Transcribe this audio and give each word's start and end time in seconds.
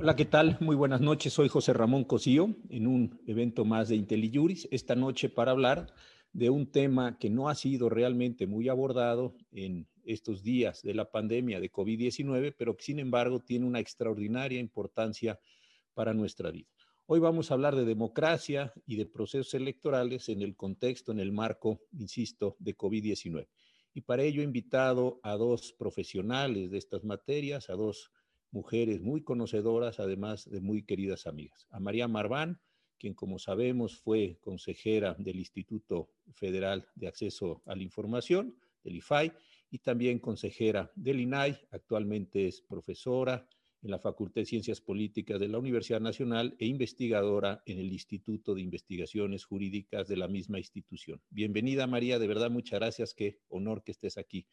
Hola, 0.00 0.14
¿qué 0.14 0.26
tal? 0.26 0.56
Muy 0.60 0.76
buenas 0.76 1.00
noches. 1.00 1.32
Soy 1.32 1.48
José 1.48 1.72
Ramón 1.72 2.04
Cosío 2.04 2.54
en 2.70 2.86
un 2.86 3.20
evento 3.26 3.64
más 3.64 3.88
de 3.88 3.96
IntelliJuris. 3.96 4.68
Esta 4.70 4.94
noche 4.94 5.28
para 5.28 5.50
hablar 5.50 5.92
de 6.32 6.50
un 6.50 6.70
tema 6.70 7.18
que 7.18 7.30
no 7.30 7.48
ha 7.48 7.56
sido 7.56 7.88
realmente 7.88 8.46
muy 8.46 8.68
abordado 8.68 9.34
en 9.50 9.88
estos 10.04 10.44
días 10.44 10.82
de 10.82 10.94
la 10.94 11.10
pandemia 11.10 11.58
de 11.58 11.72
COVID-19, 11.72 12.54
pero 12.56 12.76
que 12.76 12.84
sin 12.84 13.00
embargo 13.00 13.40
tiene 13.40 13.66
una 13.66 13.80
extraordinaria 13.80 14.60
importancia 14.60 15.40
para 15.94 16.14
nuestra 16.14 16.52
vida. 16.52 16.68
Hoy 17.06 17.18
vamos 17.18 17.50
a 17.50 17.54
hablar 17.54 17.74
de 17.74 17.84
democracia 17.84 18.72
y 18.86 18.94
de 18.94 19.06
procesos 19.06 19.52
electorales 19.54 20.28
en 20.28 20.42
el 20.42 20.54
contexto, 20.54 21.10
en 21.10 21.18
el 21.18 21.32
marco, 21.32 21.80
insisto, 21.90 22.54
de 22.60 22.76
COVID-19. 22.76 23.48
Y 23.94 24.02
para 24.02 24.22
ello 24.22 24.42
he 24.42 24.44
invitado 24.44 25.18
a 25.24 25.34
dos 25.34 25.74
profesionales 25.76 26.70
de 26.70 26.78
estas 26.78 27.02
materias, 27.02 27.68
a 27.68 27.72
dos 27.72 28.12
mujeres 28.50 29.00
muy 29.00 29.22
conocedoras, 29.22 30.00
además 30.00 30.48
de 30.50 30.60
muy 30.60 30.82
queridas 30.82 31.26
amigas. 31.26 31.66
A 31.70 31.80
María 31.80 32.08
Marván, 32.08 32.60
quien 32.98 33.14
como 33.14 33.38
sabemos 33.38 33.96
fue 33.96 34.38
consejera 34.40 35.14
del 35.18 35.38
Instituto 35.38 36.10
Federal 36.34 36.88
de 36.94 37.08
Acceso 37.08 37.62
a 37.66 37.76
la 37.76 37.82
Información, 37.82 38.56
del 38.82 38.96
IFAI, 38.96 39.32
y 39.70 39.78
también 39.78 40.18
consejera 40.18 40.90
del 40.94 41.20
INAI, 41.20 41.58
actualmente 41.70 42.46
es 42.46 42.62
profesora 42.62 43.46
en 43.82 43.90
la 43.90 43.98
Facultad 43.98 44.40
de 44.40 44.46
Ciencias 44.46 44.80
Políticas 44.80 45.38
de 45.38 45.48
la 45.48 45.58
Universidad 45.58 46.00
Nacional 46.00 46.56
e 46.58 46.66
investigadora 46.66 47.62
en 47.66 47.78
el 47.78 47.92
Instituto 47.92 48.54
de 48.54 48.62
Investigaciones 48.62 49.44
Jurídicas 49.44 50.08
de 50.08 50.16
la 50.16 50.26
misma 50.26 50.58
institución. 50.58 51.20
Bienvenida 51.30 51.86
María, 51.86 52.18
de 52.18 52.26
verdad 52.26 52.50
muchas 52.50 52.80
gracias, 52.80 53.14
qué 53.14 53.40
honor 53.48 53.84
que 53.84 53.92
estés 53.92 54.18
aquí 54.18 54.46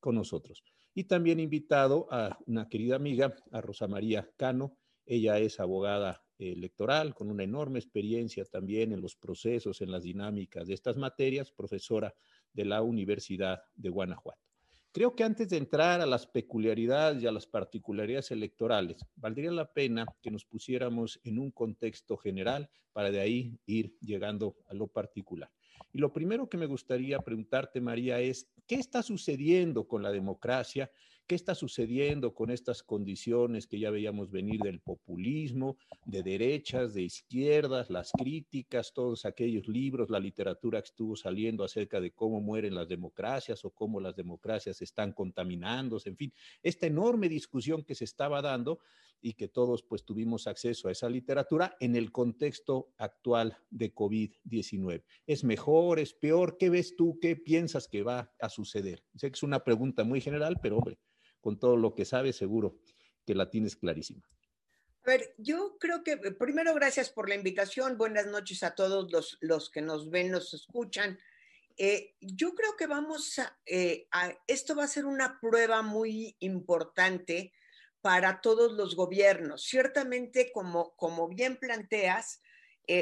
con 0.00 0.16
nosotros. 0.16 0.64
Y 0.94 1.04
también 1.04 1.38
invitado 1.38 2.08
a 2.10 2.36
una 2.46 2.68
querida 2.68 2.96
amiga, 2.96 3.34
a 3.52 3.60
Rosa 3.60 3.86
María 3.86 4.28
Cano. 4.36 4.76
Ella 5.06 5.38
es 5.38 5.60
abogada 5.60 6.24
electoral 6.38 7.14
con 7.14 7.30
una 7.30 7.44
enorme 7.44 7.78
experiencia 7.78 8.44
también 8.44 8.92
en 8.92 9.00
los 9.00 9.14
procesos, 9.14 9.80
en 9.80 9.90
las 9.90 10.02
dinámicas 10.02 10.66
de 10.66 10.74
estas 10.74 10.96
materias, 10.96 11.52
profesora 11.52 12.14
de 12.52 12.64
la 12.64 12.82
Universidad 12.82 13.62
de 13.74 13.90
Guanajuato. 13.90 14.40
Creo 14.92 15.14
que 15.14 15.22
antes 15.22 15.48
de 15.48 15.56
entrar 15.56 16.00
a 16.00 16.06
las 16.06 16.26
peculiaridades 16.26 17.22
y 17.22 17.26
a 17.26 17.32
las 17.32 17.46
particularidades 17.46 18.32
electorales, 18.32 19.06
valdría 19.14 19.52
la 19.52 19.72
pena 19.72 20.04
que 20.20 20.32
nos 20.32 20.44
pusiéramos 20.44 21.20
en 21.22 21.38
un 21.38 21.52
contexto 21.52 22.16
general 22.16 22.68
para 22.92 23.12
de 23.12 23.20
ahí 23.20 23.60
ir 23.66 23.96
llegando 24.00 24.56
a 24.66 24.74
lo 24.74 24.88
particular. 24.88 25.48
Y 25.92 25.98
lo 25.98 26.12
primero 26.12 26.48
que 26.48 26.56
me 26.56 26.66
gustaría 26.66 27.18
preguntarte, 27.18 27.80
María, 27.80 28.20
es, 28.20 28.48
¿qué 28.66 28.76
está 28.76 29.02
sucediendo 29.02 29.86
con 29.86 30.02
la 30.02 30.12
democracia? 30.12 30.90
¿Qué 31.26 31.36
está 31.36 31.54
sucediendo 31.54 32.34
con 32.34 32.50
estas 32.50 32.82
condiciones 32.82 33.68
que 33.68 33.78
ya 33.78 33.90
veíamos 33.90 34.32
venir 34.32 34.60
del 34.62 34.80
populismo, 34.80 35.76
de 36.04 36.24
derechas, 36.24 36.92
de 36.92 37.02
izquierdas, 37.02 37.88
las 37.88 38.10
críticas, 38.10 38.92
todos 38.92 39.24
aquellos 39.24 39.68
libros, 39.68 40.10
la 40.10 40.18
literatura 40.18 40.82
que 40.82 40.88
estuvo 40.88 41.14
saliendo 41.14 41.62
acerca 41.62 42.00
de 42.00 42.10
cómo 42.10 42.40
mueren 42.40 42.74
las 42.74 42.88
democracias 42.88 43.64
o 43.64 43.70
cómo 43.70 44.00
las 44.00 44.16
democracias 44.16 44.82
están 44.82 45.12
contaminándose, 45.12 46.08
en 46.08 46.16
fin, 46.16 46.32
esta 46.64 46.88
enorme 46.88 47.28
discusión 47.28 47.84
que 47.84 47.94
se 47.94 48.06
estaba 48.06 48.42
dando 48.42 48.80
y 49.20 49.34
que 49.34 49.48
todos 49.48 49.82
pues 49.82 50.04
tuvimos 50.04 50.46
acceso 50.46 50.88
a 50.88 50.92
esa 50.92 51.08
literatura 51.08 51.76
en 51.80 51.96
el 51.96 52.12
contexto 52.12 52.92
actual 52.96 53.58
de 53.70 53.94
COVID-19. 53.94 55.04
¿Es 55.26 55.44
mejor, 55.44 55.98
es 55.98 56.14
peor? 56.14 56.56
¿Qué 56.58 56.70
ves 56.70 56.96
tú? 56.96 57.18
¿Qué 57.20 57.36
piensas 57.36 57.88
que 57.88 58.02
va 58.02 58.32
a 58.40 58.48
suceder? 58.48 59.04
Sé 59.14 59.30
que 59.30 59.36
es 59.36 59.42
una 59.42 59.62
pregunta 59.64 60.04
muy 60.04 60.20
general, 60.20 60.58
pero 60.62 60.78
hombre, 60.78 60.98
con 61.40 61.58
todo 61.58 61.76
lo 61.76 61.94
que 61.94 62.04
sabes, 62.04 62.36
seguro 62.36 62.78
que 63.26 63.34
la 63.34 63.50
tienes 63.50 63.76
clarísima. 63.76 64.22
A 65.04 65.10
ver, 65.10 65.34
yo 65.38 65.76
creo 65.78 66.04
que 66.04 66.16
primero 66.16 66.74
gracias 66.74 67.10
por 67.10 67.28
la 67.28 67.34
invitación. 67.34 67.96
Buenas 67.96 68.26
noches 68.26 68.62
a 68.62 68.74
todos 68.74 69.10
los, 69.10 69.38
los 69.40 69.70
que 69.70 69.80
nos 69.80 70.10
ven, 70.10 70.30
nos 70.30 70.52
escuchan. 70.52 71.18
Eh, 71.76 72.14
yo 72.20 72.54
creo 72.54 72.76
que 72.76 72.86
vamos 72.86 73.40
eh, 73.64 74.06
a, 74.12 74.32
esto 74.46 74.76
va 74.76 74.84
a 74.84 74.88
ser 74.88 75.06
una 75.06 75.40
prueba 75.40 75.80
muy 75.80 76.36
importante 76.40 77.52
para 78.00 78.40
todos 78.40 78.72
los 78.72 78.96
gobiernos. 78.96 79.64
Ciertamente, 79.64 80.50
como, 80.52 80.94
como 80.96 81.28
bien 81.28 81.56
planteas, 81.56 82.40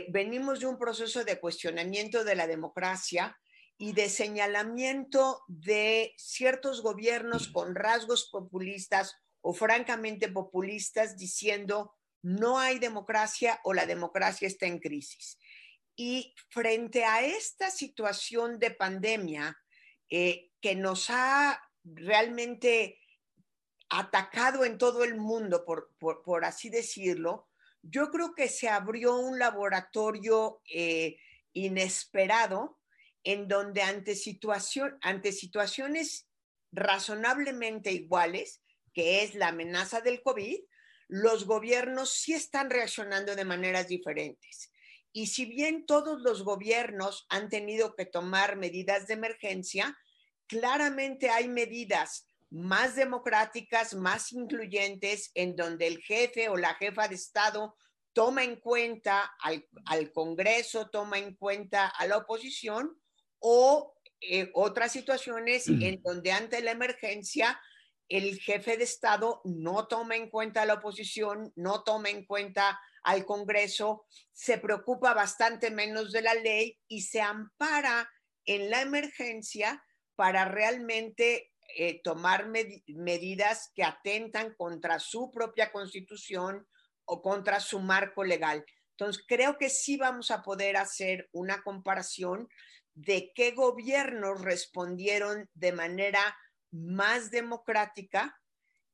venimos 0.09 0.61
de 0.61 0.67
un 0.67 0.79
proceso 0.79 1.25
de 1.25 1.41
cuestionamiento 1.41 2.23
de 2.23 2.35
la 2.35 2.47
democracia 2.47 3.39
y 3.79 3.93
de 3.93 4.09
señalamiento 4.09 5.45
de 5.47 6.13
ciertos 6.19 6.83
gobiernos 6.83 7.49
con 7.49 7.77
rasgos 7.77 8.29
populistas 8.31 9.15
o 9.41 9.55
francamente 9.55 10.29
populistas 10.29 11.17
diciendo 11.17 11.95
no 12.23 12.59
hay 12.59 12.81
democracia 12.81 13.61
o 13.63 13.73
la 13.73 13.87
democracia 13.87 14.49
está 14.49 14.67
en 14.67 14.81
crisis. 14.81 15.39
Y 15.95 16.35
frente 16.51 17.05
a 17.05 17.25
esta 17.25 17.71
situación 17.71 18.59
de 18.59 18.73
pandemia 18.73 19.57
eh, 20.11 20.51
que 20.61 20.75
nos 20.75 21.09
ha 21.11 21.63
realmente 21.85 22.99
atacado 23.91 24.65
en 24.65 24.79
todo 24.79 25.05
el 25.05 25.17
mundo, 25.17 25.65
por, 25.65 25.93
por, 25.99 26.45
así 26.45 26.69
decirlo, 26.69 27.49
yo 27.83 28.11
creo 28.11 28.35
que 28.35 28.49
se 28.49 28.69
abrió 28.69 29.17
un 29.17 29.39
laboratorio 29.39 30.63
eh, 30.73 31.17
inesperado 31.53 32.79
en 33.25 33.49
donde 33.49 33.83
ante, 33.83 34.15
situación, 34.15 34.99
ante 35.01 35.33
situaciones 35.33 36.29
razonablemente 36.73 37.93
iguales, 37.93 38.63
que 38.93 39.23
es 39.23 39.35
la 39.35 39.49
amenaza 39.49 40.01
del 40.01 40.23
COVID, 40.23 40.61
los 41.09 41.47
gobiernos 41.47 42.13
sí 42.13 42.35
están 42.35 42.69
reaccionando 42.69 43.35
de 43.35 43.45
maneras 43.45 43.89
diferentes. 43.89 44.71
Y 45.13 45.29
si 45.29 45.47
bien 45.47 45.87
todos 45.87 46.21
los 46.21 46.43
gobiernos 46.43 47.27
han 47.31 47.49
tenido 47.49 47.95
que 47.97 48.05
tomar 48.05 48.57
medidas 48.57 49.07
de 49.07 49.15
emergencia, 49.15 49.99
claramente 50.47 51.31
hay 51.31 51.49
medidas 51.49 52.28
más 52.51 52.97
democráticas, 52.97 53.95
más 53.95 54.33
incluyentes, 54.33 55.31
en 55.35 55.57
donde 55.57 55.87
el 55.87 55.99
jefe 55.99 56.49
o 56.49 56.57
la 56.57 56.75
jefa 56.75 57.09
de 57.09 57.15
Estado 57.15 57.77
toma 58.13 58.43
en 58.43 58.57
cuenta 58.57 59.31
al, 59.41 59.67
al 59.87 60.13
Congreso, 60.13 60.89
toma 60.89 61.19
en 61.19 61.35
cuenta 61.37 61.87
a 61.89 62.07
la 62.07 62.17
oposición 62.17 62.99
o 63.39 63.95
eh, 64.21 64.51
otras 64.55 64.93
situaciones 64.93 65.69
mm. 65.69 65.83
en 65.83 66.03
donde 66.03 66.33
ante 66.33 66.61
la 66.61 66.73
emergencia 66.73 67.61
el 68.09 68.41
jefe 68.41 68.77
de 68.77 68.85
Estado 68.85 69.41
no 69.45 69.87
toma 69.87 70.17
en 70.17 70.31
cuenta 70.31 70.63
a 70.63 70.67
la 70.67 70.75
oposición, 70.75 71.53
no 71.57 71.85
toma 71.85 72.09
en 72.09 72.25
cuenta 72.25 72.81
al 73.03 73.25
Congreso, 73.25 74.07
se 74.33 74.59
preocupa 74.59 75.15
bastante 75.15 75.71
menos 75.71 76.11
de 76.11 76.23
la 76.23 76.35
ley 76.35 76.79
y 76.89 77.03
se 77.03 77.21
ampara 77.21 78.11
en 78.45 78.71
la 78.71 78.81
emergencia 78.81 79.85
para 80.17 80.47
realmente 80.47 81.53
eh, 81.81 82.01
tomar 82.03 82.49
medidas 82.89 83.71
que 83.73 83.85
atentan 83.85 84.53
contra 84.55 84.99
su 84.99 85.31
propia 85.31 85.71
constitución 85.71 86.67
o 87.05 87.23
contra 87.23 87.61
su 87.61 87.79
marco 87.79 88.25
legal. 88.25 88.65
Entonces, 88.91 89.25
creo 89.29 89.59
que 89.59 89.71
sí 89.71 89.97
vamos 89.97 90.33
a 90.33 90.43
poder 90.43 90.77
hacer 90.77 91.29
una 91.31 91.63
comparación 91.63 92.49
de 92.95 93.31
qué 93.33 93.53
gobiernos 93.53 94.43
respondieron 94.43 95.49
de 95.55 95.71
manera 95.71 96.37
más 96.73 97.31
democrática 97.31 98.37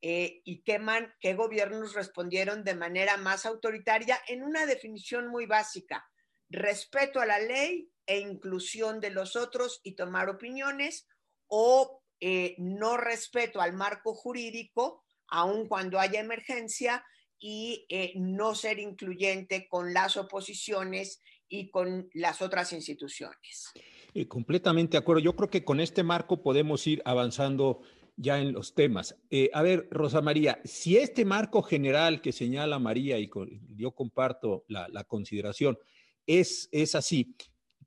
eh, 0.03 0.41
y 0.43 0.61
qué, 0.61 0.79
qué 1.19 1.33
gobiernos 1.33 1.95
respondieron 1.95 2.63
de 2.63 2.75
manera 2.75 3.17
más 3.17 3.47
autoritaria 3.47 4.21
en 4.27 4.43
una 4.43 4.67
definición 4.67 5.29
muy 5.29 5.47
básica, 5.47 6.07
respeto 6.49 7.19
a 7.19 7.25
la 7.25 7.39
ley 7.39 7.89
e 8.05 8.19
inclusión 8.19 8.99
de 8.99 9.09
los 9.09 9.35
otros 9.35 9.81
y 9.81 9.95
tomar 9.95 10.29
opiniones 10.29 11.07
o 11.47 12.03
eh, 12.19 12.55
no 12.57 12.97
respeto 12.97 13.61
al 13.61 13.73
marco 13.73 14.13
jurídico, 14.13 15.03
aun 15.27 15.67
cuando 15.67 15.99
haya 15.99 16.19
emergencia, 16.19 17.03
y 17.39 17.85
eh, 17.89 18.13
no 18.15 18.55
ser 18.55 18.79
incluyente 18.79 19.67
con 19.67 19.93
las 19.93 20.17
oposiciones 20.17 21.21
y 21.47 21.69
con 21.69 22.09
las 22.13 22.41
otras 22.41 22.73
instituciones. 22.73 23.71
Eh, 24.13 24.27
completamente 24.27 24.93
de 24.93 24.97
acuerdo. 24.99 25.21
Yo 25.21 25.35
creo 25.35 25.49
que 25.49 25.63
con 25.63 25.79
este 25.79 26.03
marco 26.03 26.41
podemos 26.41 26.87
ir 26.87 27.01
avanzando 27.05 27.81
ya 28.17 28.39
en 28.39 28.53
los 28.53 28.73
temas. 28.73 29.15
Eh, 29.29 29.49
a 29.53 29.61
ver, 29.61 29.87
Rosa 29.91 30.21
María, 30.21 30.59
si 30.63 30.97
este 30.97 31.25
marco 31.25 31.61
general 31.61 32.21
que 32.21 32.31
señala 32.31 32.79
María, 32.79 33.19
y 33.19 33.29
yo 33.75 33.91
comparto 33.91 34.65
la, 34.67 35.03
consideración, 35.03 35.77
es, 36.25 36.69
es 36.71 36.95
así, 36.95 37.35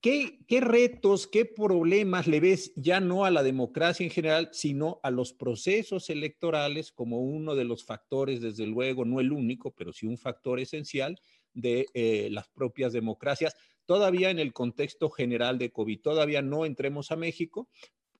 ¿qué, 0.00 0.38
¿qué 0.46 0.60
retos, 0.60 1.26
qué 1.26 1.44
problemas 1.44 2.26
le 2.26 2.40
ves 2.40 2.72
ya 2.76 3.00
no 3.00 3.24
a 3.24 3.30
la 3.30 3.42
democracia 3.42 4.04
en 4.04 4.10
general, 4.10 4.50
sino 4.52 5.00
a 5.02 5.10
los 5.10 5.32
procesos 5.32 6.10
electorales 6.10 6.92
como 6.92 7.20
uno 7.20 7.54
de 7.54 7.64
los 7.64 7.84
factores, 7.84 8.40
desde 8.40 8.66
luego, 8.66 9.04
no 9.04 9.20
el 9.20 9.32
único, 9.32 9.72
pero 9.72 9.92
sí 9.92 10.06
un 10.06 10.18
factor 10.18 10.60
esencial 10.60 11.20
de 11.52 11.86
eh, 11.94 12.28
las 12.30 12.48
propias 12.48 12.92
democracias? 12.92 13.54
todavía 13.86 14.28
en 14.28 14.38
el 14.38 14.52
contexto 14.52 15.08
general 15.08 15.56
de 15.56 15.70
COVID. 15.70 16.02
Todavía 16.02 16.42
no 16.42 16.66
entremos 16.66 17.10
a 17.10 17.16
México, 17.16 17.70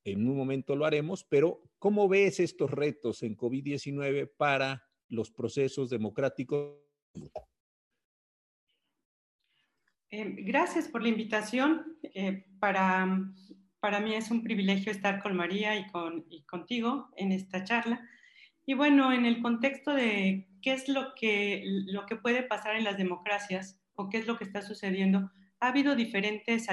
en 0.03 0.27
un 0.27 0.35
momento 0.35 0.77
lo 0.77 0.87
haremos, 0.87 1.25
pero 1.25 1.61
¿cómo 1.79 2.09
ves 2.09 2.41
estos 2.41 2.71
retos 2.71 3.23
en 3.23 3.37
COVID-19 3.37 4.31
para 4.35 4.89
los 5.09 5.31
procesos 5.31 5.91
democráticos. 5.91 6.77
Eh, 10.11 10.35
gracias 10.39 10.89
por 10.89 11.03
la 11.03 11.09
invitación. 11.09 11.99
Eh, 12.15 12.45
para, 12.61 13.07
para 13.81 14.01
mí 14.01 14.15
es 14.15 14.31
un 14.31 14.43
privilegio 14.43 14.91
estar 14.91 15.23
con 15.23 15.37
María 15.37 15.77
y, 15.77 15.87
con, 15.89 16.25
y 16.31 16.43
contigo 16.45 17.11
en 17.17 17.33
esta 17.33 17.65
charla. 17.65 18.01
Y 18.65 18.75
bueno, 18.75 19.13
en 19.13 19.27
el 19.27 19.41
contexto 19.41 19.93
de 19.93 20.49
qué 20.63 20.73
es 20.73 20.89
lo 20.89 21.15
que, 21.15 21.63
lo 21.65 22.07
que 22.07 22.17
puede 22.17 22.43
pasar 22.43 22.77
en 22.77 22.85
las 22.85 22.99
democracias 22.99 23.81
o 23.95 24.09
qué 24.09 24.19
es 24.19 24.27
lo 24.27 24.37
que 24.37 24.45
está 24.45 24.63
sucediendo, 24.63 25.31
ha 25.61 25.69
habido 25.69 25.97
diferentes 25.97 26.67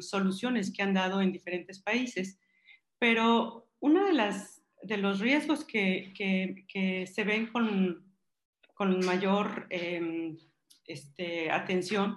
soluciones 0.00 0.72
que 0.72 0.82
han 0.82 0.94
dado 0.94 1.20
en 1.20 1.32
diferentes 1.32 1.80
países, 1.80 2.38
pero 2.98 3.68
uno 3.80 4.06
de, 4.06 4.14
las, 4.14 4.62
de 4.82 4.96
los 4.96 5.20
riesgos 5.20 5.64
que, 5.64 6.12
que, 6.16 7.06
se 7.06 7.24
ven 7.24 7.48
con, 7.48 8.14
con 8.74 9.04
mayor 9.04 9.66
em, 9.70 10.38
este, 10.86 11.50
atención, 11.50 12.16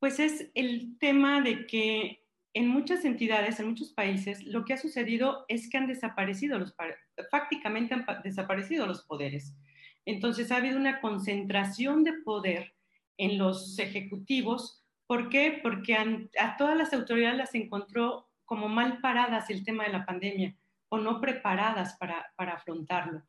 pues 0.00 0.18
es 0.18 0.50
el 0.54 0.98
tema 0.98 1.42
de 1.42 1.66
que 1.66 2.24
en 2.52 2.66
muchas 2.66 3.04
entidades, 3.04 3.60
en 3.60 3.68
muchos 3.68 3.92
países, 3.92 4.42
lo 4.44 4.64
que 4.64 4.72
ha 4.72 4.78
sucedido 4.78 5.44
es 5.46 5.70
que 5.70 5.78
han 5.78 5.86
desaparecido 5.86 6.58
los, 6.58 6.74
prácticamente 7.30 7.94
han 7.94 8.04
desaparecido 8.24 8.86
los 8.86 9.04
poderes. 9.04 9.54
Entonces 10.04 10.50
ha 10.50 10.56
habido 10.56 10.78
una 10.78 11.00
concentración 11.00 12.02
de 12.02 12.14
poder 12.14 12.74
en 13.18 13.38
los 13.38 13.78
ejecutivos. 13.78 14.82
¿Por 15.06 15.28
qué? 15.28 15.60
Porque 15.62 15.94
a 15.94 16.56
todas 16.56 16.76
las 16.76 16.92
autoridades 16.92 17.36
las 17.36 17.54
encontró 17.54 18.28
como 18.46 18.68
mal 18.68 19.00
paradas 19.00 19.50
el 19.50 19.64
tema 19.64 19.84
de 19.84 19.92
la 19.92 20.06
pandemia 20.06 20.56
o 20.88 20.98
no 20.98 21.20
preparadas 21.20 21.96
para, 21.98 22.32
para 22.36 22.54
afrontarlo 22.54 23.22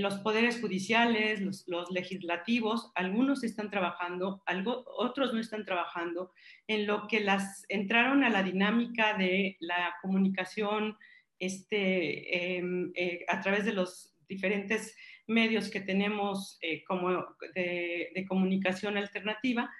los 0.00 0.18
poderes 0.20 0.60
judiciales, 0.60 1.40
los, 1.40 1.90
legislativos, 1.90 2.90
algunos 2.94 3.44
están 3.44 3.70
trabajando, 3.70 4.42
otros 4.86 5.34
no 5.34 5.40
están 5.40 5.64
trabajando, 5.64 6.32
en 6.66 6.86
lo 6.86 7.06
que 7.06 7.20
las 7.20 7.64
entraron 7.68 8.24
a 8.24 8.30
la 8.30 8.42
dinámica 8.42 9.16
de 9.18 9.56
la 9.60 9.94
comunicación 10.00 10.96
este, 11.38 12.56
em, 12.56 12.92
eh, 12.94 13.24
a 13.28 13.40
través 13.40 13.64
de 13.64 13.74
los 13.74 14.14
diferentes 14.28 14.96
medios 15.26 15.68
que 15.68 15.80
tenemos 15.80 16.58
eh, 16.62 16.82
como 16.84 17.10
de, 17.54 18.24
comunicación 18.28 18.96
alternativa, 18.96 19.70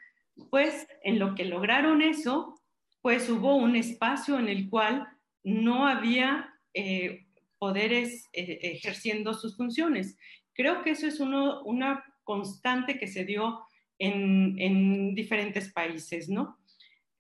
pues 0.51 0.87
en 1.03 1.19
lo 1.19 1.35
que 1.35 1.45
lograron 1.45 2.03
eso, 2.03 2.61
pues 3.01 3.29
hubo 3.31 3.57
un 3.57 3.77
espacio 3.77 4.39
en 4.39 4.49
el 4.49 4.69
cual 4.69 5.09
no 5.43 5.87
había 5.87 6.55
eh, 6.75 7.27
poderes 7.63 8.29
eh, 8.33 8.59
ejerciendo 8.61 9.35
sus 9.35 9.57
funciones. 9.57 10.19
Creo 10.53 10.83
que 10.83 10.91
eso 10.91 11.07
es 11.07 11.21
una 11.21 12.05
constante 12.25 12.99
que 12.99 13.07
se 13.07 13.25
dio 13.25 13.61
en, 14.01 15.15
diferentes 15.15 15.73
países, 15.73 16.29
¿no? 16.29 16.59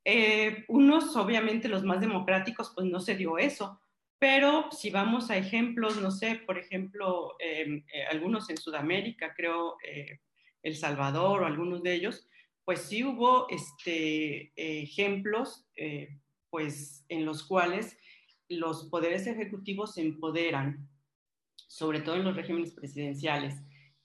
Eh, 0.04 0.64
unos, 0.66 1.14
obviamente, 1.14 1.68
los 1.68 1.84
más 1.84 2.00
democráticos, 2.00 2.72
pues 2.74 2.88
no 2.88 2.98
se 2.98 3.14
dio 3.14 3.38
eso, 3.38 3.80
pero 4.18 4.68
si 4.72 4.90
vamos 4.90 5.30
a 5.30 5.36
ejemplos, 5.36 6.02
no 6.02 6.10
sé, 6.10 6.42
por 6.44 6.58
ejemplo, 6.58 7.36
em, 7.38 7.84
eh, 7.94 8.02
algunos 8.10 8.50
en 8.50 8.56
Sudamérica, 8.56 9.34
creo 9.36 9.76
El 10.64 10.74
Salvador 10.74 11.42
o 11.42 11.46
algunos 11.46 11.84
de 11.84 11.94
ellos, 11.94 12.26
pues 12.64 12.80
sí 12.80 13.04
hubo 13.04 13.46
este, 13.48 14.52
ejemplos, 14.56 15.68
pues 16.50 17.04
en 17.08 17.24
los 17.26 17.44
cuales 17.44 17.96
los 18.58 18.84
poderes 18.84 19.26
ejecutivos 19.26 19.94
se 19.94 20.02
empoderan, 20.02 20.88
sobre 21.68 22.00
todo 22.00 22.16
en 22.16 22.24
los 22.24 22.36
regímenes 22.36 22.72
presidenciales. 22.72 23.54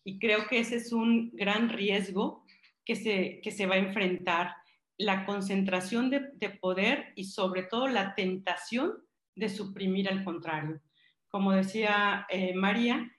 Y 0.03 0.19
creo 0.19 0.47
que 0.47 0.59
ese 0.59 0.77
es 0.77 0.91
un 0.93 1.31
gran 1.33 1.69
riesgo 1.69 2.45
que 2.85 2.95
se, 2.95 3.41
que 3.41 3.51
se 3.51 3.65
va 3.65 3.75
a 3.75 3.79
enfrentar, 3.79 4.55
la 4.97 5.25
concentración 5.25 6.09
de, 6.09 6.49
poder 6.59 7.13
y 7.15 7.25
sobre 7.25 7.63
todo 7.63 7.87
la 7.87 8.15
tentación 8.15 8.93
de 9.35 9.49
suprimir 9.49 10.09
al 10.09 10.23
contrario. 10.23 10.81
Como 11.29 11.51
decía 11.51 12.25
eh, 12.29 12.55
María, 12.55 13.11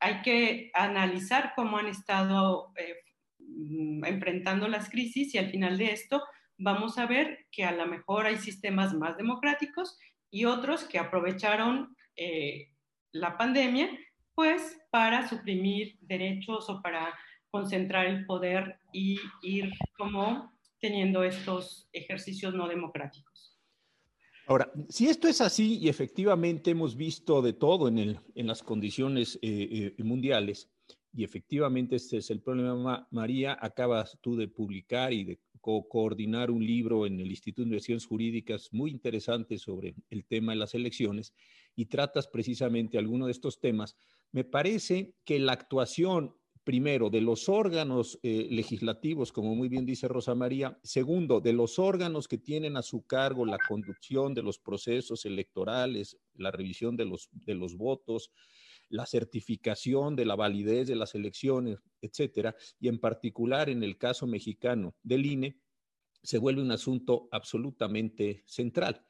hay 0.00 0.22
que 0.22 0.70
analizar 0.74 1.52
cómo 1.54 1.78
han 1.78 1.86
estado 1.86 2.72
eh, 2.76 2.96
mm, 3.38 4.04
enfrentando 4.06 4.66
las 4.66 4.90
crisis 4.90 5.34
y 5.34 5.38
al 5.38 5.50
final 5.50 5.78
de 5.78 5.92
esto 5.92 6.22
vamos 6.58 6.98
a 6.98 7.06
ver 7.06 7.46
que 7.52 7.64
a 7.64 7.72
lo 7.72 7.86
mejor 7.86 8.26
hay 8.26 8.36
sistemas 8.36 8.92
más 8.94 9.16
democráticos 9.16 9.98
y 10.30 10.44
otros 10.44 10.84
que 10.84 10.98
aprovecharon 10.98 11.96
eh, 12.16 12.70
la 13.12 13.36
pandemia 13.36 13.90
pues 14.34 14.78
para 14.90 15.28
suprimir 15.28 15.98
derechos 16.00 16.68
o 16.70 16.80
para 16.80 17.14
concentrar 17.50 18.06
el 18.06 18.24
poder 18.26 18.78
y 18.92 19.18
ir 19.42 19.70
como 19.98 20.52
teniendo 20.80 21.22
estos 21.22 21.88
ejercicios 21.92 22.54
no 22.54 22.68
democráticos. 22.68 23.58
Ahora, 24.46 24.72
si 24.88 25.08
esto 25.08 25.28
es 25.28 25.40
así 25.40 25.78
y 25.78 25.88
efectivamente 25.88 26.70
hemos 26.70 26.96
visto 26.96 27.42
de 27.42 27.52
todo 27.52 27.86
en, 27.86 27.98
el, 27.98 28.20
en 28.34 28.46
las 28.46 28.62
condiciones 28.62 29.38
eh, 29.42 29.94
eh, 29.98 30.02
mundiales, 30.02 30.70
y 31.12 31.24
efectivamente 31.24 31.96
este 31.96 32.18
es 32.18 32.30
el 32.30 32.40
problema, 32.40 33.06
María, 33.10 33.58
acabas 33.60 34.18
tú 34.20 34.36
de 34.36 34.48
publicar 34.48 35.12
y 35.12 35.24
de 35.24 35.40
coordinar 35.60 36.50
un 36.50 36.64
libro 36.64 37.06
en 37.06 37.20
el 37.20 37.30
Instituto 37.30 37.62
de 37.62 37.68
Investigaciones 37.68 38.06
Jurídicas 38.06 38.68
muy 38.72 38.90
interesante 38.90 39.58
sobre 39.58 39.94
el 40.08 40.24
tema 40.24 40.52
de 40.52 40.58
las 40.58 40.74
elecciones 40.74 41.34
y 41.76 41.86
tratas 41.86 42.28
precisamente 42.28 42.98
alguno 42.98 43.26
de 43.26 43.32
estos 43.32 43.60
temas, 43.60 43.96
me 44.32 44.44
parece 44.44 45.14
que 45.24 45.38
la 45.38 45.52
actuación 45.52 46.34
primero, 46.64 47.10
de 47.10 47.20
los 47.20 47.48
órganos 47.48 48.18
eh, 48.22 48.46
legislativos, 48.50 49.32
como 49.32 49.54
muy 49.54 49.68
bien 49.68 49.86
dice 49.86 50.08
Rosa 50.08 50.34
María. 50.34 50.78
Segundo, 50.82 51.40
de 51.40 51.52
los 51.52 51.78
órganos 51.78 52.28
que 52.28 52.38
tienen 52.38 52.76
a 52.76 52.82
su 52.82 53.06
cargo 53.06 53.46
la 53.46 53.58
conducción 53.66 54.34
de 54.34 54.42
los 54.42 54.58
procesos 54.58 55.24
electorales, 55.24 56.18
la 56.34 56.50
revisión 56.50 56.96
de 56.96 57.06
los, 57.06 57.28
de 57.32 57.54
los 57.54 57.76
votos, 57.76 58.30
la 58.90 59.06
certificación 59.06 60.16
de 60.16 60.26
la 60.26 60.36
validez 60.36 60.86
de 60.86 60.96
las 60.96 61.14
elecciones, 61.14 61.78
etcétera, 62.02 62.54
y 62.78 62.88
en 62.88 62.98
particular 62.98 63.70
en 63.70 63.82
el 63.82 63.96
caso 63.96 64.26
mexicano 64.26 64.94
del 65.02 65.24
INE, 65.24 65.58
se 66.22 66.38
vuelve 66.38 66.60
un 66.60 66.72
asunto 66.72 67.28
absolutamente 67.30 68.42
central. 68.46 69.06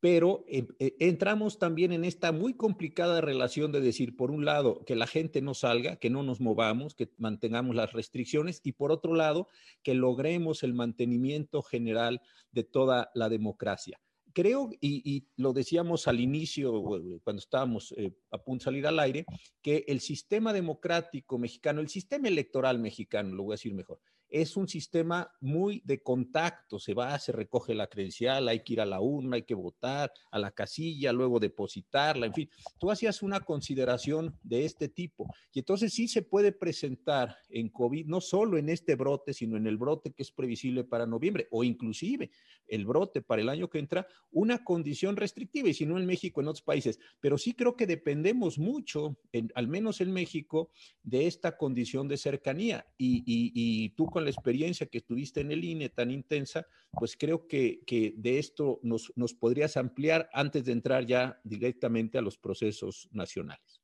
Pero 0.00 0.44
eh, 0.48 0.66
eh, 0.78 0.96
entramos 1.00 1.58
también 1.58 1.92
en 1.92 2.04
esta 2.04 2.30
muy 2.30 2.54
complicada 2.54 3.20
relación 3.20 3.72
de 3.72 3.80
decir, 3.80 4.16
por 4.16 4.30
un 4.30 4.44
lado, 4.44 4.84
que 4.84 4.96
la 4.96 5.06
gente 5.06 5.40
no 5.40 5.54
salga, 5.54 5.96
que 5.96 6.10
no 6.10 6.22
nos 6.22 6.40
movamos, 6.40 6.94
que 6.94 7.10
mantengamos 7.16 7.74
las 7.74 7.92
restricciones, 7.92 8.60
y 8.64 8.72
por 8.72 8.92
otro 8.92 9.14
lado, 9.14 9.48
que 9.82 9.94
logremos 9.94 10.62
el 10.62 10.74
mantenimiento 10.74 11.62
general 11.62 12.20
de 12.52 12.64
toda 12.64 13.10
la 13.14 13.28
democracia 13.28 13.98
creo, 14.34 14.70
y, 14.80 15.26
lo 15.36 15.52
decíamos 15.52 16.06
al 16.08 16.20
inicio, 16.20 16.82
cuando 17.22 17.40
estábamos 17.40 17.94
eh, 17.96 18.12
a 18.30 18.38
punto 18.38 18.62
de 18.62 18.64
salir 18.64 18.86
al 18.86 18.98
aire, 18.98 19.24
que 19.62 19.84
el 19.88 20.00
sistema 20.00 20.52
democrático 20.52 21.38
mexicano, 21.38 21.80
el 21.80 21.88
sistema 21.88 22.28
electoral 22.28 22.78
mexicano, 22.78 23.34
lo 23.34 23.44
voy 23.44 23.52
a 23.52 23.54
decir 23.54 23.74
mejor, 23.74 24.00
es 24.34 24.56
un 24.56 24.66
sistema 24.66 25.30
muy 25.40 25.80
de 25.84 26.02
contacto, 26.02 26.80
se 26.80 26.92
va, 26.92 27.16
se 27.20 27.30
recoge 27.30 27.72
la 27.72 27.86
credencial, 27.86 28.48
hay 28.48 28.64
que 28.64 28.72
ir 28.72 28.80
a 28.80 28.84
la 28.84 29.00
urna, 29.00 29.36
hay 29.36 29.44
que 29.44 29.54
votar, 29.54 30.12
a 30.32 30.40
la 30.40 30.50
casilla, 30.50 31.12
luego 31.12 31.38
depositarla, 31.38 32.26
en 32.26 32.34
fin, 32.34 32.50
tú 32.80 32.90
hacías 32.90 33.22
una 33.22 33.38
consideración 33.38 34.36
de 34.42 34.64
este 34.64 34.88
tipo. 34.88 35.32
Y 35.52 35.60
entonces 35.60 35.94
sí 35.94 36.08
se 36.08 36.22
puede 36.22 36.50
presentar 36.50 37.36
en 37.48 37.68
COVID, 37.68 38.06
no 38.06 38.20
solo 38.20 38.58
en 38.58 38.70
este 38.70 38.96
brote, 38.96 39.32
sino 39.32 39.56
en 39.56 39.68
el 39.68 39.76
brote 39.76 40.10
que 40.10 40.24
es 40.24 40.32
previsible 40.32 40.82
para 40.82 41.06
noviembre 41.06 41.46
o 41.52 41.62
inclusive 41.62 42.32
el 42.66 42.86
brote 42.86 43.22
para 43.22 43.40
el 43.40 43.48
año 43.48 43.70
que 43.70 43.78
entra, 43.78 44.04
una 44.32 44.64
condición 44.64 45.16
restrictiva 45.16 45.68
y 45.68 45.74
si 45.74 45.86
no 45.86 45.96
en 45.96 46.06
México, 46.06 46.40
en 46.40 46.48
otros 46.48 46.62
países, 46.62 46.98
pero 47.20 47.38
sí 47.38 47.54
creo 47.54 47.76
que 47.76 47.86
dependemos 47.86 48.58
mucho, 48.58 49.16
al 49.54 49.68
menos 49.68 50.00
en 50.00 50.12
México, 50.12 50.72
de 51.04 51.28
esta 51.28 51.56
condición 51.56 52.08
de 52.08 52.16
cercanía. 52.16 52.84
Y, 52.98 53.22
y 53.26 53.90
tú 53.90 54.06
con 54.06 54.23
la 54.24 54.30
experiencia 54.30 54.86
que 54.86 55.00
tuviste 55.00 55.40
en 55.40 55.52
el 55.52 55.64
INE 55.64 55.88
tan 55.90 56.10
intensa, 56.10 56.66
pues 56.90 57.16
creo 57.16 57.46
que, 57.46 57.82
de 58.16 58.38
esto 58.38 58.80
nos, 58.82 59.12
nos 59.16 59.34
podrías 59.34 59.76
ampliar 59.76 60.28
antes 60.32 60.64
de 60.64 60.72
entrar 60.72 61.06
ya 61.06 61.40
directamente 61.44 62.18
a 62.18 62.22
los 62.22 62.36
procesos 62.38 63.08
nacionales. 63.12 63.80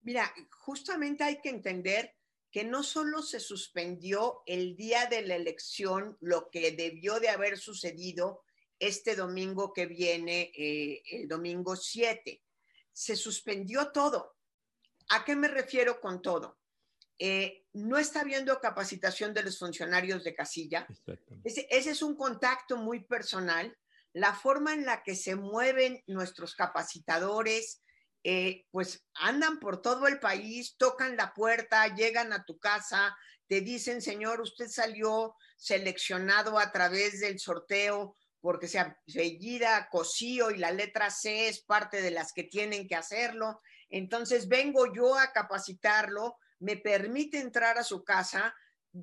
Mira, 0.00 0.32
justamente 0.50 1.24
hay 1.24 1.40
que 1.40 1.50
entender 1.50 2.14
que 2.50 2.64
no 2.64 2.82
solo 2.82 3.22
se 3.22 3.40
suspendió 3.40 4.42
el 4.46 4.76
día 4.76 5.06
de 5.06 5.22
la 5.22 5.36
elección 5.36 6.18
lo 6.20 6.50
que 6.50 6.72
debió 6.72 7.18
de 7.18 7.30
haber 7.30 7.56
sucedido 7.56 8.42
este 8.78 9.14
domingo 9.14 9.72
que 9.72 9.86
viene, 9.86 10.52
eh, 10.56 11.02
el 11.12 11.28
domingo 11.28 11.76
7, 11.76 12.42
se 12.92 13.16
suspendió 13.16 13.92
todo. 13.92 14.36
¿A 15.10 15.24
qué 15.24 15.36
me 15.36 15.48
refiero 15.48 16.00
con 16.00 16.20
todo? 16.20 16.58
Eh, 17.18 17.64
no 17.72 17.98
está 17.98 18.20
habiendo 18.20 18.58
capacitación 18.60 19.32
de 19.32 19.42
los 19.42 19.58
funcionarios 19.58 20.24
de 20.24 20.34
casilla. 20.34 20.86
Ese, 21.44 21.66
es 21.70 22.02
un 22.02 22.16
contacto 22.16 22.76
muy 22.76 23.04
personal. 23.04 23.76
La 24.12 24.34
forma 24.34 24.74
en 24.74 24.84
la 24.84 25.02
que 25.02 25.14
se 25.14 25.36
mueven 25.36 26.02
nuestros 26.06 26.54
capacitadores 26.54 27.82
eh, 28.24 28.66
pues 28.70 29.04
andan 29.14 29.58
por 29.58 29.82
todo 29.82 30.06
el 30.06 30.20
país, 30.20 30.76
tocan 30.76 31.16
la 31.16 31.34
puerta, 31.34 31.92
llegan 31.94 32.32
a 32.32 32.44
tu 32.44 32.58
casa, 32.58 33.16
te 33.48 33.60
dicen, 33.60 34.00
señor, 34.00 34.40
usted 34.40 34.68
salió 34.68 35.34
seleccionado 35.56 36.58
a 36.58 36.70
través 36.70 37.20
del 37.20 37.38
sorteo 37.40 38.14
porque 38.40 38.66
se 38.66 38.78
apellida 38.78 39.88
Cosío 39.90 40.50
y 40.50 40.58
la 40.58 40.72
letra 40.72 41.10
C 41.10 41.48
es 41.48 41.62
parte 41.62 42.02
de 42.02 42.10
las 42.10 42.32
que 42.32 42.42
tienen 42.42 42.88
que 42.88 42.96
hacerlo. 42.96 43.60
Entonces 43.88 44.48
vengo 44.48 44.92
yo 44.92 45.16
a 45.16 45.32
capacitarlo, 45.32 46.36
me 46.62 46.76
permite 46.76 47.40
entrar 47.40 47.76
a 47.76 47.84
su 47.84 48.04
casa. 48.04 48.54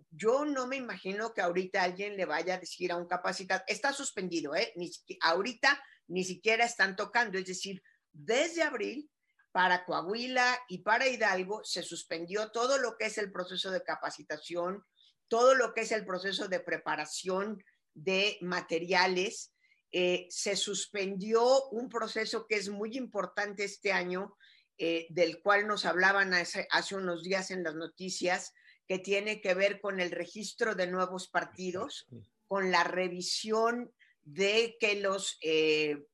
Yo 0.10 0.46
no 0.46 0.66
me 0.66 0.78
imagino 0.78 1.34
que 1.34 1.42
ahorita 1.42 1.84
alguien 1.84 2.16
le 2.16 2.26
vaya 2.26 2.56
a 2.56 2.60
decir 2.60 2.92
a 2.92 2.96
un 2.96 3.08
capacitado, 3.08 3.64
está 3.68 3.92
suspendido, 3.92 4.56
¿eh? 4.56 4.72
Ni, 4.76 4.90
ahorita 5.22 5.82
ni 6.08 6.24
siquiera 6.24 6.66
están 6.66 6.96
tocando, 6.96 7.38
es 7.38 7.46
decir, 7.46 7.84
desde 8.12 8.64
abril 8.64 9.10
para 9.52 9.84
Coahuila 9.86 10.58
y 10.70 10.80
para 10.80 11.08
Hidalgo 11.08 11.64
se 11.64 11.84
suspendió 11.84 12.52
todo 12.52 12.78
lo 12.78 12.98
que 12.98 13.08
es 13.08 13.18
el 13.18 13.32
proceso 13.32 13.72
de 13.72 13.84
capacitación, 13.84 14.84
todo 15.28 15.54
lo 15.54 15.74
que 15.74 15.82
es 15.82 15.92
el 15.92 16.06
proceso 16.06 16.48
de 16.48 16.60
preparación 16.60 17.62
de 17.94 18.38
materiales. 18.42 19.54
Eh, 19.92 20.28
se 20.30 20.56
suspendió 20.56 21.68
un 21.70 21.90
proceso 21.90 22.46
que 22.48 22.56
es 22.56 22.70
muy 22.70 22.96
importante 22.96 23.64
este 23.64 23.92
año, 23.92 24.38
eh, 24.80 25.08
del 25.10 25.42
cual 25.42 25.68
nos 25.68 25.86
hablaban 25.86 26.34
hace, 26.34 26.96
unos 26.96 27.24
días 27.24 27.52
en 27.52 27.64
las 27.64 27.76
noticias, 27.76 28.54
que 28.88 28.98
tiene 28.98 29.42
que 29.42 29.54
ver 29.54 29.82
con 29.82 30.00
el 30.00 30.10
registro 30.10 30.74
de 30.74 30.88
nuevos 30.88 31.28
partidos, 31.28 32.08
con 32.48 32.72
la 32.72 32.84
revisión 32.84 33.94
de 34.24 34.78
que 34.80 34.96
los 34.96 35.38
eh, 35.42 36.08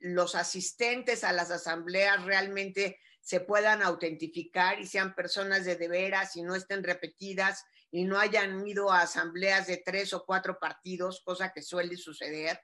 los 0.00 0.34
asistentes 0.34 1.24
a 1.24 1.32
las 1.32 1.50
asambleas 1.50 2.24
realmente 2.24 2.98
se 3.20 3.40
puedan 3.40 3.82
autentificar 3.82 4.80
y 4.80 4.86
sean 4.86 5.14
personas 5.14 5.64
de 5.64 5.76
de 5.76 5.88
veras 5.88 6.36
y 6.36 6.42
no 6.42 6.54
estén 6.54 6.84
repetidas 6.84 7.64
y 7.90 8.04
no 8.04 8.18
hayan 8.18 8.66
ido 8.66 8.90
a 8.90 9.02
asambleas 9.02 9.66
de 9.66 9.78
tres 9.78 10.12
o 10.12 10.24
cuatro 10.24 10.58
partidos, 10.58 11.22
cosa 11.24 11.52
que 11.52 11.62
suele 11.62 11.96
suceder. 11.96 12.60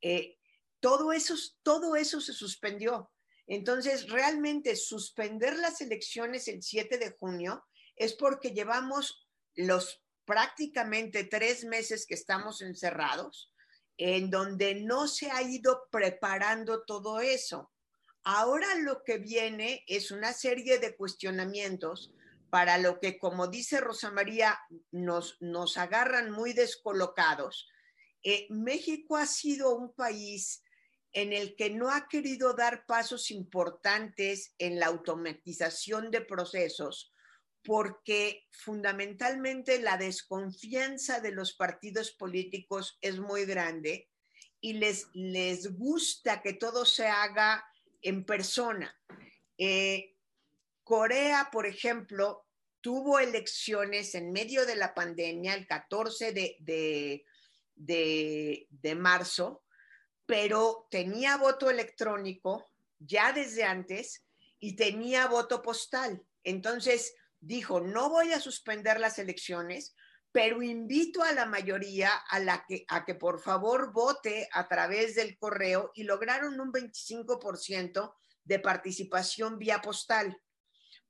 Eh, 0.00 0.36
todo, 0.80 1.12
eso, 1.12 1.34
todo 1.62 1.96
eso 1.96 2.20
se 2.20 2.32
suspendió. 2.32 3.10
Entonces, 3.46 4.08
realmente 4.08 4.74
suspender 4.76 5.56
las 5.58 5.80
elecciones 5.80 6.48
el 6.48 6.62
7 6.62 6.98
de 6.98 7.10
junio 7.10 7.64
es 7.96 8.14
porque 8.14 8.50
llevamos 8.50 9.26
los 9.54 10.02
prácticamente 10.24 11.24
tres 11.24 11.64
meses 11.64 12.06
que 12.06 12.14
estamos 12.14 12.62
encerrados 12.62 13.52
en 13.96 14.30
donde 14.30 14.74
no 14.74 15.06
se 15.06 15.30
ha 15.30 15.42
ido 15.42 15.86
preparando 15.90 16.84
todo 16.84 17.20
eso. 17.20 17.70
Ahora 18.24 18.74
lo 18.76 19.02
que 19.04 19.18
viene 19.18 19.84
es 19.86 20.10
una 20.10 20.32
serie 20.32 20.78
de 20.78 20.96
cuestionamientos 20.96 22.12
para 22.50 22.78
lo 22.78 22.98
que, 22.98 23.18
como 23.18 23.48
dice 23.48 23.80
Rosa 23.80 24.10
María, 24.10 24.58
nos, 24.90 25.36
nos 25.40 25.76
agarran 25.76 26.30
muy 26.30 26.52
descolocados. 26.52 27.68
Eh, 28.22 28.46
México 28.48 29.16
ha 29.16 29.26
sido 29.26 29.76
un 29.76 29.92
país 29.92 30.63
en 31.14 31.32
el 31.32 31.54
que 31.56 31.70
no 31.70 31.90
ha 31.90 32.08
querido 32.08 32.54
dar 32.54 32.86
pasos 32.86 33.30
importantes 33.30 34.54
en 34.58 34.78
la 34.78 34.86
automatización 34.86 36.10
de 36.10 36.20
procesos 36.20 37.12
porque 37.64 38.46
fundamentalmente 38.50 39.80
la 39.80 39.96
desconfianza 39.96 41.20
de 41.20 41.32
los 41.32 41.54
partidos 41.54 42.10
políticos 42.10 42.98
es 43.00 43.18
muy 43.18 43.46
grande 43.46 44.10
y 44.60 44.74
les, 44.74 45.06
les 45.14 45.74
gusta 45.74 46.42
que 46.42 46.52
todo 46.52 46.84
se 46.84 47.06
haga 47.06 47.64
en 48.02 48.24
persona. 48.24 48.94
Eh, 49.56 50.14
Corea, 50.82 51.48
por 51.50 51.64
ejemplo, 51.64 52.46
tuvo 52.82 53.18
elecciones 53.18 54.14
en 54.14 54.30
medio 54.30 54.66
de 54.66 54.76
la 54.76 54.92
pandemia 54.92 55.54
el 55.54 55.66
14 55.66 56.32
de, 56.32 57.24
de 57.76 58.94
marzo, 58.94 59.63
pero 60.26 60.86
tenía 60.90 61.36
voto 61.36 61.70
electrónico 61.70 62.70
ya 62.98 63.32
desde 63.32 63.64
antes 63.64 64.24
y 64.58 64.76
tenía 64.76 65.26
voto 65.26 65.62
postal. 65.62 66.22
Entonces, 66.42 67.14
dijo, 67.40 67.80
no 67.80 68.08
voy 68.08 68.32
a 68.32 68.40
suspender 68.40 68.98
las 69.00 69.18
elecciones, 69.18 69.94
pero 70.32 70.62
invito 70.62 71.22
a 71.22 71.32
la 71.32 71.46
mayoría 71.46 72.10
a, 72.28 72.66
que, 72.66 72.84
que 73.06 73.14
por 73.14 73.40
favor 73.40 73.92
vote 73.92 74.48
a 74.52 74.66
través 74.66 75.14
del 75.14 75.38
correo 75.38 75.92
y 75.94 76.02
lograron 76.02 76.58
un 76.58 76.72
25% 76.72 78.14
de 78.42 78.58
participación 78.58 79.58
vía 79.58 79.80
postal, 79.80 80.36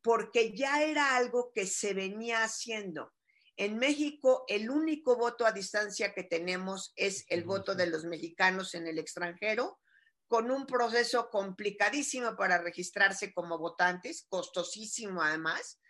porque 0.03 0.55
ya 0.55 0.83
era 0.83 1.17
algo 1.17 1.53
que 1.55 1.67
se 1.67 1.95
venía 1.95 2.45
haciendo. 2.45 3.14
En 3.57 3.79
México, 3.79 4.45
el 4.49 4.69
único 4.69 5.17
voto 5.17 5.47
a 5.47 5.53
distancia 5.53 6.13
que 6.13 6.25
tenemos 6.25 6.93
es 6.97 7.25
el 7.29 7.45
voto 7.45 7.75
de 7.75 7.87
los 7.87 8.05
mexicanos 8.05 8.75
en 8.75 8.89
el 8.89 8.99
extranjero, 8.99 9.79
con 10.27 10.51
un 10.51 10.67
proceso 10.67 11.31
complicadísimo 11.31 12.35
para 12.37 12.59
registrarse 12.59 13.33
como 13.33 13.59
votantes, 13.59 14.27
costosísimo 14.29 15.23
además, 15.23 15.81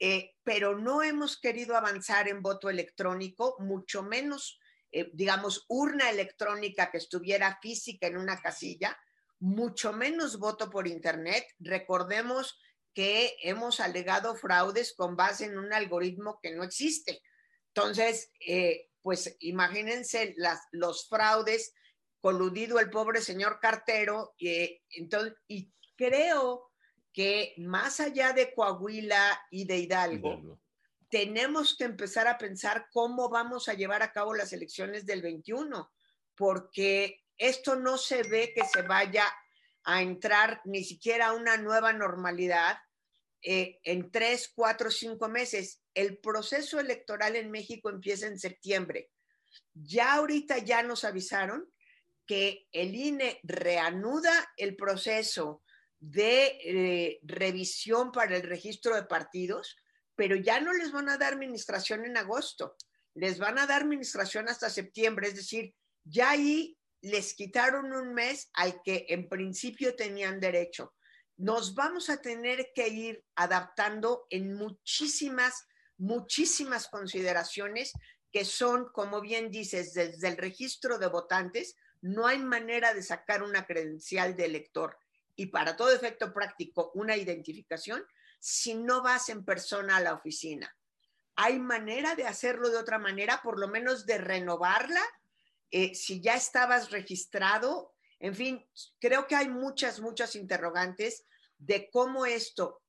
eh, 0.00 0.32
pero 0.42 0.76
no 0.76 1.04
hemos 1.04 1.38
querido 1.38 1.76
avanzar 1.76 2.26
en 2.28 2.42
voto 2.42 2.68
electrónico, 2.68 3.54
mucho 3.60 4.02
menos, 4.02 4.58
eh, 4.90 5.10
digamos, 5.12 5.64
urna 5.68 6.10
electrónica 6.10 6.90
que 6.90 6.98
estuviera 6.98 7.58
física 7.62 8.08
en 8.08 8.16
una 8.16 8.40
casilla, 8.40 8.98
mucho 9.38 9.92
menos 9.92 10.38
voto 10.38 10.70
por 10.70 10.88
Internet. 10.88 11.46
Recordemos 11.60 12.58
que 12.94 13.36
hemos 13.42 13.80
alegado 13.80 14.36
fraudes 14.36 14.94
con 14.94 15.16
base 15.16 15.46
en 15.46 15.58
un 15.58 15.72
algoritmo 15.72 16.38
que 16.40 16.52
no 16.52 16.62
existe. 16.62 17.20
Entonces, 17.74 18.30
eh, 18.46 18.88
pues 19.02 19.36
imagínense 19.40 20.34
las, 20.36 20.60
los 20.70 21.08
fraudes, 21.08 21.74
coludido 22.20 22.78
el 22.78 22.88
pobre 22.88 23.20
señor 23.20 23.58
cartero, 23.60 24.34
entonces, 24.38 25.34
y 25.46 25.70
creo 25.96 26.70
que 27.12 27.54
más 27.58 28.00
allá 28.00 28.32
de 28.32 28.54
Coahuila 28.54 29.40
y 29.50 29.66
de 29.66 29.76
Hidalgo, 29.76 30.58
tenemos 31.10 31.76
que 31.76 31.84
empezar 31.84 32.26
a 32.26 32.38
pensar 32.38 32.88
cómo 32.92 33.28
vamos 33.28 33.68
a 33.68 33.74
llevar 33.74 34.02
a 34.02 34.12
cabo 34.12 34.34
las 34.34 34.52
elecciones 34.52 35.04
del 35.04 35.20
21, 35.20 35.92
porque 36.34 37.22
esto 37.36 37.76
no 37.76 37.98
se 37.98 38.22
ve 38.22 38.52
que 38.54 38.64
se 38.64 38.82
vaya 38.82 39.26
a 39.84 40.02
entrar 40.02 40.60
ni 40.64 40.82
siquiera 40.82 41.26
a 41.26 41.32
una 41.34 41.56
nueva 41.56 41.92
normalidad 41.92 42.78
eh, 43.46 43.78
en 43.84 44.10
tres, 44.10 44.50
cuatro, 44.54 44.90
cinco 44.90 45.28
meses. 45.28 45.82
El 45.92 46.16
proceso 46.16 46.80
electoral 46.80 47.36
en 47.36 47.50
México 47.50 47.90
empieza 47.90 48.26
en 48.26 48.38
septiembre. 48.38 49.10
Ya 49.74 50.14
ahorita 50.14 50.58
ya 50.58 50.82
nos 50.82 51.04
avisaron 51.04 51.70
que 52.26 52.66
el 52.72 52.94
INE 52.94 53.40
reanuda 53.42 54.32
el 54.56 54.76
proceso 54.76 55.62
de 56.00 56.58
eh, 56.64 57.18
revisión 57.22 58.12
para 58.12 58.34
el 58.34 58.44
registro 58.44 58.94
de 58.94 59.04
partidos, 59.04 59.76
pero 60.14 60.36
ya 60.36 60.60
no 60.60 60.72
les 60.72 60.90
van 60.90 61.10
a 61.10 61.18
dar 61.18 61.34
administración 61.34 62.06
en 62.06 62.16
agosto, 62.16 62.76
les 63.14 63.38
van 63.38 63.58
a 63.58 63.66
dar 63.66 63.82
administración 63.82 64.48
hasta 64.48 64.70
septiembre, 64.70 65.28
es 65.28 65.36
decir, 65.36 65.74
ya 66.02 66.30
ahí 66.30 66.78
les 67.02 67.34
quitaron 67.34 67.92
un 67.92 68.14
mes 68.14 68.48
al 68.54 68.80
que 68.82 69.04
en 69.10 69.28
principio 69.28 69.94
tenían 69.94 70.40
derecho. 70.40 70.94
Nos 71.36 71.74
vamos 71.74 72.10
a 72.10 72.18
tener 72.20 72.72
que 72.74 72.88
ir 72.88 73.24
adaptando 73.34 74.26
en 74.30 74.54
muchísimas, 74.54 75.66
muchísimas 75.96 76.88
consideraciones 76.88 77.92
que 78.30 78.44
son, 78.44 78.88
como 78.92 79.20
bien 79.20 79.50
dices, 79.50 79.94
desde 79.94 80.28
el 80.28 80.36
registro 80.36 80.98
de 80.98 81.06
votantes, 81.06 81.76
no 82.00 82.26
hay 82.26 82.38
manera 82.38 82.92
de 82.92 83.02
sacar 83.02 83.42
una 83.42 83.66
credencial 83.66 84.36
de 84.36 84.44
elector 84.44 84.98
y 85.36 85.46
para 85.46 85.76
todo 85.76 85.92
efecto 85.92 86.32
práctico 86.32 86.90
una 86.94 87.16
identificación 87.16 88.04
si 88.38 88.74
no 88.74 89.02
vas 89.02 89.30
en 89.30 89.44
persona 89.44 89.96
a 89.96 90.00
la 90.00 90.12
oficina. 90.12 90.76
Hay 91.36 91.58
manera 91.58 92.14
de 92.14 92.26
hacerlo 92.26 92.68
de 92.70 92.76
otra 92.76 92.98
manera, 92.98 93.40
por 93.42 93.58
lo 93.58 93.68
menos 93.68 94.04
de 94.04 94.18
renovarla, 94.18 95.00
eh, 95.70 95.94
si 95.94 96.20
ya 96.20 96.34
estabas 96.34 96.90
registrado. 96.90 97.93
En 98.20 98.34
fin, 98.34 98.66
creo 99.00 99.26
que 99.26 99.36
hay 99.36 99.48
muchas, 99.48 100.00
muchas 100.00 100.36
interrogantes 100.36 101.24
de 101.58 101.90
cómo 101.90 102.26
esto 102.26 102.82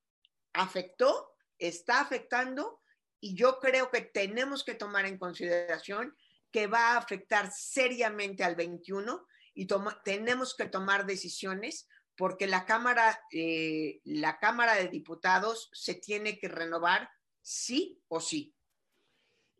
afectó, 0.53 1.36
está 1.58 2.01
afectando, 2.01 2.82
y 3.20 3.36
yo 3.36 3.60
creo 3.60 3.89
que 3.89 4.01
tenemos 4.01 4.63
que 4.63 4.75
tomar 4.75 5.05
en 5.05 5.17
consideración 5.17 6.15
que 6.51 6.67
va 6.67 6.94
a 6.94 6.98
afectar 6.98 7.51
seriamente 7.51 8.44
al 8.44 8.55
21 8.55 9.27
y 9.53 9.67
tenemos 10.03 10.55
que 10.55 10.67
tomar 10.67 11.05
decisiones 11.05 11.88
porque 12.15 12.48
la 12.48 12.65
Cámara, 12.65 13.20
eh, 13.32 14.00
la 14.03 14.39
Cámara 14.39 14.75
de 14.75 14.88
Diputados 14.88 15.70
se 15.74 15.96
tiene 15.96 16.38
que 16.39 16.48
renovar 16.48 17.10
sí 17.41 18.01
o 18.08 18.20
sí. 18.20 18.55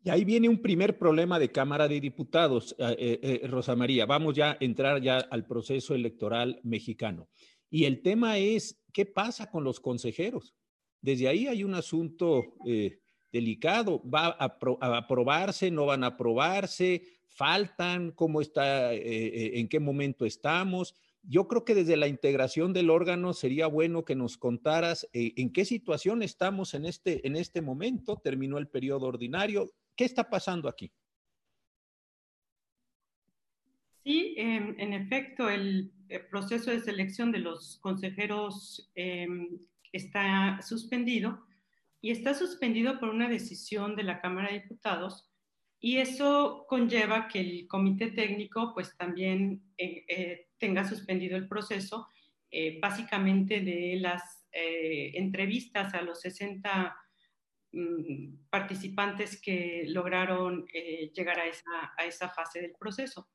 Y 0.05 0.09
ahí 0.09 0.24
viene 0.24 0.47
un 0.47 0.62
primer 0.62 0.97
problema 0.97 1.39
de 1.39 1.51
Cámara 1.51 1.89
de 1.89 2.00
Diputados, 2.00 2.74
eh, 2.79 3.19
eh, 3.21 3.47
Rosa 3.47 3.75
María. 3.75 4.05
Vamos 4.05 4.35
ya 4.35 4.51
a 4.51 4.57
entrar 4.62 5.01
ya 5.01 5.17
al 5.17 5.45
proceso 5.45 5.93
electoral 5.95 6.62
mexicano. 6.63 7.27
Y 7.69 7.83
el 7.83 8.01
tema 8.01 8.38
es 8.38 8.81
¿qué 8.93 9.05
pasa 9.05 9.51
con 9.51 9.65
los 9.65 9.81
consejeros? 9.81 10.55
Desde 11.01 11.27
ahí 11.27 11.47
hay 11.47 11.65
un 11.65 11.75
asunto 11.75 12.55
eh, 12.65 13.00
delicado. 13.31 14.01
¿Va 14.09 14.27
a, 14.39 14.57
aprobarse? 14.97 15.69
¿No 15.69 15.85
van 15.85 16.05
a 16.05 16.07
aprobarse? 16.07 17.03
¿Faltan? 17.27 18.12
¿Cómo 18.12 18.39
está? 18.39 18.93
Eh, 18.93 19.01
eh, 19.03 19.51
¿En 19.59 19.67
qué 19.67 19.81
momento 19.81 20.25
estamos? 20.25 20.95
Yo 21.21 21.50
creo 21.50 21.65
que 21.65 21.75
desde 21.75 21.97
la 21.97 22.07
integración 22.07 22.71
del 22.71 22.89
órgano 22.89 23.33
sería 23.33 23.67
bueno 23.67 24.05
que 24.05 24.15
nos 24.15 24.38
contaras 24.38 25.09
en 25.12 25.51
qué 25.51 25.65
situación 25.65 26.24
estamos 26.24 26.74
en 26.74 26.85
este, 26.85 27.27
en 27.27 27.35
este 27.35 27.62
momento. 27.62 28.21
Terminó 28.24 28.57
el 28.57 28.67
periodo 28.67 29.07
ordinario. 29.07 29.74
¿Qué 29.96 30.06
está 30.06 30.30
pasando 30.30 30.68
aquí? 30.68 30.92
Sí, 34.04 34.36
em, 34.38 34.75
en 34.78 34.94
efecto, 34.94 35.50
el, 35.50 35.92
proceso 36.30 36.70
de 36.70 36.82
selección 36.82 37.32
de 37.32 37.40
los 37.40 37.80
consejeros 37.80 38.92
em, 38.94 39.58
está 39.92 40.62
suspendido 40.62 41.44
y 42.00 42.12
está 42.12 42.36
suspendido 42.36 43.00
por 43.00 43.10
una 43.10 43.28
decisión 43.28 43.96
de 43.96 44.04
la 44.04 44.22
Cámara 44.22 44.50
de 44.50 44.60
Diputados 44.60 45.28
y 45.80 45.98
eso 45.98 46.66
conlleva 46.68 47.28
que 47.28 47.40
el 47.40 47.68
comité 47.68 48.12
técnico 48.12 48.74
pues 48.74 48.96
también 48.98 49.62
eh, 49.78 50.06
eh, 50.08 50.48
tenga 50.58 50.84
suspendido 50.88 51.38
el 51.38 51.48
proceso 51.48 52.08
eh, 52.52 52.80
básicamente 52.80 53.62
de 53.62 53.98
las 54.00 54.48
entrevistas 54.52 55.94
a 55.94 56.02
los 56.02 56.22
60 56.22 56.70
mm, 56.70 57.04
participantes 58.50 59.41
que 59.41 59.84
lograron 59.88 60.65
llegar 61.13 61.39
a 61.39 61.46
esa, 61.46 61.94
a 61.98 62.05
esa 62.05 62.29
fase 62.29 62.62
del 62.62 62.74
proceso. 62.79 63.27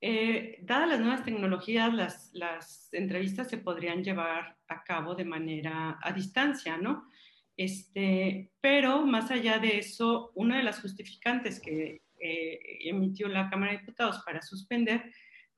Eh, 0.00 0.58
dadas 0.62 0.88
las 0.88 1.00
nuevas 1.00 1.24
tecnologías, 1.24 1.92
las, 2.32 2.92
entrevistas 2.92 3.48
se 3.48 3.58
podrían 3.58 4.04
llevar 4.04 4.56
a 4.68 4.84
cabo 4.84 5.14
de 5.14 5.24
manera 5.24 5.98
a 6.02 6.12
distancia, 6.12 6.76
¿no? 6.76 7.10
Este, 7.56 8.52
pero 8.60 9.06
más 9.06 9.30
allá 9.30 9.58
de 9.58 9.78
eso, 9.78 10.32
una 10.34 10.58
de 10.58 10.62
las 10.62 10.80
justificantes 10.80 11.60
que 11.60 12.02
eh, 12.20 12.60
emitió 12.84 13.28
la 13.28 13.48
Cámara 13.48 13.72
de 13.72 13.78
Diputados 13.78 14.22
para 14.24 14.42
suspender, 14.42 15.12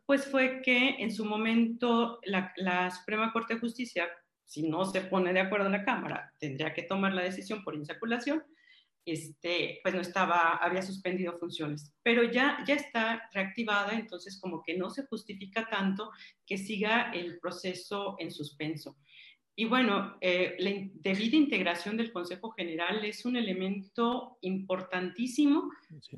pues 0.06 0.24
fue 0.30 0.62
que 0.62 0.90
en 1.00 1.12
su 1.12 1.24
momento 1.24 2.20
la, 2.24 2.52
la 2.56 2.90
Suprema 2.90 3.32
Corte 3.32 3.54
de 3.54 3.60
Justicia, 3.60 4.08
si 4.48 4.68
no 4.68 4.84
se 4.84 5.02
pone 5.02 5.32
de 5.32 5.40
acuerdo 5.40 5.68
la 5.68 5.84
Cámara, 5.84 6.32
tendría 6.40 6.74
que 6.74 6.82
tomar 6.82 7.14
la 7.14 7.22
decisión 7.22 7.62
por 7.62 7.76
insaculación 7.76 8.42
este, 9.12 9.80
pues 9.82 9.94
no 9.94 10.02
estaba, 10.02 10.56
había 10.56 10.82
suspendido 10.82 11.38
funciones, 11.38 11.94
pero 12.02 12.24
ya, 12.24 12.62
ya 12.66 12.74
está 12.74 13.28
reactivada, 13.32 13.94
entonces 13.94 14.38
como 14.38 14.62
que 14.62 14.76
no 14.76 14.90
se 14.90 15.06
justifica 15.06 15.66
tanto 15.68 16.10
que 16.44 16.58
siga 16.58 17.10
el 17.12 17.38
proceso 17.38 18.16
en 18.18 18.30
suspenso. 18.30 18.98
Y 19.56 19.64
bueno, 19.64 20.16
eh, 20.20 20.56
la 20.58 20.70
debida 20.92 21.36
integración 21.36 21.96
del 21.96 22.12
Consejo 22.12 22.50
General 22.50 23.04
es 23.04 23.24
un 23.24 23.36
elemento 23.36 24.38
importantísimo 24.42 25.70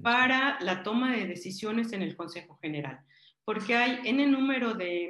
para 0.03 0.59
la 0.61 0.83
toma 0.83 1.17
de 1.17 1.27
decisiones 1.27 1.93
en 1.93 2.03
el 2.03 2.17
Consejo 2.17 2.59
General, 2.61 3.01
porque 3.45 3.77
hay 3.77 4.01
en 4.05 4.21
el 4.21 4.33
número 4.33 4.75
de 4.75 5.09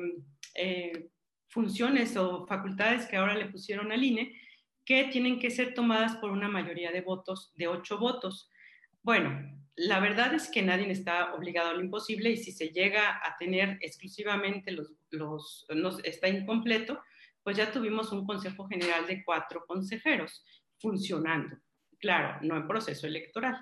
eh, 0.55 1.10
funciones 1.51 2.17
o 2.17 2.47
facultades 2.47 3.07
que 3.07 3.17
ahora 3.17 3.35
le 3.35 3.47
pusieron 3.47 3.93
al 3.93 4.03
INE, 4.03 4.35
que 4.85 5.05
tienen 5.05 5.39
que 5.39 5.51
ser 5.51 5.75
tomadas 5.75 6.17
por 6.17 6.31
una 6.31 6.49
mayoría 6.49 6.91
de 6.91 7.03
votos, 7.03 7.53
de 7.57 7.69
ocho 7.69 7.99
votos. 7.99 8.51
Bueno, 9.03 9.61
la 9.77 10.01
verdad 10.01 10.35
es 10.35 10.49
que 10.49 10.63
nadie 10.63 10.91
está 10.91 11.35
obligado 11.35 11.71
a 11.71 11.75
lo 11.75 11.81
imposible 11.81 12.31
y 12.31 12.37
si 12.37 12.53
se 12.53 12.69
llega 12.69 13.21
a 13.25 13.37
tener 13.37 13.79
exclusivamente 13.83 14.73
los, 14.73 15.67
los 15.69 16.05
está 16.05 16.29
incompleto, 16.29 17.01
pues 17.43 17.57
ya 17.57 17.73
tuvimos 17.73 18.13
un 18.13 18.27
Consejo 18.27 18.67
General 18.69 19.07
de 19.07 19.25
cuatro 19.25 19.65
consejeros 19.67 20.45
funcionando. 20.79 21.57
Claro, 21.99 22.39
no 22.43 22.57
en 22.57 22.67
proceso 22.67 23.07
electoral, 23.07 23.61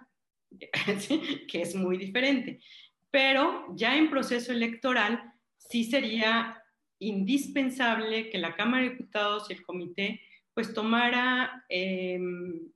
que 1.49 1.63
es 1.63 1.75
muy 1.75 1.97
diferente, 1.97 2.61
pero 3.11 3.67
ya 3.75 3.97
en 3.97 4.11
proceso 4.11 4.53
electoral 4.53 5.33
sí 5.57 5.85
sería 5.85 6.58
indispensable 6.99 8.31
que 8.31 8.39
la 8.39 8.55
Cámara 8.57 8.85
de 8.85 8.91
Diputados 8.91 9.49
y 9.49 9.55
el 9.55 9.63
Comité 9.63 10.21
pues 10.55 10.75
tomara 10.75 11.65
em, 11.69 12.73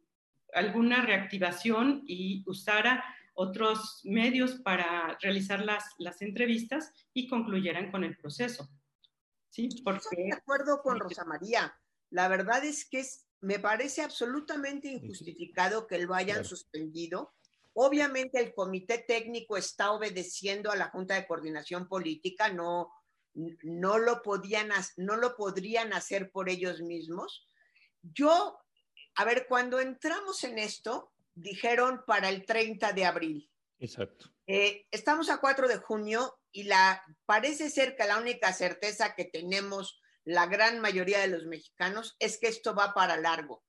alguna 0.53 1.05
reactivación 1.05 2.05
y 2.07 2.45
usara 2.47 3.05
otros 3.35 4.01
medios 4.05 4.61
para 4.63 5.19
realizar 5.21 5.65
las, 5.65 5.85
las 5.99 6.23
entrevistas 6.23 6.93
y 7.13 7.29
concluyeran 7.29 7.91
con 7.91 8.05
el 8.05 8.17
proceso. 8.17 8.69
¿Sí? 9.51 9.69
Porque... 9.83 9.99
Estoy 9.99 10.25
de 10.25 10.35
acuerdo 10.35 10.81
con 10.83 11.01
Rosa 11.01 11.25
María. 11.25 11.75
La 12.11 12.29
verdad 12.29 12.65
es 12.65 12.89
que 12.89 13.01
es, 13.01 13.27
me 13.41 13.59
parece 13.59 14.03
absolutamente 14.03 14.89
injustificado 14.89 15.87
que 15.87 15.99
lo 15.99 16.15
hayan 16.15 16.45
suspendido. 16.45 17.35
Obviamente 17.75 18.39
el 18.39 18.55
comité 18.55 18.99
técnico 18.99 19.57
está 19.57 19.93
obedeciendo 19.93 20.71
a 20.71 20.77
la 20.77 20.91
Junta 20.91 21.15
de 21.15 21.27
Coordinación 21.27 21.89
Política, 21.89 22.53
no, 22.53 22.93
no, 23.35 23.99
lo, 23.99 24.23
podían, 24.23 24.71
no 24.97 25.17
lo 25.17 25.37
podrían 25.37 25.93
hacer 25.93 26.31
por 26.31 26.49
ellos 26.49 26.81
mismos. 26.81 27.49
Yo, 28.03 28.59
a 29.15 29.25
ver, 29.25 29.47
cuando 29.49 29.81
entramos 29.81 30.45
en 30.45 30.59
esto, 30.59 31.13
dijeron 31.35 32.03
para 32.07 32.29
el 32.29 32.45
30 32.45 32.93
de 32.93 33.05
abril. 33.05 33.51
Exacto. 33.79 34.31
Eh, 34.47 34.87
estamos 34.91 35.31
a 35.31 35.39
4 35.39 35.69
de 35.69 35.79
junio 35.79 36.39
y 36.51 36.65
la, 36.65 37.03
parece 37.27 37.71
ser 37.71 37.97
que 37.97 38.05
la 38.05 38.19
única 38.19 38.53
certeza 38.53 39.15
que 39.15 39.25
tenemos 39.25 40.01
la 40.25 40.47
gran 40.47 40.81
mayoría 40.81 41.21
de 41.21 41.29
los 41.29 41.47
mexicanos 41.47 42.17
es 42.19 42.39
que 42.39 42.49
esto 42.49 42.75
va 42.75 42.95
para 42.95 43.17
largo. 43.17 43.65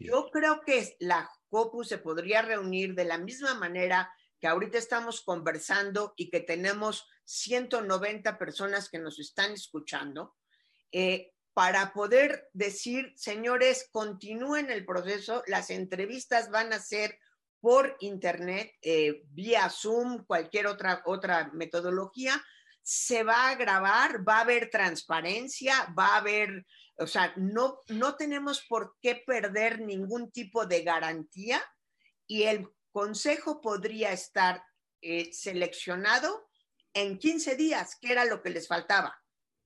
Yo 0.00 0.28
creo 0.30 0.60
que 0.62 0.96
la 0.98 1.30
COPU 1.50 1.84
se 1.84 1.98
podría 1.98 2.42
reunir 2.42 2.94
de 2.94 3.04
la 3.04 3.18
misma 3.18 3.54
manera 3.54 4.12
que 4.40 4.46
ahorita 4.46 4.78
estamos 4.78 5.20
conversando 5.20 6.14
y 6.16 6.30
que 6.30 6.40
tenemos 6.40 7.06
190 7.28 8.38
personas 8.38 8.88
que 8.88 8.98
nos 8.98 9.18
están 9.18 9.52
escuchando. 9.52 10.34
Eh, 10.90 11.34
para 11.52 11.92
poder 11.92 12.48
decir, 12.54 13.12
señores, 13.16 13.88
continúen 13.92 14.70
el 14.70 14.86
proceso, 14.86 15.42
las 15.46 15.68
entrevistas 15.68 16.50
van 16.50 16.72
a 16.72 16.80
ser 16.80 17.18
por 17.60 17.96
internet, 18.00 18.72
eh, 18.80 19.24
vía 19.26 19.68
Zoom, 19.68 20.24
cualquier 20.24 20.68
otra, 20.68 21.02
otra 21.04 21.50
metodología, 21.52 22.42
se 22.82 23.24
va 23.24 23.50
a 23.50 23.56
grabar, 23.56 24.26
va 24.26 24.38
a 24.38 24.42
haber 24.42 24.70
transparencia, 24.70 25.92
va 25.98 26.14
a 26.14 26.18
haber, 26.18 26.64
o 26.96 27.06
sea, 27.06 27.34
no, 27.36 27.80
no 27.88 28.16
tenemos 28.16 28.64
por 28.66 28.96
qué 29.02 29.16
perder 29.16 29.80
ningún 29.80 30.30
tipo 30.32 30.64
de 30.64 30.82
garantía 30.82 31.62
y 32.26 32.44
el 32.44 32.68
consejo 32.90 33.60
podría 33.60 34.12
estar 34.12 34.62
eh, 35.02 35.30
seleccionado 35.32 36.47
en 36.94 37.18
15 37.18 37.56
días, 37.56 37.96
que 38.00 38.12
era 38.12 38.24
lo 38.24 38.42
que 38.42 38.50
les 38.50 38.68
faltaba. 38.68 39.22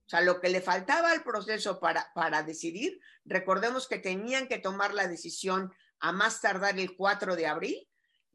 O 0.07 0.09
sea, 0.09 0.21
lo 0.21 0.41
que 0.41 0.49
le 0.49 0.61
faltaba 0.61 1.11
al 1.11 1.23
proceso 1.23 1.81
para, 1.81 2.13
para 2.15 2.43
decidir, 2.43 3.01
recordemos 3.25 3.89
que 3.89 3.99
tenían 3.99 4.49
que 4.49 4.59
tomar 4.59 4.93
la 4.93 5.09
decisión 5.09 5.73
a 6.01 6.13
más 6.13 6.41
tardar 6.41 6.79
el 6.79 6.97
4 6.97 7.37
de 7.37 7.47
abril. 7.47 7.89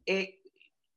Eh, 0.06 0.40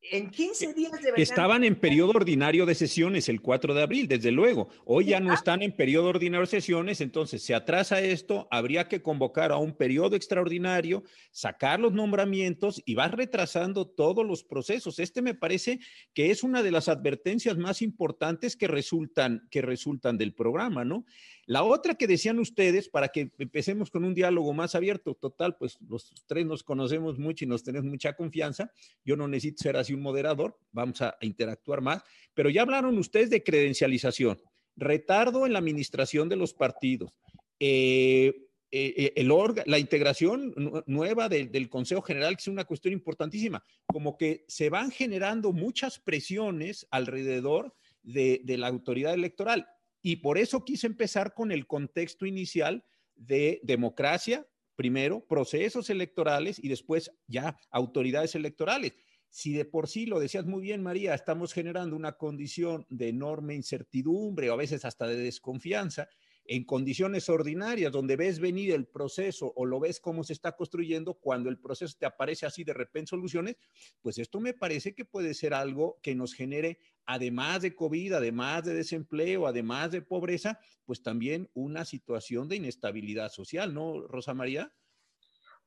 en 0.09 0.29
15 0.29 0.73
días 0.73 0.91
de 1.01 1.13
Estaban 1.21 1.63
en 1.63 1.75
periodo 1.75 2.11
ordinario 2.11 2.65
de 2.65 2.75
sesiones 2.75 3.29
el 3.29 3.41
4 3.41 3.73
de 3.73 3.81
abril, 3.83 4.07
desde 4.07 4.31
luego. 4.31 4.69
Hoy 4.85 5.05
ya 5.05 5.19
no 5.19 5.33
están 5.33 5.61
en 5.61 5.75
periodo 5.75 6.09
ordinario 6.09 6.45
de 6.45 6.51
sesiones, 6.51 7.01
entonces 7.01 7.43
se 7.43 7.53
atrasa 7.53 8.01
esto, 8.01 8.47
habría 8.49 8.87
que 8.87 9.01
convocar 9.01 9.51
a 9.51 9.57
un 9.57 9.75
periodo 9.75 10.15
extraordinario, 10.15 11.03
sacar 11.31 11.79
los 11.79 11.93
nombramientos 11.93 12.81
y 12.85 12.95
va 12.95 13.07
retrasando 13.09 13.87
todos 13.87 14.25
los 14.25 14.43
procesos. 14.43 14.99
Este 14.99 15.21
me 15.21 15.35
parece 15.35 15.79
que 16.13 16.31
es 16.31 16.43
una 16.43 16.63
de 16.63 16.71
las 16.71 16.89
advertencias 16.89 17.57
más 17.57 17.81
importantes 17.81 18.55
que 18.55 18.67
resultan, 18.67 19.47
que 19.51 19.61
resultan 19.61 20.17
del 20.17 20.33
programa, 20.33 20.83
¿no? 20.83 21.05
La 21.47 21.63
otra 21.63 21.95
que 21.95 22.07
decían 22.07 22.39
ustedes, 22.39 22.87
para 22.87 23.09
que 23.09 23.31
empecemos 23.37 23.89
con 23.89 24.03
un 24.03 24.13
diálogo 24.13 24.53
más 24.53 24.75
abierto, 24.75 25.15
total, 25.15 25.57
pues 25.57 25.77
los 25.87 26.13
tres 26.27 26.45
nos 26.45 26.63
conocemos 26.63 27.17
mucho 27.17 27.45
y 27.45 27.47
nos 27.47 27.63
tenemos 27.63 27.89
mucha 27.89 28.13
confianza. 28.13 28.71
Yo 29.03 29.15
no 29.15 29.27
necesito 29.27 29.63
ser 29.63 29.77
así 29.77 29.93
un 29.93 30.01
moderador, 30.01 30.57
vamos 30.71 31.01
a, 31.01 31.17
interactuar 31.21 31.81
más, 31.81 32.03
pero 32.33 32.49
ya 32.49 32.61
hablaron 32.61 32.97
ustedes 32.97 33.29
de 33.29 33.43
credencialización, 33.43 34.39
retardo 34.75 35.45
en 35.45 35.53
la 35.53 35.59
administración 35.59 36.29
de 36.29 36.35
los 36.35 36.53
partidos. 36.53 37.11
Eh, 37.59 38.47
eh, 38.73 38.93
eh, 38.95 39.13
el 39.17 39.29
la 39.65 39.79
integración 39.79 40.53
nueva 40.85 41.27
del 41.27 41.69
Consejo 41.69 42.01
General, 42.01 42.35
que 42.35 42.41
es 42.41 42.47
una 42.47 42.63
cuestión 42.63 42.93
importantísima, 42.93 43.63
como 43.85 44.17
que 44.17 44.45
se 44.47 44.69
van 44.69 44.91
generando 44.91 45.51
muchas 45.51 45.99
presiones 45.99 46.87
alrededor 46.89 47.73
de, 48.01 48.41
de 48.45 48.57
la 48.57 48.67
autoridad 48.67 49.13
electoral. 49.13 49.67
Y 50.01 50.17
por 50.17 50.37
eso 50.37 50.65
quise 50.65 50.87
empezar 50.87 51.33
con 51.33 51.51
el 51.51 51.67
contexto 51.67 52.25
inicial 52.25 52.85
de 53.15 53.59
democracia, 53.63 54.47
primero, 54.75 55.25
procesos 55.27 55.89
electorales 55.89 56.57
y 56.63 56.69
después 56.69 57.11
ya 57.27 57.57
autoridades 57.69 58.35
electorales. 58.35 58.93
Si 59.29 59.53
de 59.53 59.63
por 59.63 59.87
sí, 59.87 60.05
lo 60.05 60.19
decías 60.19 60.45
muy 60.45 60.61
bien, 60.61 60.81
María, 60.81 61.13
estamos 61.13 61.53
generando 61.53 61.95
una 61.95 62.13
condición 62.13 62.85
de 62.89 63.09
enorme 63.09 63.55
incertidumbre 63.55 64.49
o 64.49 64.53
a 64.53 64.57
veces 64.57 64.83
hasta 64.83 65.07
de 65.07 65.15
desconfianza, 65.15 66.09
en 66.45 66.63
condiciones 66.65 67.29
ordinarias, 67.29 67.91
donde 67.91 68.15
ves 68.15 68.39
venir 68.39 68.71
el 68.71 68.87
proceso 68.87 69.53
o 69.55 69.65
lo 69.65 69.79
ves 69.79 69.99
cómo 69.99 70.23
se 70.23 70.33
está 70.33 70.55
construyendo, 70.55 71.13
cuando 71.13 71.49
el 71.49 71.59
proceso 71.59 71.95
te 71.97 72.05
aparece 72.05 72.45
así 72.45 72.63
de 72.63 72.73
repente 72.73 73.09
soluciones, 73.09 73.57
pues 74.01 74.17
esto 74.17 74.39
me 74.39 74.53
parece 74.53 74.93
que 74.93 75.05
puede 75.05 75.33
ser 75.33 75.53
algo 75.53 75.99
que 76.01 76.15
nos 76.15 76.33
genere, 76.33 76.79
además 77.05 77.61
de 77.61 77.75
COVID, 77.75 78.13
además 78.13 78.63
de 78.65 78.73
desempleo, 78.73 79.47
además 79.47 79.91
de 79.91 80.01
pobreza, 80.01 80.59
pues 80.85 81.01
también 81.01 81.49
una 81.53 81.85
situación 81.85 82.47
de 82.47 82.57
inestabilidad 82.57 83.31
social, 83.31 83.73
¿no, 83.73 84.07
Rosa 84.07 84.33
María? 84.33 84.73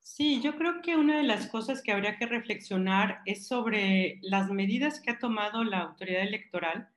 Sí, 0.00 0.42
yo 0.42 0.56
creo 0.56 0.82
que 0.82 0.96
una 0.96 1.16
de 1.16 1.22
las 1.22 1.46
cosas 1.46 1.80
que 1.80 1.90
habría 1.90 2.18
que 2.18 2.26
reflexionar 2.26 3.20
es 3.24 3.46
sobre 3.46 4.18
las 4.20 4.50
medidas 4.50 5.00
que 5.00 5.10
ha 5.10 5.18
tomado 5.18 5.64
la 5.64 5.80
autoridad 5.80 6.22
electoral, 6.22 6.90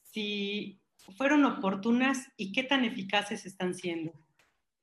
si 0.00 0.80
fueron 1.16 1.44
oportunas 1.44 2.28
y 2.36 2.52
qué 2.52 2.62
tan 2.62 2.84
eficaces 2.84 3.46
están 3.46 3.74
siendo. 3.74 4.12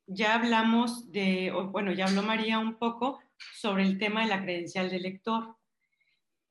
Ya 0.07 0.35
hablamos 0.35 1.11
de, 1.11 1.51
bueno, 1.71 1.91
ya 1.91 2.05
habló 2.05 2.21
María 2.23 2.59
un 2.59 2.77
poco 2.77 3.19
sobre 3.53 3.83
el 3.83 3.97
tema 3.97 4.21
de 4.21 4.27
la 4.27 4.41
credencial 4.41 4.89
de 4.89 4.97
elector. 4.97 5.57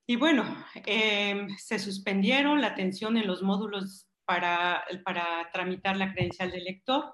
Y 0.07 0.17
bueno, 0.17 0.43
em, 0.85 1.49
se 1.57 1.79
suspendieron 1.79 2.61
la 2.61 2.67
atención 2.67 3.17
en 3.17 3.27
los 3.27 3.41
módulos 3.41 4.07
para, 4.25 4.83
para 5.03 5.49
tramitar 5.51 5.97
la 5.97 6.13
credencial 6.13 6.51
de 6.51 6.57
elector 6.57 7.13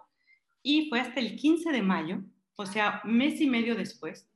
y 0.63 0.89
fue 0.89 1.00
hasta 1.00 1.19
el 1.19 1.36
15 1.36 1.71
de 1.71 1.82
mayo, 1.82 2.21
o 2.56 2.65
sea, 2.65 3.02
mes 3.04 3.39
y 3.41 3.47
medio 3.47 3.76
después, 3.76 4.30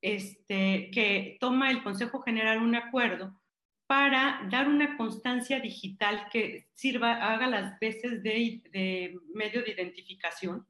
este, 0.00 0.90
que 0.92 1.36
toma 1.40 1.70
el 1.70 1.82
Consejo 1.82 2.20
General 2.22 2.58
un 2.58 2.74
acuerdo 2.74 3.41
para 3.92 4.40
dar 4.50 4.68
una 4.68 4.96
constancia 4.96 5.60
digital 5.60 6.26
que 6.32 6.66
sirva, 6.72 7.12
haga 7.12 7.46
las 7.46 7.78
veces 7.78 8.22
de, 8.22 9.14
medio 9.34 9.62
de 9.62 9.70
identificación, 9.70 10.66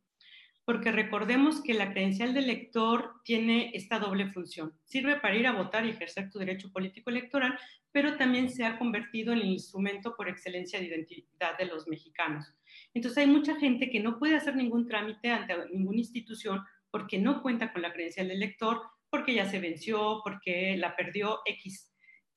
porque 0.64 0.90
recordemos 0.90 1.62
que 1.62 1.72
la 1.72 1.92
credencial 1.92 2.34
de 2.34 2.40
lector 2.40 3.12
tiene 3.22 3.70
esta 3.74 4.00
doble 4.00 4.32
función. 4.32 4.72
Sirve 4.82 5.20
para 5.20 5.36
ir 5.36 5.46
a 5.46 5.52
votar 5.52 5.86
y 5.86 5.90
ejercer 5.90 6.30
tu 6.30 6.40
derecho 6.40 6.72
político 6.72 7.10
electoral, 7.10 7.56
pero 7.92 8.16
también 8.16 8.50
se 8.50 8.64
ha 8.64 8.76
convertido 8.76 9.32
en 9.32 9.38
el 9.38 9.50
instrumento 9.50 10.16
por 10.16 10.28
excelencia 10.28 10.80
de 10.80 10.86
identidad 10.86 11.56
de 11.56 11.66
los 11.66 11.86
mexicanos. 11.86 12.52
Entonces 12.92 13.18
hay 13.18 13.28
mucha 13.28 13.54
gente 13.54 13.88
que 13.88 14.00
no 14.00 14.18
puede 14.18 14.34
hacer 14.34 14.56
ningún 14.56 14.88
trámite 14.88 15.30
ante 15.30 15.54
ninguna 15.72 15.98
institución 15.98 16.60
porque 16.90 17.20
no 17.20 17.40
cuenta 17.40 17.72
con 17.72 17.82
la 17.82 17.92
credencial 17.92 18.26
de 18.26 18.34
lector, 18.34 18.82
porque 19.10 19.32
ya 19.32 19.48
se 19.48 19.60
venció, 19.60 20.22
porque 20.24 20.76
la 20.76 20.96
perdió 20.96 21.38
X 21.46 21.91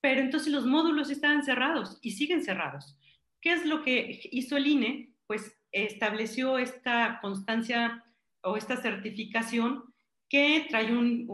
pero 0.06 0.22
entonces 0.22 0.54
los 0.54 0.68
módulos 0.68 1.10
estaban 1.10 1.44
cerrados 1.44 1.98
y 2.00 2.12
siguen 2.12 2.44
cerrados. 2.44 2.96
¿Qué 3.42 3.54
es 3.54 3.66
lo 3.66 3.82
que 3.82 4.20
hizo 4.32 4.56
el 4.56 4.68
INE? 4.68 5.16
Pues 5.26 5.58
estableció 5.72 6.60
esta 6.60 7.18
constancia 7.24 8.06
o 8.44 8.56
esta 8.56 8.78
certificación 8.78 9.84
que 10.30 10.68
trae 10.70 10.96
un, 10.96 11.26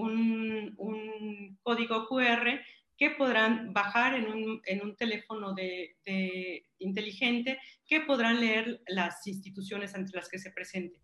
un, 0.77 1.59
código 1.61 2.07
QR 2.07 2.61
que 2.95 3.09
podrán 3.09 3.73
bajar 3.73 4.15
en 4.15 4.27
un, 4.31 4.61
en 4.63 4.81
un 4.83 4.95
teléfono 4.95 5.53
de, 5.53 5.97
de, 6.05 6.65
inteligente, 6.79 7.59
que 7.85 7.99
podrán 7.99 8.39
leer 8.39 8.81
las 8.87 9.27
instituciones 9.27 9.93
ante 9.95 10.15
las 10.15 10.29
que 10.29 10.39
se 10.39 10.51
presente. 10.51 11.01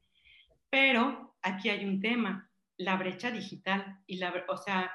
Pero 0.70 1.36
aquí 1.42 1.68
hay 1.68 1.84
un 1.84 2.00
tema, 2.00 2.50
la 2.78 2.96
brecha 2.96 3.30
digital. 3.30 4.00
Y 4.08 4.20
la, 4.20 4.34
o 4.48 4.56
sea, 4.56 4.90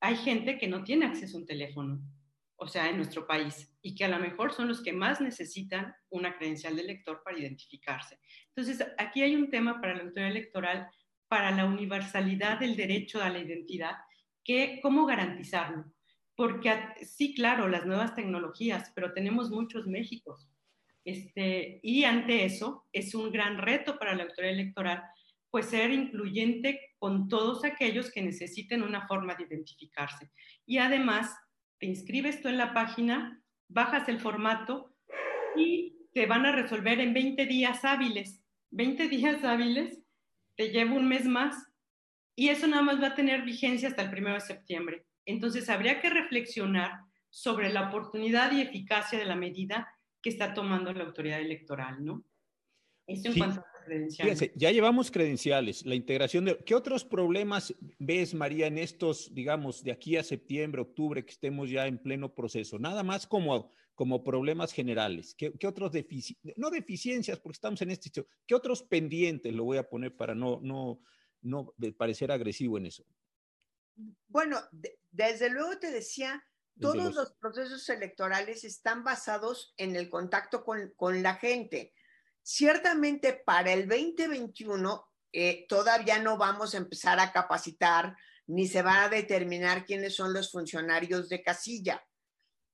hay 0.00 0.16
gente 0.16 0.58
que 0.58 0.66
no 0.66 0.82
tiene 0.82 1.06
acceso 1.06 1.36
a 1.36 1.40
un 1.42 1.46
teléfono 1.46 2.15
o 2.56 2.66
sea, 2.66 2.88
en 2.88 2.96
nuestro 2.96 3.26
país, 3.26 3.76
y 3.82 3.94
que 3.94 4.04
a 4.04 4.08
lo 4.08 4.18
mejor 4.18 4.52
son 4.52 4.68
los 4.68 4.82
que 4.82 4.92
más 4.92 5.20
necesitan 5.20 5.94
una 6.08 6.36
credencial 6.36 6.76
de 6.76 6.82
elector 6.82 7.22
para 7.22 7.38
identificarse. 7.38 8.18
Entonces, 8.54 8.86
aquí 8.98 9.22
hay 9.22 9.36
un 9.36 9.50
tema 9.50 9.80
para 9.80 9.94
la 9.94 10.04
autoridad 10.04 10.30
electoral, 10.30 10.88
para 11.28 11.50
la 11.50 11.66
universalidad 11.66 12.58
del 12.58 12.76
derecho 12.76 13.22
a 13.22 13.28
la 13.28 13.40
identidad, 13.40 13.96
que 14.42 14.80
cómo 14.82 15.06
garantizarlo. 15.06 15.84
Porque 16.34 16.72
sí, 17.02 17.34
claro, 17.34 17.68
las 17.68 17.86
nuevas 17.86 18.14
tecnologías, 18.14 18.92
pero 18.94 19.12
tenemos 19.12 19.50
muchos 19.50 19.86
Méxicos. 19.86 20.48
Este, 21.04 21.78
y 21.82 22.04
ante 22.04 22.44
eso, 22.44 22.86
es 22.92 23.14
un 23.14 23.30
gran 23.30 23.58
reto 23.58 23.98
para 23.98 24.14
la 24.14 24.24
autoridad 24.24 24.52
electoral, 24.52 25.02
pues 25.50 25.66
ser 25.66 25.90
incluyente 25.90 26.94
con 26.98 27.28
todos 27.28 27.64
aquellos 27.64 28.10
que 28.10 28.22
necesiten 28.22 28.82
una 28.82 29.06
forma 29.06 29.34
de 29.34 29.44
identificarse. 29.44 30.30
Y 30.66 30.78
además, 30.78 31.34
te 31.78 31.86
inscribes 31.86 32.40
tú 32.40 32.48
en 32.48 32.58
la 32.58 32.72
página, 32.72 33.42
bajas 33.68 34.08
el 34.08 34.20
formato 34.20 34.94
y 35.56 35.96
te 36.12 36.26
van 36.26 36.46
a 36.46 36.52
resolver 36.52 37.00
en 37.00 37.12
20 37.12 37.46
días 37.46 37.84
hábiles. 37.84 38.42
20 38.70 39.08
días 39.08 39.44
hábiles, 39.44 40.00
te 40.56 40.70
lleva 40.70 40.92
un 40.92 41.08
mes 41.08 41.26
más 41.26 41.70
y 42.34 42.48
eso 42.48 42.66
nada 42.66 42.82
más 42.82 43.00
va 43.00 43.08
a 43.08 43.14
tener 43.14 43.42
vigencia 43.42 43.88
hasta 43.88 44.02
el 44.02 44.14
1 44.14 44.34
de 44.34 44.40
septiembre. 44.40 45.06
Entonces 45.24 45.68
habría 45.68 46.00
que 46.00 46.10
reflexionar 46.10 47.00
sobre 47.30 47.72
la 47.72 47.88
oportunidad 47.88 48.52
y 48.52 48.62
eficacia 48.62 49.18
de 49.18 49.24
la 49.24 49.36
medida 49.36 49.88
que 50.22 50.30
está 50.30 50.54
tomando 50.54 50.92
la 50.92 51.04
autoridad 51.04 51.40
electoral, 51.40 52.04
¿no? 52.04 52.24
Eso 53.06 53.28
en 53.28 53.38
cuanto 53.38 53.64
Fíjense, 53.86 54.52
ya 54.56 54.70
llevamos 54.72 55.10
credenciales, 55.10 55.86
la 55.86 55.94
integración 55.94 56.44
de... 56.44 56.58
¿Qué 56.64 56.74
otros 56.74 57.04
problemas 57.04 57.74
ves, 57.98 58.34
María, 58.34 58.66
en 58.66 58.78
estos, 58.78 59.32
digamos, 59.32 59.82
de 59.84 59.92
aquí 59.92 60.16
a 60.16 60.24
septiembre, 60.24 60.82
octubre, 60.82 61.24
que 61.24 61.30
estemos 61.30 61.70
ya 61.70 61.86
en 61.86 61.98
pleno 61.98 62.34
proceso? 62.34 62.78
Nada 62.78 63.02
más 63.02 63.26
como, 63.26 63.70
como 63.94 64.24
problemas 64.24 64.72
generales. 64.72 65.34
¿Qué, 65.34 65.52
qué 65.52 65.66
otros 65.66 65.92
deficiencias? 65.92 66.56
No 66.56 66.70
deficiencias, 66.70 67.38
porque 67.38 67.56
estamos 67.56 67.80
en 67.82 67.90
este 67.90 68.04
sitio. 68.04 68.26
¿Qué 68.46 68.54
otros 68.54 68.82
pendientes 68.82 69.54
lo 69.54 69.64
voy 69.64 69.78
a 69.78 69.88
poner 69.88 70.16
para 70.16 70.34
no, 70.34 70.60
no, 70.62 71.00
no 71.42 71.72
parecer 71.96 72.32
agresivo 72.32 72.78
en 72.78 72.86
eso? 72.86 73.04
Bueno, 74.28 74.58
desde 75.10 75.48
luego 75.48 75.78
te 75.78 75.90
decía, 75.90 76.42
todos 76.80 76.96
los... 76.96 77.14
los... 77.14 77.32
procesos 77.34 77.88
electorales 77.88 78.64
están 78.64 79.04
basados 79.04 79.74
en 79.76 79.94
el 79.96 80.10
contacto 80.10 80.64
con, 80.64 80.92
con 80.96 81.22
la 81.22 81.36
gente. 81.36 81.92
Ciertamente 82.48 83.32
para 83.32 83.72
el 83.72 83.88
2021 83.88 85.04
eh, 85.32 85.66
todavía 85.68 86.20
no 86.20 86.38
vamos 86.38 86.74
a 86.74 86.76
empezar 86.76 87.18
a 87.18 87.32
capacitar 87.32 88.16
ni 88.46 88.68
se 88.68 88.82
va 88.82 89.02
a 89.02 89.08
determinar 89.08 89.84
quiénes 89.84 90.14
son 90.14 90.32
los 90.32 90.52
funcionarios 90.52 91.28
de 91.28 91.42
casilla. 91.42 92.06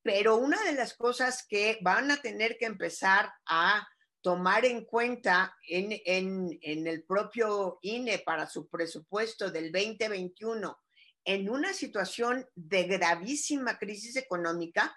Pero 0.02 0.36
una 0.36 0.62
de 0.64 0.74
las 0.74 0.92
cosas 0.92 1.46
que 1.48 1.78
van 1.80 2.10
a 2.10 2.20
tener 2.20 2.58
que 2.58 2.66
empezar 2.66 3.32
a 3.46 3.88
tomar 4.20 4.66
en 4.66 4.84
cuenta 4.84 5.56
en, 5.66 5.98
en, 6.04 6.86
el 6.86 7.04
propio 7.04 7.78
INE 7.80 8.18
para 8.18 8.46
su 8.46 8.68
presupuesto 8.68 9.50
del 9.50 9.72
2021 9.72 10.78
en 11.24 11.48
una 11.48 11.72
situación 11.72 12.46
de 12.54 12.82
gravísima 12.84 13.78
crisis 13.78 14.16
económica, 14.16 14.94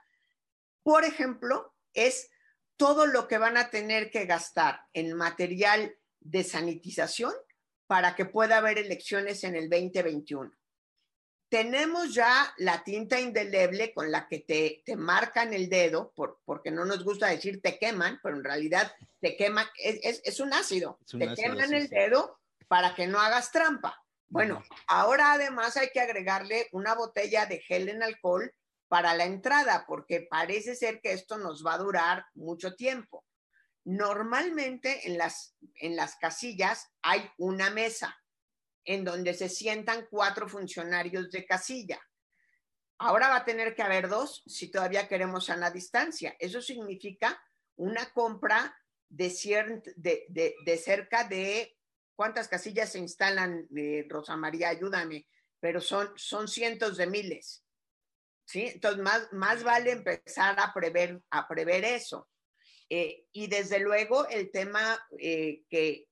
por 0.83 1.05
ejemplo, 1.05 1.73
es 1.93 2.29
todo 2.77 3.05
lo 3.05 3.27
que 3.27 3.37
van 3.37 3.57
a 3.57 3.69
tener 3.69 4.11
que 4.11 4.25
gastar 4.25 4.81
en 4.93 5.13
material 5.13 5.95
de 6.19 6.43
sanitización 6.43 7.33
para 7.87 8.15
que 8.15 8.25
pueda 8.25 8.57
haber 8.57 8.77
elecciones 8.77 9.43
en 9.43 9.55
el 9.55 9.69
2021. 9.69 10.51
Tenemos 11.47 12.13
ya 12.13 12.53
la 12.57 12.83
tinta 12.83 13.19
indeleble 13.19 13.93
con 13.93 14.11
la 14.11 14.27
que 14.27 14.39
te, 14.39 14.81
te 14.83 14.95
marcan 14.95 15.53
el 15.53 15.69
dedo, 15.69 16.11
por, 16.15 16.41
porque 16.43 16.71
no 16.71 16.85
nos 16.85 17.03
gusta 17.03 17.27
decir 17.27 17.61
te 17.61 17.77
queman, 17.77 18.19
pero 18.21 18.35
en 18.35 18.43
realidad 18.43 18.91
te 19.21 19.37
queman, 19.37 19.67
es, 19.77 20.21
es, 20.23 20.39
un 20.39 20.53
ácido, 20.53 20.99
te 21.07 21.33
queman 21.35 21.73
el 21.73 21.87
dedo 21.87 22.39
para 22.67 22.95
que 22.95 23.07
no 23.07 23.19
hagas 23.19 23.51
trampa. 23.51 24.01
Bueno, 24.27 24.63
ahora 24.87 25.33
además 25.33 25.77
hay 25.77 25.89
que 25.93 26.01
agregarle 26.01 26.67
una 26.71 26.95
botella 26.95 27.45
de 27.45 27.59
gel 27.59 27.89
en 27.89 28.01
alcohol 28.01 28.51
para 28.95 29.13
la 29.13 29.25
entrada, 29.25 29.83
porque 29.85 30.21
parece 30.21 30.73
ser 30.73 31.01
que 31.01 31.11
esto 31.11 31.37
nos 31.37 31.65
va 31.65 31.73
a 31.73 31.79
durar 31.79 32.25
mucho 32.33 32.75
tiempo. 32.75 33.25
Normalmente 33.83 35.05
en 35.05 35.17
las, 35.17 35.57
en 35.81 35.97
las 35.97 36.15
casillas 36.15 36.93
hay 37.01 37.29
una 37.37 37.69
mesa 37.71 38.17
en 38.85 39.03
donde 39.03 39.33
se 39.33 39.49
sientan 39.49 40.07
cuatro 40.09 40.47
funcionarios 40.47 41.29
de 41.29 41.45
casilla. 41.45 41.99
Ahora 42.97 43.27
va 43.27 43.35
a 43.35 43.43
tener 43.43 43.75
que 43.75 43.81
haber 43.81 44.07
dos 44.07 44.43
si 44.45 44.71
todavía 44.71 45.09
queremos 45.09 45.49
a 45.49 45.57
la 45.57 45.71
distancia. 45.71 46.33
Eso 46.39 46.61
significa 46.61 47.37
una 47.75 48.13
compra 48.13 48.73
de, 49.09 49.27
de, 49.97 50.55
de, 50.63 50.77
cerca 50.77 51.25
de, 51.25 51.77
¿cuántas 52.15 52.47
casillas 52.47 52.93
se 52.93 52.99
instalan, 52.99 53.67
eh, 53.75 54.05
Rosa 54.07 54.37
María? 54.37 54.69
Ayúdame, 54.69 55.27
pero 55.59 55.81
son, 55.81 56.13
son 56.15 56.47
cientos 56.47 56.95
de 56.95 57.07
miles. 57.07 57.64
¿Sí? 58.45 58.67
Entonces, 58.67 59.01
más, 59.01 59.31
más 59.33 59.63
vale 59.63 59.91
empezar 59.91 60.59
a 60.59 60.73
prever, 60.73 61.21
a 61.29 61.47
prever 61.47 61.83
eso. 61.83 62.29
Eh, 62.89 63.25
y 63.31 63.47
desde 63.47 63.79
luego 63.79 64.27
el 64.27 64.51
tema 64.51 64.99
eh, 65.19 65.63
que, 65.69 66.07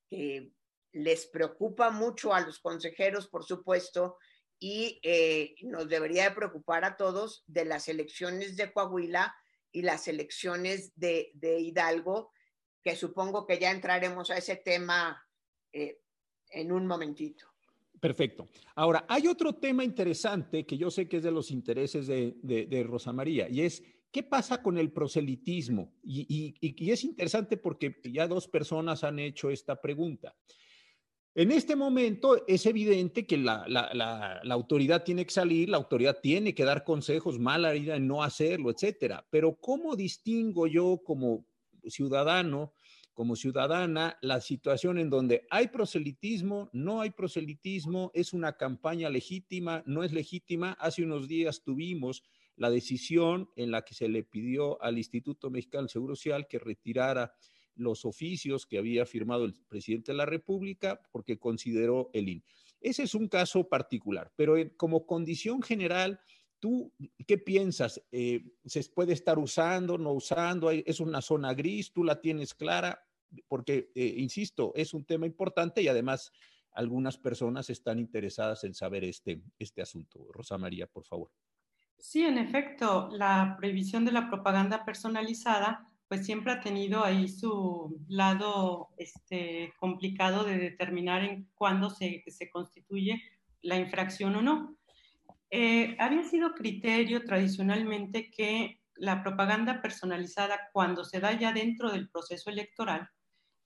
les 0.95 1.25
preocupa 1.25 1.89
mucho 1.89 2.35
a 2.35 2.41
los 2.41 2.59
consejeros, 2.59 3.27
por 3.27 3.43
supuesto, 3.43 4.19
y 4.59 4.99
eh, 5.01 5.55
nos 5.63 5.89
debería 5.89 6.25
de 6.25 6.35
preocupar 6.35 6.85
a 6.85 6.97
todos 6.97 7.43
de 7.47 7.65
las 7.65 7.87
elecciones 7.87 8.55
de 8.55 8.71
Coahuila 8.71 9.35
y 9.71 9.81
las 9.81 10.07
elecciones 10.07 10.91
de, 10.95 11.31
Hidalgo, 11.41 12.31
que 12.83 12.95
supongo 12.95 13.47
que 13.47 13.57
ya 13.57 13.71
entraremos 13.71 14.29
a 14.29 14.37
ese 14.37 14.55
tema 14.55 15.27
en 15.71 16.71
un 16.71 16.85
momentito. 16.85 17.52
Perfecto. 18.03 18.49
Ahora, 18.75 19.05
hay 19.07 19.27
otro 19.27 19.55
tema 19.55 19.81
interesante 19.81 20.65
que 20.65 20.77
yo 20.77 20.91
sé 20.91 21.07
que 21.07 21.17
es 21.17 21.23
de 21.23 21.31
los 21.31 21.49
intereses 21.51 22.05
de, 22.05 22.85
Rosa 22.85 23.13
María 23.13 23.47
y 23.47 23.61
es 23.61 23.81
qué 24.11 24.23
pasa 24.23 24.61
con 24.61 24.77
el 24.77 24.91
proselitismo. 24.91 25.93
Y, 26.03 26.53
es 26.91 27.05
interesante 27.05 27.55
porque 27.55 28.01
ya 28.03 28.27
dos 28.27 28.49
personas 28.49 29.05
han 29.05 29.19
hecho 29.19 29.49
esta 29.49 29.79
pregunta. 29.79 30.35
En 31.33 31.53
este 31.53 31.77
momento 31.77 32.45
es 32.45 32.65
evidente 32.65 33.25
que 33.25 33.37
la, 33.37 34.41
autoridad 34.49 35.05
tiene 35.05 35.25
que 35.25 35.31
salir, 35.31 35.69
la 35.69 35.77
autoridad 35.77 36.19
tiene 36.21 36.53
que 36.53 36.65
dar 36.65 36.83
consejos, 36.83 37.39
mala 37.39 37.73
idea 37.73 37.95
en 37.95 38.05
no 38.05 38.21
hacerlo, 38.21 38.69
etcétera. 38.69 39.25
Pero 39.29 39.55
¿cómo 39.55 39.95
distingo 39.95 40.67
yo 40.67 40.99
como 41.05 41.45
ciudadano, 41.87 42.73
como 43.13 43.35
ciudadana, 43.35 44.17
la 44.21 44.41
situación 44.41 44.97
en 44.97 45.09
donde 45.09 45.45
hay 45.49 45.67
proselitismo, 45.67 46.69
no 46.73 47.01
hay 47.01 47.11
proselitismo, 47.11 48.11
es 48.13 48.33
una 48.33 48.57
campaña 48.57 49.09
legítima, 49.09 49.83
no 49.85 50.03
es 50.03 50.11
legítima? 50.11 50.73
Hace 50.79 51.03
unos 51.03 51.27
días 51.27 51.63
tuvimos 51.63 52.23
la 52.55 52.69
decisión 52.69 53.49
en 53.55 53.71
la 53.71 53.83
que 53.83 53.93
se 53.93 54.07
le 54.07 54.23
pidió 54.23 54.81
al 54.81 54.97
Instituto 54.97 55.49
Mexicano 55.49 55.83
del 55.83 55.89
Seguro 55.89 56.15
Social 56.15 56.47
que 56.47 56.59
retirara 56.59 57.33
los 57.75 58.05
oficios 58.05 58.65
que 58.65 58.77
había 58.77 59.05
firmado 59.05 59.45
el 59.45 59.53
presidente 59.67 60.11
de 60.11 60.17
la 60.17 60.25
República 60.25 61.01
porque 61.11 61.39
consideró 61.39 62.09
el 62.13 62.29
IN. 62.29 62.43
Ese 62.79 63.03
es 63.03 63.15
un 63.15 63.27
caso 63.27 63.67
particular, 63.67 64.31
pero 64.35 64.55
como 64.77 65.05
condición 65.05 65.61
general, 65.61 66.19
¿tú 66.63 66.93
qué 67.27 67.37
piensas? 67.37 68.01
Eh, 68.09 68.41
¿Se 68.63 68.81
puede 68.85 69.11
estar 69.11 69.37
usando, 69.37 69.97
no 69.97 70.13
usando? 70.13 70.71
¿Es 70.71 71.01
una 71.01 71.21
zona 71.21 71.53
gris? 71.53 71.91
¿Tú 71.91 72.05
la 72.05 72.21
tienes 72.21 72.53
clara? 72.53 73.05
Porque, 73.49 73.91
eh, 73.93 74.13
insisto, 74.15 74.71
es 74.73 74.93
un 74.93 75.03
tema 75.03 75.25
importante 75.25 75.81
y 75.81 75.89
además 75.89 76.31
algunas 76.71 77.17
personas 77.17 77.69
están 77.69 77.99
interesadas 77.99 78.63
en 78.63 78.73
saber 78.73 79.03
este, 79.03 79.41
este 79.59 79.81
asunto. 79.81 80.25
Rosa 80.31 80.57
María, 80.57 80.87
por 80.87 81.03
favor. 81.03 81.31
Sí, 81.97 82.23
en 82.23 82.37
efecto, 82.37 83.09
la 83.11 83.57
prohibición 83.57 84.05
de 84.05 84.13
la 84.13 84.29
propaganda 84.29 84.85
personalizada 84.85 85.85
pues 86.07 86.25
siempre 86.25 86.53
ha 86.53 86.61
tenido 86.61 87.03
ahí 87.03 87.27
su 87.27 88.01
lado 88.07 88.87
este, 88.95 89.73
complicado 89.81 90.45
de 90.45 90.59
determinar 90.59 91.25
en 91.25 91.49
cuándo 91.55 91.89
se, 91.89 92.23
se 92.27 92.49
constituye 92.49 93.21
la 93.61 93.75
infracción 93.75 94.37
o 94.37 94.41
no. 94.41 94.77
Eh, 95.55 95.95
había 95.99 96.23
sido 96.23 96.55
criterio 96.55 97.25
tradicionalmente 97.25 98.31
que 98.31 98.81
la 98.95 99.21
propaganda 99.21 99.83
personalizada, 99.83 100.71
cuando 100.73 101.03
se 101.05 101.19
da 101.19 101.37
ya 101.37 101.53
dentro 101.53 101.91
del 101.91 102.09
proceso 102.09 102.49
electoral, 102.49 103.07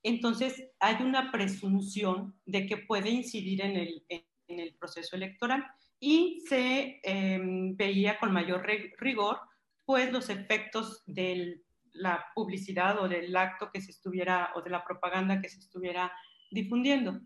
entonces 0.02 0.68
hay 0.80 1.02
una 1.02 1.32
presunción 1.32 2.38
de 2.44 2.66
que 2.66 2.76
puede 2.76 3.08
incidir 3.08 3.62
en 3.62 3.76
el, 3.78 4.76
proceso 4.78 5.16
electoral 5.16 5.64
y 5.98 6.42
se 6.46 7.00
em, 7.02 7.74
veía 7.74 8.18
con 8.18 8.32
mayor 8.32 8.66
rigor 8.98 9.40
pues 9.86 10.12
los 10.12 10.28
efectos 10.28 11.02
del 11.06 11.64
la 11.94 12.22
publicidad 12.34 12.98
o 13.00 13.08
del 13.08 13.34
acto 13.34 13.70
que 13.72 13.80
se 13.80 13.92
estuviera 13.92 14.52
o 14.54 14.60
de 14.60 14.70
la 14.70 14.84
propaganda 14.84 15.40
que 15.40 15.48
se 15.48 15.58
estuviera 15.58 16.12
difundiendo. 16.50 17.18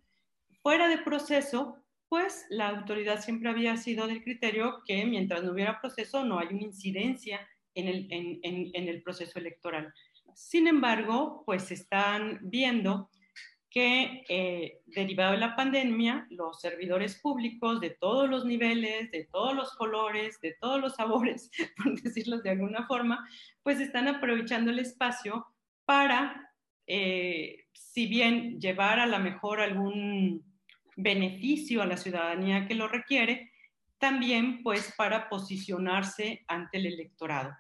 Fuera 0.62 0.87
de 0.87 0.98
proceso, 0.98 1.82
pues 2.12 2.44
la 2.51 2.68
autoridad 2.68 3.22
siempre 3.22 3.48
había 3.48 3.75
sido 3.79 4.07
del 4.07 4.22
criterio 4.22 4.83
que 4.85 5.07
mientras 5.07 5.42
no 5.42 5.53
hubiera 5.53 5.81
proceso 5.81 6.22
no 6.27 6.38
hay 6.38 6.48
una 6.48 6.64
incidencia 6.64 7.40
en 7.75 7.88
el, 7.88 8.07
en 8.11 8.87
el 8.87 9.03
proceso 9.03 9.38
electoral. 9.38 9.94
Sin 10.35 10.66
embargo, 10.66 11.42
pues 11.46 11.70
están 11.70 12.38
viendo 12.42 13.09
que 13.70 14.27
eh, 14.29 14.83
derivado 14.85 15.33
de 15.33 15.38
la 15.38 15.57
pandemia, 15.57 16.27
los 16.29 16.61
servidores 16.61 17.18
públicos 17.18 17.81
de 17.81 17.88
todos 17.88 18.29
los 18.29 18.44
niveles, 18.44 19.11
de 19.11 19.27
todos 19.33 19.55
los 19.55 19.75
colores, 19.77 20.38
de 20.42 20.55
todos 20.61 20.83
los 20.83 20.96
sabores, 20.96 21.51
por 21.83 21.98
decirlo 21.98 22.42
de 22.42 22.51
alguna 22.51 22.87
forma, 22.87 23.27
pues 23.62 23.81
están 23.81 24.07
aprovechando 24.07 24.70
el 24.70 24.81
espacio 24.81 25.46
para, 25.87 26.53
eh, 26.87 27.68
si 27.72 28.07
bien 28.07 28.61
llevar 28.61 29.01
a 29.01 29.07
la 29.07 29.18
mejor 29.18 29.62
algún 29.62 30.51
beneficio 30.96 31.83
a 31.83 31.87
la 31.87 31.96
ciudadanía 31.96 32.66
que 32.66 32.74
lo 32.74 32.88
requiere, 32.88 33.52
también 33.98 34.62
pues 34.62 34.92
para 34.96 35.28
posicionarse 35.28 36.44
ante 36.48 36.78
el 36.78 36.87
electorado. 36.87 37.52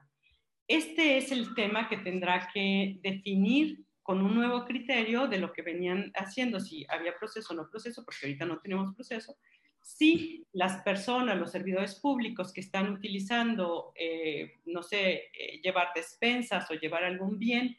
Este 0.66 1.16
es 1.18 1.30
el 1.32 1.54
tema 1.54 1.88
que 1.88 1.98
tendrá 1.98 2.48
que 2.52 2.98
definir 3.02 3.84
con 4.02 4.20
un 4.20 4.34
nuevo 4.34 4.64
criterio 4.64 5.28
de 5.28 5.38
lo 5.38 5.52
que 5.52 5.62
venían 5.62 6.10
haciendo, 6.14 6.58
si 6.58 6.84
había 6.88 7.16
proceso 7.16 7.52
o 7.52 7.56
no 7.56 7.70
proceso, 7.70 8.04
porque 8.04 8.26
ahorita 8.26 8.44
no 8.44 8.58
tenemos 8.58 8.94
proceso, 8.94 9.36
si 9.80 10.46
las 10.52 10.82
personas, 10.82 11.38
los 11.38 11.50
servidores 11.50 11.96
públicos 11.96 12.52
que 12.52 12.60
están 12.60 12.92
utilizando, 12.92 13.92
eh, 13.96 14.60
no 14.66 14.82
sé, 14.82 15.30
eh, 15.32 15.60
llevar 15.62 15.88
despensas 15.94 16.70
o 16.70 16.74
llevar 16.74 17.04
algún 17.04 17.38
bien 17.38 17.76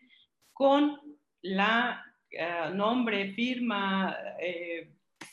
con 0.51 0.99
la 1.41 2.05
eh, 2.29 2.69
nombre, 2.73 3.33
firma, 3.33 4.15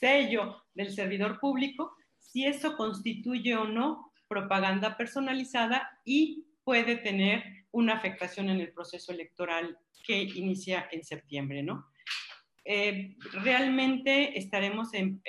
sello 0.01 0.65
del 0.75 0.91
servidor 0.91 1.39
público, 1.39 1.95
si 2.19 2.47
eso 2.47 2.77
constituye 2.77 3.55
o 3.55 3.67
no 3.67 4.13
propaganda 4.29 4.97
personalizada 4.97 5.89
y 6.05 6.47
puede 6.65 6.97
tener 6.97 7.45
una 7.73 7.95
afectación 7.95 8.49
en 8.49 8.61
el 8.61 8.73
proceso 8.73 9.13
electoral 9.13 9.77
que 10.05 10.23
inicia 10.23 10.89
en 10.91 11.05
septiembre, 11.05 11.63
¿no? 11.63 11.87
Eh, 12.65 13.17
realmente 13.33 14.39
estaremos 14.39 14.95
en, 14.95 15.21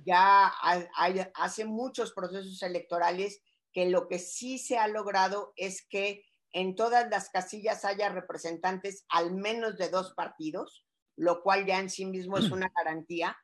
Ya 0.05 0.53
hay, 0.63 1.21
hace 1.35 1.65
muchos 1.65 2.13
procesos 2.13 2.63
electorales 2.63 3.43
que 3.73 3.87
lo 3.87 4.09
que 4.09 4.19
sí 4.19 4.59
se 4.59 4.79
ha 4.79 4.89
logrado 4.89 5.53
es 5.57 5.87
que 5.89 6.25
en 6.53 6.75
todas 6.75 7.09
las 7.11 7.31
casillas 7.31 7.85
haya 7.85 8.09
representantes 8.09 9.05
al 9.09 9.35
menos 9.35 9.77
de 9.77 9.91
dos 9.91 10.15
partidos, 10.15 10.87
lo 11.17 11.43
cual 11.43 11.67
ya 11.67 11.79
en 11.79 11.91
sí 11.91 12.07
mismo 12.07 12.39
es 12.39 12.51
una 12.51 12.73
garantía 12.75 13.37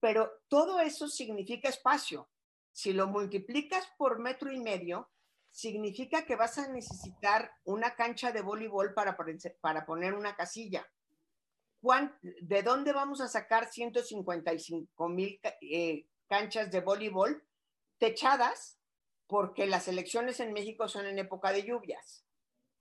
pero 0.00 0.32
todo 0.48 0.80
eso 0.80 1.08
significa 1.08 1.68
espacio. 1.68 2.28
Si 2.72 2.92
lo 2.92 3.06
multiplicas 3.06 3.86
por 3.98 4.18
metro 4.18 4.50
y 4.50 4.58
medio, 4.58 5.10
significa 5.50 6.24
que 6.24 6.36
vas 6.36 6.58
a 6.58 6.68
necesitar 6.68 7.52
una 7.64 7.94
cancha 7.94 8.32
de 8.32 8.40
voleibol 8.40 8.94
para, 8.94 9.16
para 9.60 9.84
poner 9.84 10.14
una 10.14 10.34
casilla. 10.34 10.86
¿De 12.40 12.62
dónde 12.62 12.92
vamos 12.92 13.20
a 13.20 13.28
sacar 13.28 13.70
155 13.70 15.08
mil 15.08 15.40
eh, 15.60 16.06
canchas 16.28 16.70
de 16.70 16.80
voleibol 16.80 17.42
techadas? 17.98 18.78
Porque 19.30 19.66
las 19.66 19.86
elecciones 19.88 20.40
en 20.40 20.52
México 20.52 20.88
son 20.88 21.06
en 21.06 21.18
época 21.18 21.52
de 21.52 21.62
lluvias. 21.62 22.26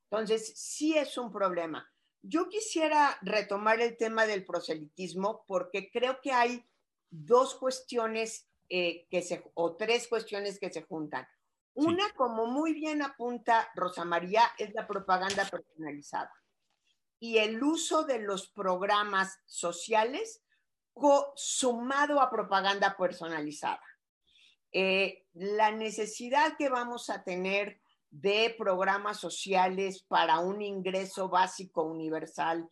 Entonces, 0.10 0.52
sí 0.60 0.98
es 0.98 1.18
un 1.18 1.32
problema. 1.32 1.88
Yo 2.22 2.50
quisiera 2.50 3.18
retomar 3.22 3.80
el 3.80 3.96
tema 3.96 4.26
del 4.26 4.46
proselitismo 4.46 5.46
porque 5.48 5.92
creo 5.92 6.20
que 6.22 6.34
hay 6.34 6.66
dos 7.10 7.56
cuestiones 7.56 8.50
eh, 8.68 9.08
que 9.10 9.22
se, 9.22 9.50
o 9.54 9.76
tres 9.78 10.08
cuestiones 10.08 10.60
que 10.60 10.72
se 10.72 10.82
juntan. 10.82 11.28
Una, 11.76 12.12
como 12.16 12.48
muy 12.48 12.74
bien 12.74 13.04
apunta 13.04 13.70
Rosa 13.76 14.04
María, 14.04 14.42
es 14.58 14.74
la 14.74 14.88
propaganda 14.88 15.46
personalizada. 15.46 16.34
y 17.22 17.38
el 17.38 17.62
uso 17.62 18.06
de 18.06 18.20
los 18.20 18.50
programas 18.50 19.40
sociales 19.46 20.42
sumado 21.36 22.20
a 22.20 22.30
propaganda 22.30 22.96
personalizada. 22.98 23.82
Eh, 24.72 25.26
la 25.34 25.72
necesidad 25.72 26.56
que 26.58 26.70
vamos 26.70 27.10
a 27.10 27.24
tener 27.24 27.80
de 28.12 28.56
programas 28.58 29.20
sociales 29.20 30.04
para 30.08 30.40
un 30.40 30.62
ingreso 30.62 31.30
básico 31.30 31.84
universal 31.84 32.70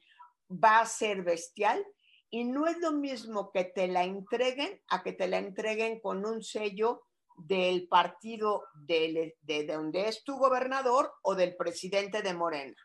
va 0.52 0.80
a 0.80 0.86
ser 0.86 1.24
bestial 1.24 1.86
y 2.30 2.44
no 2.44 2.68
es 2.68 2.78
lo 2.80 2.92
mismo 2.92 3.52
que 3.52 3.64
te 3.64 3.88
la 3.88 4.04
entreguen 4.04 4.82
a 4.90 5.04
que 5.04 5.14
te 5.14 5.28
la 5.28 5.38
entreguen 5.38 6.00
con 6.00 6.26
un 6.26 6.44
sello 6.44 7.04
del 7.38 7.88
partido 7.88 8.64
de, 8.74 9.38
de 9.42 9.66
donde 9.66 10.08
es 10.08 10.24
tu 10.24 10.38
gobernador 10.38 11.14
o 11.22 11.36
del 11.36 11.56
presidente 11.56 12.22
de 12.22 12.34
Morena. 12.34 12.76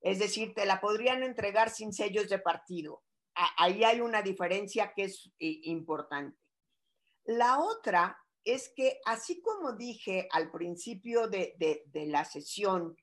Es 0.00 0.18
decir, 0.18 0.52
te 0.54 0.66
la 0.66 0.80
podrían 0.80 1.22
entregar 1.22 1.70
sin 1.70 1.92
sellos 1.92 2.28
de 2.28 2.38
partido. 2.38 3.02
Ahí 3.56 3.82
hay 3.82 4.00
una 4.02 4.20
diferencia 4.20 4.92
que 4.94 5.04
es 5.04 5.32
importante. 5.38 6.38
La 7.24 7.58
otra 7.58 8.23
es 8.44 8.70
que, 8.74 9.00
así 9.06 9.40
como 9.40 9.72
dije 9.72 10.28
al 10.30 10.50
principio 10.50 11.28
de, 11.28 11.54
la 11.92 12.24
sesión, 12.24 12.96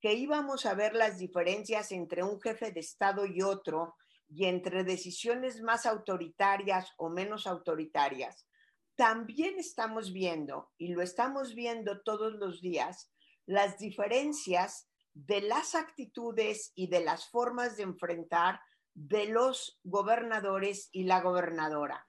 que 0.00 0.14
íbamos 0.14 0.66
a 0.66 0.74
ver 0.74 0.94
las 0.94 1.18
diferencias 1.18 1.92
entre 1.92 2.22
un 2.22 2.40
jefe 2.40 2.72
de 2.72 2.80
Estado 2.80 3.24
y 3.26 3.42
otro, 3.42 3.94
y 4.28 4.46
entre 4.46 4.84
decisiones 4.84 5.60
más 5.60 5.86
autoritarias 5.86 6.92
o 6.96 7.10
menos 7.10 7.46
autoritarias, 7.46 8.46
también 8.94 9.58
estamos 9.58 10.12
viendo, 10.12 10.70
y 10.78 10.88
lo 10.88 11.02
estamos 11.02 11.54
viendo 11.54 12.02
todos 12.02 12.34
los 12.34 12.60
días, 12.60 13.10
las 13.46 13.78
diferencias 13.78 14.88
de 15.14 15.42
las 15.42 15.74
actitudes 15.74 16.72
y 16.74 16.88
de 16.88 17.04
las 17.04 17.28
formas 17.28 17.76
de 17.76 17.82
enfrentar 17.84 18.60
de 18.94 19.26
los 19.26 19.80
gobernadores 19.84 20.88
y 20.92 21.04
la 21.04 21.20
gobernadora. 21.20 22.06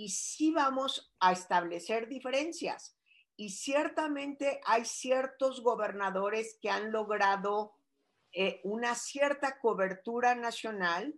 Y 0.00 0.08
sí 0.08 0.50
vamos 0.50 1.12
a 1.20 1.32
establecer 1.32 2.08
diferencias. 2.08 2.96
Y 3.36 3.50
ciertamente 3.50 4.58
hay 4.64 4.86
ciertos 4.86 5.62
gobernadores 5.62 6.58
que 6.62 6.70
han 6.70 6.90
logrado 6.90 7.74
eh, 8.32 8.62
una 8.64 8.94
cierta 8.94 9.60
cobertura 9.60 10.34
nacional 10.34 11.14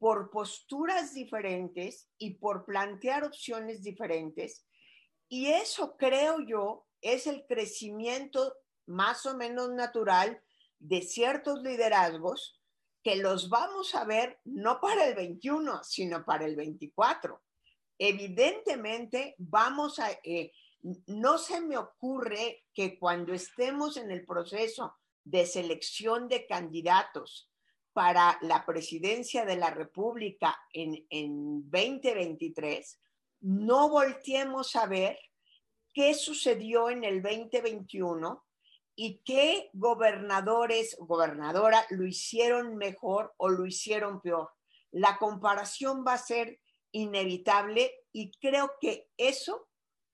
por 0.00 0.30
posturas 0.30 1.14
diferentes 1.14 2.08
y 2.18 2.34
por 2.34 2.64
plantear 2.64 3.22
opciones 3.22 3.84
diferentes. 3.84 4.66
Y 5.28 5.52
eso 5.52 5.96
creo 5.96 6.40
yo 6.40 6.88
es 7.02 7.28
el 7.28 7.46
crecimiento 7.46 8.52
más 8.86 9.26
o 9.26 9.36
menos 9.36 9.70
natural 9.70 10.42
de 10.80 11.02
ciertos 11.02 11.62
liderazgos 11.62 12.60
que 13.04 13.14
los 13.14 13.48
vamos 13.48 13.94
a 13.94 14.04
ver 14.04 14.40
no 14.42 14.80
para 14.80 15.06
el 15.06 15.14
21, 15.14 15.84
sino 15.84 16.24
para 16.24 16.46
el 16.46 16.56
24. 16.56 17.40
Evidentemente, 17.98 19.34
vamos 19.38 19.98
a, 19.98 20.10
eh, 20.22 20.52
no 21.06 21.38
se 21.38 21.60
me 21.60 21.76
ocurre 21.76 22.64
que 22.74 22.98
cuando 22.98 23.32
estemos 23.32 23.96
en 23.96 24.10
el 24.10 24.24
proceso 24.24 24.96
de 25.22 25.46
selección 25.46 26.28
de 26.28 26.46
candidatos 26.46 27.50
para 27.92 28.38
la 28.42 28.66
presidencia 28.66 29.44
de 29.44 29.56
la 29.56 29.70
República 29.70 30.58
en, 30.72 31.06
en 31.08 31.70
2023, 31.70 33.00
no 33.40 33.88
volteemos 33.88 34.74
a 34.76 34.86
ver 34.86 35.18
qué 35.92 36.12
sucedió 36.12 36.90
en 36.90 37.04
el 37.04 37.22
2021 37.22 38.44
y 38.96 39.20
qué 39.24 39.70
gobernadores 39.72 40.96
gobernadora 40.98 41.84
lo 41.90 42.06
hicieron 42.06 42.76
mejor 42.76 43.32
o 43.36 43.48
lo 43.48 43.64
hicieron 43.66 44.20
peor. 44.20 44.50
La 44.90 45.18
comparación 45.18 46.04
va 46.06 46.14
a 46.14 46.18
ser 46.18 46.60
inevitable 46.94 47.92
y 48.12 48.30
creo 48.38 48.72
que 48.80 49.10
eso 49.16 49.68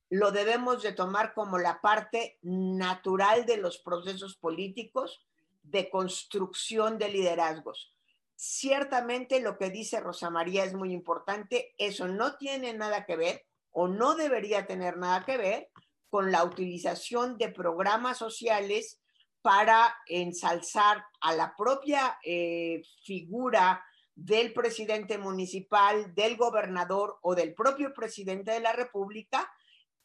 lo 0.08 0.32
debemos 0.32 0.82
de 0.82 0.92
tomar 0.92 1.34
como 1.34 1.58
la 1.58 1.80
parte 1.80 2.38
natural 2.42 3.46
de 3.46 3.58
los 3.58 3.78
procesos 3.78 4.36
políticos 4.36 5.24
de 5.62 5.90
construcción 5.90 6.98
de 6.98 7.10
liderazgos. 7.10 7.94
Ciertamente 8.34 9.40
lo 9.40 9.58
que 9.58 9.70
dice 9.70 10.00
Rosa 10.00 10.30
María 10.30 10.64
es 10.64 10.72
muy 10.72 10.92
importante, 10.92 11.74
eso 11.76 12.08
no 12.08 12.36
tiene 12.38 12.72
nada 12.72 13.04
que 13.04 13.16
ver 13.16 13.46
o 13.70 13.86
no 13.86 14.16
debería 14.16 14.66
tener 14.66 14.96
nada 14.96 15.24
que 15.24 15.36
ver 15.36 15.70
con 16.08 16.32
la 16.32 16.42
utilización 16.42 17.36
de 17.36 17.50
programas 17.50 18.16
sociales 18.16 19.00
para 19.42 19.94
ensalzar 20.06 21.04
a 21.20 21.34
la 21.34 21.54
propia 21.56 22.18
eh, 22.24 22.82
figura 23.04 23.84
del 24.20 24.52
presidente 24.52 25.16
municipal, 25.16 26.14
del 26.14 26.36
gobernador 26.36 27.18
o 27.22 27.34
del 27.34 27.54
propio 27.54 27.94
presidente 27.94 28.50
de 28.50 28.60
la 28.60 28.74
República 28.74 29.50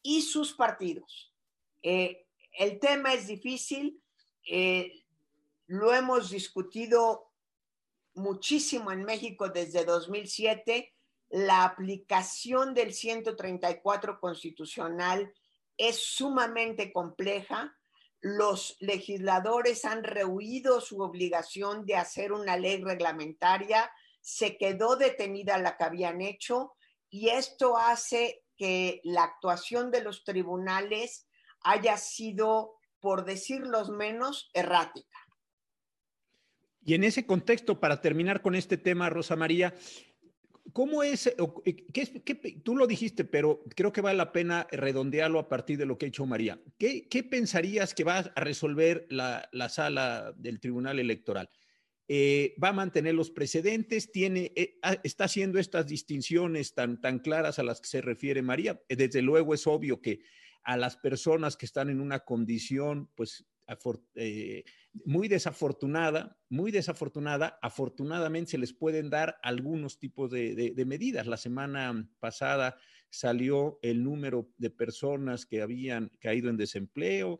y 0.02 0.22
sus 0.22 0.54
partidos. 0.54 1.34
Eh, 1.84 2.26
el 2.54 2.80
tema 2.80 3.14
es 3.14 3.28
difícil, 3.28 4.02
eh, 4.50 5.04
lo 5.68 5.94
hemos 5.94 6.30
discutido 6.30 7.30
muchísimo 8.14 8.94
en 8.94 9.04
México 9.04 9.50
desde 9.50 9.84
2007. 9.84 10.94
La 11.30 11.66
aplicación 11.66 12.74
del 12.74 12.94
134 12.94 14.22
constitucional 14.22 15.34
es 15.76 15.98
sumamente 15.98 16.94
compleja. 16.94 17.76
Los 18.22 18.78
legisladores 18.80 19.84
han 19.84 20.06
rehuido 20.06 20.80
su 20.80 21.02
obligación 21.02 21.86
de 21.86 21.98
hacer 21.98 22.32
una 22.32 22.56
ley 22.56 22.82
reglamentaria, 22.82 23.92
se 24.26 24.58
quedó 24.58 24.96
detenida 24.96 25.60
la 25.60 25.78
que 25.78 25.84
habían 25.84 26.20
hecho 26.20 26.74
y 27.12 27.30
esto 27.30 27.78
hace 27.78 28.44
que 28.58 29.00
la 29.04 29.24
actuación 29.24 29.92
de 29.92 30.02
los 30.02 30.24
tribunales 30.24 31.28
haya 31.62 31.96
sido, 31.98 32.74
por 33.00 33.24
decirlo 33.24 33.86
menos, 33.90 34.50
errática. 34.54 35.20
Y 36.84 36.96
en 36.96 37.04
ese 37.04 37.28
contexto, 37.28 37.80
para 37.80 38.02
terminar 38.02 38.42
con 38.42 38.56
este 38.56 38.78
tema, 38.78 39.10
Rosa 39.10 39.36
María, 39.36 39.76
¿Cómo 40.74 41.04
es, 41.04 41.32
qué, 41.94 42.60
tú 42.64 42.76
lo 42.76 42.88
dijiste, 42.88 43.24
pero 43.24 43.64
creo 43.76 43.94
que 43.94 44.02
vale 44.02 44.18
la 44.18 44.32
pena 44.32 44.68
redondearlo 44.72 45.38
a 45.38 45.48
partir 45.48 45.78
de 45.78 45.86
lo 45.86 45.98
que 45.98 46.08
ha 46.08 46.10
hecho 46.10 46.26
María. 46.26 46.60
¿Qué, 46.80 47.28
pensarías 47.30 47.94
que 47.94 48.04
va 48.04 48.18
a 48.18 48.42
resolver 48.42 49.06
la, 49.10 49.48
sala 49.70 50.34
del 50.36 50.60
Tribunal 50.60 51.00
Electoral? 51.00 51.50
Eh, 52.08 52.56
¿Va 52.64 52.70
a 52.70 52.74
mantener 52.74 53.16
los 53.16 53.32
precedentes? 53.32 54.12
¿Tiene, 54.12 54.52
eh, 54.56 54.78
¿Está 55.04 55.26
haciendo 55.26 55.60
estas 55.60 55.88
distinciones 55.88 56.76
tan, 56.76 57.02
tan 57.02 57.20
claras 57.20 57.58
a 57.58 57.64
las 57.64 57.82
que 57.82 57.88
se 57.88 58.02
refiere 58.02 58.42
María? 58.42 58.80
Eh, 58.90 58.96
desde 58.96 59.22
luego 59.22 59.54
es 59.54 59.66
obvio 59.66 60.02
que 60.02 60.20
a 60.64 60.78
las 60.78 60.98
personas 60.98 61.58
que 61.58 61.66
están 61.66 61.90
en 61.90 62.02
una 62.02 62.20
condición, 62.20 63.10
pues 63.16 63.46
muy 65.06 65.28
desafortunada, 65.28 66.38
muy 66.50 66.72
desafortunada, 66.72 67.58
afortunadamente 67.64 68.52
se 68.52 68.58
les 68.60 68.74
pueden 68.74 69.10
dar 69.10 69.40
algunos 69.42 69.98
tipos 69.98 70.30
de, 70.30 70.84
medidas. 70.86 71.26
La 71.26 71.38
semana 71.38 72.08
pasada 72.20 72.78
salió 73.10 73.80
el 73.82 74.04
número 74.04 74.52
de 74.58 74.70
personas 74.70 75.46
que 75.46 75.62
habían 75.62 76.12
caído 76.20 76.50
en 76.50 76.58
desempleo. 76.58 77.40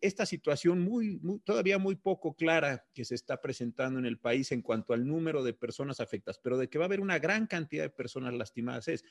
esta 0.00 0.26
situación 0.26 0.80
muy, 0.80 1.20
todavía 1.44 1.78
muy 1.78 1.96
poco 1.96 2.34
clara 2.34 2.86
que 2.94 3.04
se 3.04 3.14
está 3.14 3.40
presentando 3.40 3.98
en 3.98 4.06
el 4.06 4.18
país 4.18 4.52
en 4.52 4.62
cuanto 4.62 4.92
al 4.92 5.06
número 5.06 5.42
de 5.42 5.52
personas 5.52 6.00
afectadas, 6.00 6.40
pero 6.42 6.58
de 6.58 6.68
que 6.68 6.78
va 6.78 6.84
a 6.84 6.86
haber 6.86 7.00
una 7.00 7.18
gran 7.18 7.46
cantidad 7.46 7.82
de 7.82 7.90
personas 7.90 8.34
lastimadas 8.34 8.88
es. 8.88 9.04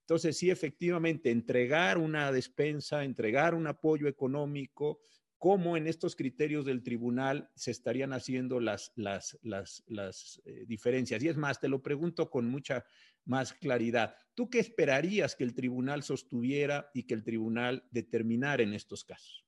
Entonces, 0.00 0.36
sí, 0.36 0.50
efectivamente, 0.50 1.30
entregar 1.30 1.98
una 1.98 2.32
despensa, 2.32 3.04
entregar 3.04 3.54
un 3.54 3.66
apoyo 3.66 4.08
económico, 4.08 5.00
cómo 5.42 5.76
en 5.76 5.88
estos 5.88 6.14
criterios 6.14 6.64
del 6.64 6.84
tribunal 6.84 7.50
se 7.56 7.72
estarían 7.72 8.12
haciendo 8.12 8.60
las, 8.60 8.92
las, 8.94 9.36
las, 9.42 9.82
las 9.88 10.40
eh, 10.44 10.64
diferencias. 10.68 11.20
Y 11.20 11.26
es 11.26 11.36
más, 11.36 11.58
te 11.58 11.68
lo 11.68 11.82
pregunto 11.82 12.30
con 12.30 12.46
mucha 12.48 12.84
más 13.24 13.52
claridad. 13.52 14.14
¿Tú 14.34 14.50
qué 14.50 14.58
esperarías 14.58 15.36
que 15.36 15.44
el 15.44 15.54
tribunal 15.54 16.02
sostuviera 16.02 16.90
y 16.94 17.04
que 17.04 17.14
el 17.14 17.22
tribunal 17.22 17.84
determinara 17.90 18.62
en 18.62 18.74
estos 18.74 19.04
casos? 19.04 19.44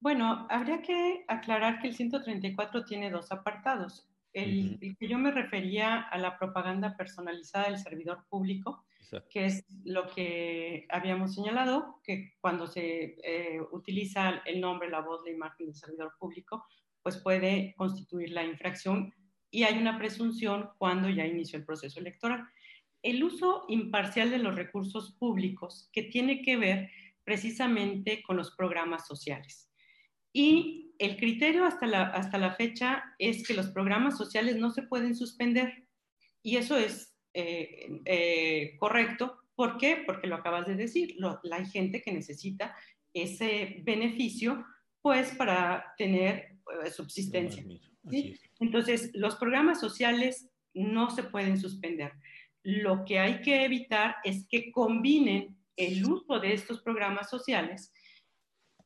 Bueno, 0.00 0.46
habría 0.50 0.80
que 0.82 1.24
aclarar 1.28 1.80
que 1.80 1.88
el 1.88 1.94
134 1.94 2.84
tiene 2.84 3.10
dos 3.10 3.30
apartados. 3.32 4.08
El, 4.32 4.78
el, 4.80 4.96
que 4.96 5.08
yo 5.08 5.18
me 5.18 5.32
refería 5.32 6.00
a 6.00 6.16
la 6.18 6.38
propaganda 6.38 6.96
personalizada 6.96 7.66
del 7.66 7.78
servidor 7.78 8.24
público 8.28 8.84
que 9.28 9.46
es 9.46 9.64
lo 9.84 10.06
que 10.08 10.86
habíamos 10.88 11.34
señalado, 11.34 12.00
que 12.04 12.34
cuando 12.40 12.66
se 12.66 13.16
eh, 13.24 13.60
utiliza 13.72 14.42
el 14.44 14.60
nombre, 14.60 14.88
la 14.88 15.00
voz, 15.00 15.22
la 15.24 15.32
imagen 15.32 15.66
del 15.66 15.74
servidor 15.74 16.14
público, 16.18 16.64
pues 17.02 17.16
puede 17.18 17.74
constituir 17.76 18.30
la 18.30 18.44
infracción 18.44 19.12
y 19.50 19.64
hay 19.64 19.78
una 19.78 19.98
presunción 19.98 20.70
cuando 20.78 21.08
ya 21.08 21.26
inició 21.26 21.58
el 21.58 21.64
proceso 21.64 22.00
electoral. 22.00 22.46
El 23.02 23.24
uso 23.24 23.64
imparcial 23.68 24.30
de 24.30 24.38
los 24.38 24.54
recursos 24.54 25.12
públicos 25.18 25.88
que 25.92 26.04
tiene 26.04 26.42
que 26.42 26.56
ver 26.56 26.90
precisamente 27.24 28.22
con 28.22 28.36
los 28.36 28.54
programas 28.56 29.06
sociales. 29.06 29.70
Y 30.32 30.94
el 30.98 31.16
criterio 31.16 31.64
hasta 31.64 31.86
la, 31.86 32.02
hasta 32.02 32.38
la 32.38 32.54
fecha 32.54 33.14
es 33.18 33.46
que 33.46 33.54
los 33.54 33.68
programas 33.68 34.16
sociales 34.16 34.56
no 34.56 34.70
se 34.70 34.82
pueden 34.82 35.16
suspender. 35.16 35.86
Y 36.42 36.56
eso 36.56 36.76
es 36.76 37.16
eh, 37.34 38.00
eh, 38.04 38.76
correcto. 38.78 39.38
¿Por 39.54 39.78
qué? 39.78 40.02
Porque 40.06 40.26
lo 40.26 40.36
acabas 40.36 40.66
de 40.66 40.76
decir, 40.76 41.16
hay 41.50 41.66
gente 41.66 42.02
que 42.02 42.12
necesita 42.12 42.76
ese 43.12 43.82
beneficio 43.82 44.64
pues 45.02 45.34
para 45.34 45.94
tener 45.96 46.58
eh, 46.84 46.90
subsistencia. 46.90 47.64
Entonces, 48.58 49.10
los 49.14 49.36
programas 49.36 49.80
sociales 49.80 50.48
no 50.74 51.10
se 51.10 51.24
pueden 51.24 51.58
suspender. 51.58 52.12
Lo 52.62 53.04
que 53.04 53.18
hay 53.18 53.40
que 53.42 53.64
evitar 53.64 54.16
es 54.24 54.46
que 54.48 54.70
combinen 54.70 55.56
el 55.76 56.04
uso 56.04 56.40
de 56.40 56.52
estos 56.52 56.82
programas 56.82 57.30
sociales 57.30 57.92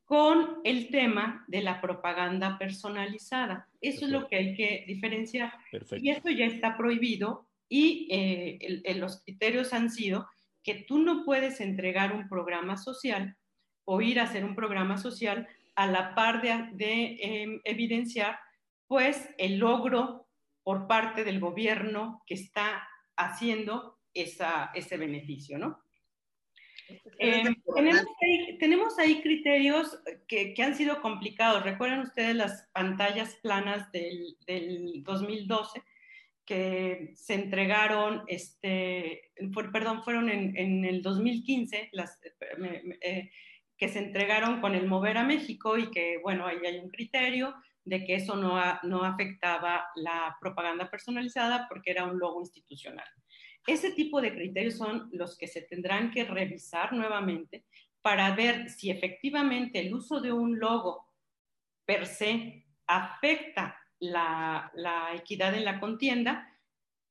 con 0.04 0.60
el 0.64 0.90
tema 0.90 1.44
de 1.48 1.62
la 1.62 1.80
propaganda 1.80 2.58
personalizada. 2.58 3.68
Eso 3.80 4.04
es 4.04 4.10
lo 4.10 4.28
que 4.28 4.36
hay 4.36 4.54
que 4.54 4.84
diferenciar. 4.86 5.52
Y 6.00 6.10
esto 6.10 6.30
ya 6.30 6.46
está 6.46 6.76
prohibido 6.76 7.48
y 7.68 8.08
eh, 8.10 8.94
los 8.96 9.22
criterios 9.22 9.72
han 9.72 9.90
sido 9.90 10.28
que 10.62 10.74
tú 10.74 10.98
no 10.98 11.24
puedes 11.24 11.60
entregar 11.60 12.12
un 12.12 12.28
programa 12.28 12.76
social 12.76 13.36
o 13.84 14.00
ir 14.00 14.20
a 14.20 14.24
hacer 14.24 14.44
un 14.44 14.54
programa 14.54 14.98
social 14.98 15.48
a 15.74 15.86
la 15.86 16.14
par 16.14 16.40
de, 16.42 17.16
em, 17.20 17.60
evidenciar 17.64 18.38
pues 18.86 19.28
el 19.38 19.58
logro 19.58 20.28
por 20.62 20.86
parte 20.86 21.24
del 21.24 21.40
gobierno 21.40 22.22
que 22.26 22.34
está 22.34 22.88
haciendo 23.16 23.98
ese 24.14 24.96
beneficio, 24.96 25.58
¿no? 25.58 25.84
Em, 27.18 27.54
tenemos, 28.58 28.98
ahí, 28.98 29.22
criterios 29.22 29.98
que, 30.26 30.54
han 30.58 30.76
sido 30.76 31.00
complicados. 31.00 31.62
Recuerden 31.62 32.00
ustedes 32.00 32.34
las 32.34 32.68
pantallas 32.72 33.36
planas 33.42 33.90
del, 33.92 34.36
2012 35.02 35.82
que 36.44 37.12
se 37.14 37.34
entregaron, 37.34 38.24
este, 38.26 39.32
perdón, 39.72 40.02
fueron 40.02 40.28
en, 40.28 40.84
el 40.84 41.00
2015, 41.00 41.88
las, 41.92 42.20
eh, 43.00 43.30
que 43.78 43.88
se 43.88 44.00
entregaron 44.00 44.60
con 44.60 44.74
el 44.74 44.86
Mover 44.86 45.16
a 45.16 45.24
México 45.24 45.78
y 45.78 45.90
que, 45.90 46.18
bueno, 46.22 46.46
ahí 46.46 46.58
hay 46.66 46.78
un 46.78 46.90
criterio 46.90 47.54
de 47.84 48.04
que 48.04 48.14
eso 48.14 48.36
no, 48.36 48.60
no 48.82 49.04
afectaba 49.04 49.86
la 49.96 50.36
propaganda 50.40 50.90
personalizada 50.90 51.66
porque 51.68 51.90
era 51.90 52.04
un 52.04 52.18
logo 52.18 52.40
institucional. 52.40 53.06
Ese 53.66 53.92
tipo 53.92 54.20
de 54.20 54.34
criterios 54.34 54.76
son 54.76 55.08
los 55.12 55.36
que 55.36 55.46
se 55.46 55.62
tendrán 55.62 56.10
que 56.10 56.24
revisar 56.24 56.92
nuevamente 56.92 57.64
para 58.02 58.34
ver 58.34 58.68
si 58.68 58.90
efectivamente 58.90 59.80
el 59.80 59.94
uso 59.94 60.20
de 60.20 60.32
un 60.32 60.58
logo 60.58 61.08
per 61.86 62.06
se 62.06 62.66
afecta 62.86 63.78
la, 63.98 64.70
la 64.74 65.14
equidad 65.14 65.54
en 65.54 65.64
la 65.64 65.80
contienda. 65.80 66.50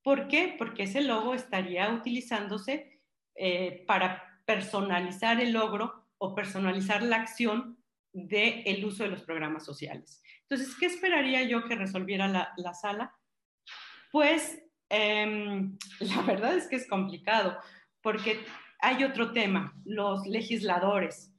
¿Por 0.03 0.27
qué? 0.27 0.55
Porque 0.57 0.83
ese 0.83 1.01
logo 1.01 1.33
estaría 1.33 1.89
utilizándose 1.89 3.01
eh, 3.35 3.83
para 3.87 4.41
personalizar 4.45 5.39
el 5.41 5.53
logro 5.53 6.05
o 6.19 6.35
personalizar 6.35 7.01
la 7.01 7.17
acción 7.17 7.82
del 8.13 8.63
el 8.65 8.85
uso 8.85 9.03
de 9.03 9.09
los 9.09 9.23
programas 9.23 9.65
sociales. 9.65 10.21
Entonces, 10.47 10.75
¿qué 10.79 10.85
esperaría 10.85 11.43
yo 11.43 11.67
que 11.67 11.75
resolviera 11.75 12.27
la, 12.27 12.53
la 12.57 12.73
sala? 12.73 13.13
Pues 14.11 14.63
Em, 14.95 15.75
la 15.99 16.21
verdad 16.21 16.55
es 16.55 16.67
que 16.67 16.75
es 16.75 16.87
complicado, 16.87 17.57
porque 18.01 18.39
hay 18.79 19.03
otro 19.03 19.31
tema, 19.31 19.73
los 19.85 20.27
legisladores. 20.27 21.31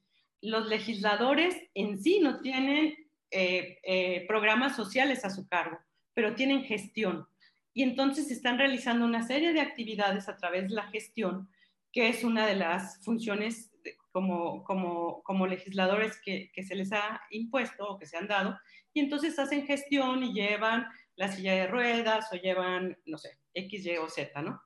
Los 0.43 0.66
legisladores 0.66 1.57
en 1.75 2.03
sí 2.03 2.20
no 2.20 2.41
tienen 2.41 2.95
eh, 3.31 3.79
eh, 3.85 4.25
programas 4.27 4.75
sociales 4.75 5.25
a 5.25 5.31
su 5.31 5.47
cargo, 5.47 5.79
pero 6.14 6.35
tienen 6.35 6.64
gestión. 6.64 7.29
Y 7.72 7.83
entonces 7.85 8.31
están 8.31 8.59
realizando 8.59 9.05
una 9.05 9.22
serie 9.22 9.53
de 9.53 9.61
actividades 9.61 10.29
a 10.29 10.37
través 10.37 10.68
de 10.68 10.75
la 10.75 10.89
gestión, 10.89 11.49
que 11.93 12.09
es 12.09 12.25
una 12.25 12.47
de 12.47 12.57
las 12.57 13.03
funciones 13.05 13.70
como, 14.15 14.62
como, 14.62 15.25
como 15.25 15.45
legisladores 15.49 16.21
que, 16.25 16.53
que 16.55 16.62
se 16.62 16.77
les 16.77 16.93
ha 16.93 17.21
impuesto 17.31 17.85
o 17.85 17.99
que 17.99 18.07
se 18.07 18.17
han 18.17 18.29
dado. 18.29 18.57
Y 18.93 19.01
entonces 19.01 19.37
hacen 19.41 19.67
gestión 19.67 20.23
y 20.23 20.33
llevan 20.33 20.87
la 21.17 21.27
silla 21.27 21.55
de 21.55 21.67
ruedas 21.67 22.33
o 22.33 22.37
llevan, 22.37 22.97
no 23.07 23.19
sé, 23.19 23.41
X, 23.53 23.85
Y 23.85 23.97
o 23.97 24.09
Z, 24.09 24.41
¿no? 24.41 24.62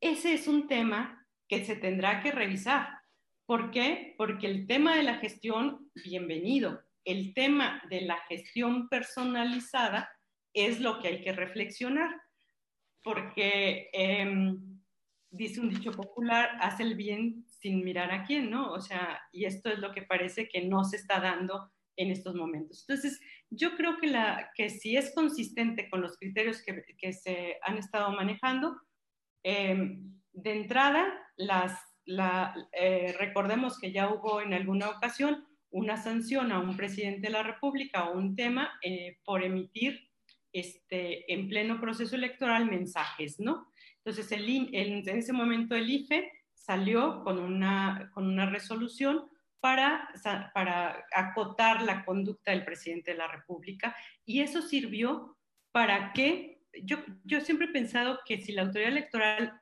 Ese 0.00 0.32
es 0.32 0.48
un 0.48 0.68
tema 0.68 1.22
que 1.46 1.66
se 1.66 1.76
tendrá 1.76 2.22
que 2.22 2.32
revisar. 2.32 2.88
¿Por 3.44 3.72
qué? 3.72 4.14
Porque 4.16 4.46
el 4.46 4.66
tema 4.66 4.96
de 4.96 5.02
la 5.02 5.18
gestión, 5.18 5.90
bienvenido. 6.02 6.82
El 7.04 7.34
tema 7.34 7.82
de 7.90 8.00
la 8.00 8.22
gestión 8.26 8.88
personalizada 8.88 10.10
es 10.54 10.80
lo 10.80 10.98
que 10.98 11.08
hay 11.08 11.20
que 11.20 11.32
reflexionar. 11.32 12.10
Porque 13.02 13.90
em, 13.92 14.80
dice 15.28 15.60
un 15.60 15.68
dicho 15.68 15.92
popular, 15.92 16.56
hace 16.60 16.84
el 16.84 16.94
bien 16.94 17.44
sin 17.62 17.84
mirar 17.84 18.10
a 18.10 18.24
quién, 18.24 18.50
¿no? 18.50 18.72
O 18.72 18.80
sea, 18.80 19.20
y 19.30 19.44
esto 19.44 19.70
es 19.70 19.78
lo 19.78 19.92
que 19.92 20.02
parece 20.02 20.48
que 20.48 20.62
no 20.62 20.84
se 20.84 20.96
está 20.96 21.20
dando 21.20 21.70
en 21.96 22.10
estos 22.10 22.34
momentos. 22.34 22.84
Entonces, 22.88 23.20
yo 23.50 23.76
creo 23.76 23.98
que, 23.98 24.08
la, 24.08 24.50
que 24.56 24.68
si 24.68 24.96
es 24.96 25.14
consistente 25.14 25.88
con 25.88 26.00
los 26.00 26.16
criterios 26.16 26.62
que, 26.62 26.82
que 26.98 27.12
se 27.12 27.58
han 27.62 27.78
estado 27.78 28.10
manejando, 28.10 28.76
em, 29.44 30.20
de 30.32 30.52
entrada, 30.52 31.06
las, 31.36 31.78
la, 32.04 32.54
eh, 32.72 33.14
recordemos 33.18 33.78
que 33.78 33.92
ya 33.92 34.12
hubo 34.12 34.40
en 34.40 34.54
alguna 34.54 34.88
ocasión 34.90 35.46
una 35.70 35.96
sanción 35.96 36.50
a 36.50 36.58
un 36.58 36.76
presidente 36.76 37.28
de 37.28 37.32
la 37.32 37.42
República 37.42 38.08
o 38.08 38.18
un 38.18 38.34
tema 38.34 38.72
eh, 38.82 39.18
por 39.24 39.44
emitir 39.44 40.10
este, 40.52 41.32
en 41.32 41.48
pleno 41.48 41.80
proceso 41.80 42.16
electoral 42.16 42.66
mensajes, 42.66 43.38
¿no? 43.38 43.68
Entonces, 44.04 44.32
el, 44.32 44.48
en 44.74 45.08
ese 45.08 45.32
momento 45.32 45.76
el 45.76 45.88
IFE 45.88 46.30
salió 46.62 47.24
con 47.24 47.38
una, 47.38 48.10
con 48.14 48.26
una 48.26 48.46
resolución 48.46 49.28
para, 49.60 50.08
para 50.54 51.04
acotar 51.14 51.82
la 51.82 52.04
conducta 52.04 52.52
del 52.52 52.64
presidente 52.64 53.12
de 53.12 53.18
la 53.18 53.28
República 53.28 53.96
y 54.24 54.40
eso 54.40 54.62
sirvió 54.62 55.36
para 55.72 56.12
que, 56.12 56.62
yo, 56.84 56.98
yo 57.24 57.40
siempre 57.40 57.66
he 57.66 57.72
pensado 57.72 58.20
que 58.24 58.40
si 58.40 58.52
la 58.52 58.62
autoridad 58.62 58.90
electoral 58.92 59.60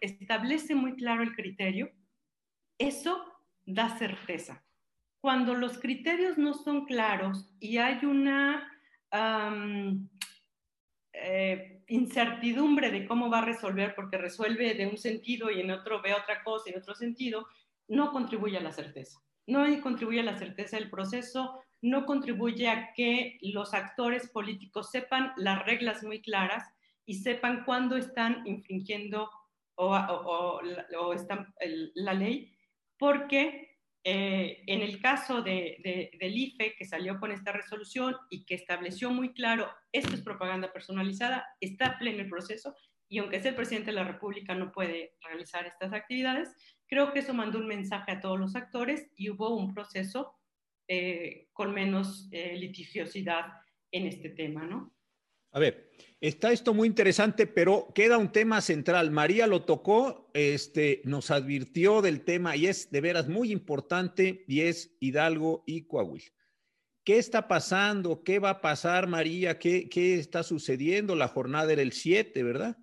establece 0.00 0.74
muy 0.74 0.96
claro 0.96 1.22
el 1.22 1.34
criterio, 1.34 1.90
eso 2.78 3.22
da 3.66 3.98
certeza. 3.98 4.64
Cuando 5.20 5.54
los 5.54 5.78
criterios 5.78 6.38
no 6.38 6.54
son 6.54 6.86
claros 6.86 7.50
y 7.60 7.76
hay 7.78 8.04
una 8.06 8.72
eh, 11.12 11.77
incertidumbre 11.88 12.90
de 12.90 13.06
cómo 13.06 13.30
va 13.30 13.38
a 13.38 13.44
resolver, 13.44 13.94
porque 13.94 14.18
resuelve 14.18 14.74
de 14.74 14.86
un 14.86 14.98
sentido 14.98 15.50
y 15.50 15.60
en 15.60 15.70
otro 15.70 16.00
ve 16.02 16.14
otra 16.14 16.44
cosa 16.44 16.64
y 16.68 16.72
en 16.72 16.80
otro 16.80 16.94
sentido, 16.94 17.46
no 17.88 18.12
contribuye 18.12 18.58
a 18.58 18.62
la 18.62 18.72
certeza. 18.72 19.20
No 19.46 19.64
contribuye 19.80 20.20
a 20.20 20.24
la 20.24 20.38
certeza 20.38 20.76
del 20.76 20.90
proceso, 20.90 21.62
no 21.80 22.04
contribuye 22.04 22.68
a 22.68 22.92
que 22.92 23.38
los 23.40 23.72
actores 23.72 24.28
políticos 24.28 24.90
sepan 24.90 25.32
las 25.36 25.64
reglas 25.64 26.02
muy 26.02 26.20
claras 26.20 26.64
y 27.06 27.14
sepan 27.14 27.64
cuándo 27.64 27.96
están 27.96 28.46
infringiendo 28.46 29.30
o, 29.76 31.12
están, 31.14 31.54
la 31.94 32.12
ley, 32.12 32.52
porque 32.98 33.77
eh, 34.04 34.62
en 34.66 34.82
el 34.82 35.00
caso 35.00 35.42
de, 35.42 36.10
del 36.18 36.36
IFE, 36.36 36.74
que 36.76 36.84
salió 36.84 37.18
con 37.18 37.32
esta 37.32 37.52
resolución 37.52 38.16
y 38.30 38.44
que 38.44 38.54
estableció 38.54 39.10
muy 39.10 39.32
claro, 39.32 39.68
esto 39.92 40.14
es 40.14 40.22
propaganda 40.22 40.72
personalizada, 40.72 41.46
está 41.60 41.98
pleno 41.98 42.20
el 42.20 42.28
proceso, 42.28 42.74
y 43.10 43.18
aunque 43.18 43.40
sea 43.40 43.50
el 43.50 43.56
presidente 43.56 43.90
de 43.90 43.96
la 43.96 44.04
República, 44.04 44.54
no 44.54 44.70
puede 44.70 45.14
realizar 45.22 45.66
estas 45.66 45.92
actividades, 45.92 46.50
Creo 46.88 47.12
que 47.12 47.18
eso 47.18 47.34
mandó 47.34 47.58
un 47.58 47.66
mensaje 47.66 48.12
a 48.12 48.20
todos 48.20 48.40
los 48.40 48.56
actores 48.56 49.10
y 49.14 49.28
hubo 49.28 49.54
un 49.54 49.74
proceso 49.74 50.34
eh, 50.88 51.48
con 51.52 51.74
menos 51.74 52.28
eh, 52.32 52.56
litigiosidad 52.56 53.44
en 53.92 54.06
este 54.06 54.30
tema, 54.30 54.64
¿no? 54.64 54.94
A 55.52 55.58
ver, 55.58 55.90
está 56.20 56.52
esto 56.52 56.74
muy 56.74 56.88
interesante, 56.88 57.46
pero 57.46 57.88
queda 57.94 58.18
un 58.18 58.32
tema 58.32 58.60
central. 58.60 59.10
María 59.10 59.46
lo 59.46 59.64
tocó, 59.64 60.30
este, 60.34 61.00
nos 61.04 61.30
advirtió 61.30 62.02
del 62.02 62.24
tema 62.24 62.56
y 62.56 62.66
es 62.66 62.90
de 62.90 63.00
veras 63.00 63.28
muy 63.28 63.50
importante 63.50 64.44
y 64.46 64.60
es 64.62 64.96
Hidalgo 65.00 65.64
y 65.66 65.86
Coahuila. 65.86 66.32
¿Qué 67.04 67.16
está 67.16 67.48
pasando? 67.48 68.22
¿Qué 68.22 68.38
va 68.38 68.50
a 68.50 68.60
pasar, 68.60 69.06
María? 69.06 69.58
¿Qué, 69.58 69.88
qué 69.88 70.18
está 70.18 70.42
sucediendo? 70.42 71.16
La 71.16 71.28
jornada 71.28 71.72
era 71.72 71.80
el 71.80 71.92
7, 71.92 72.42
¿verdad? 72.42 72.76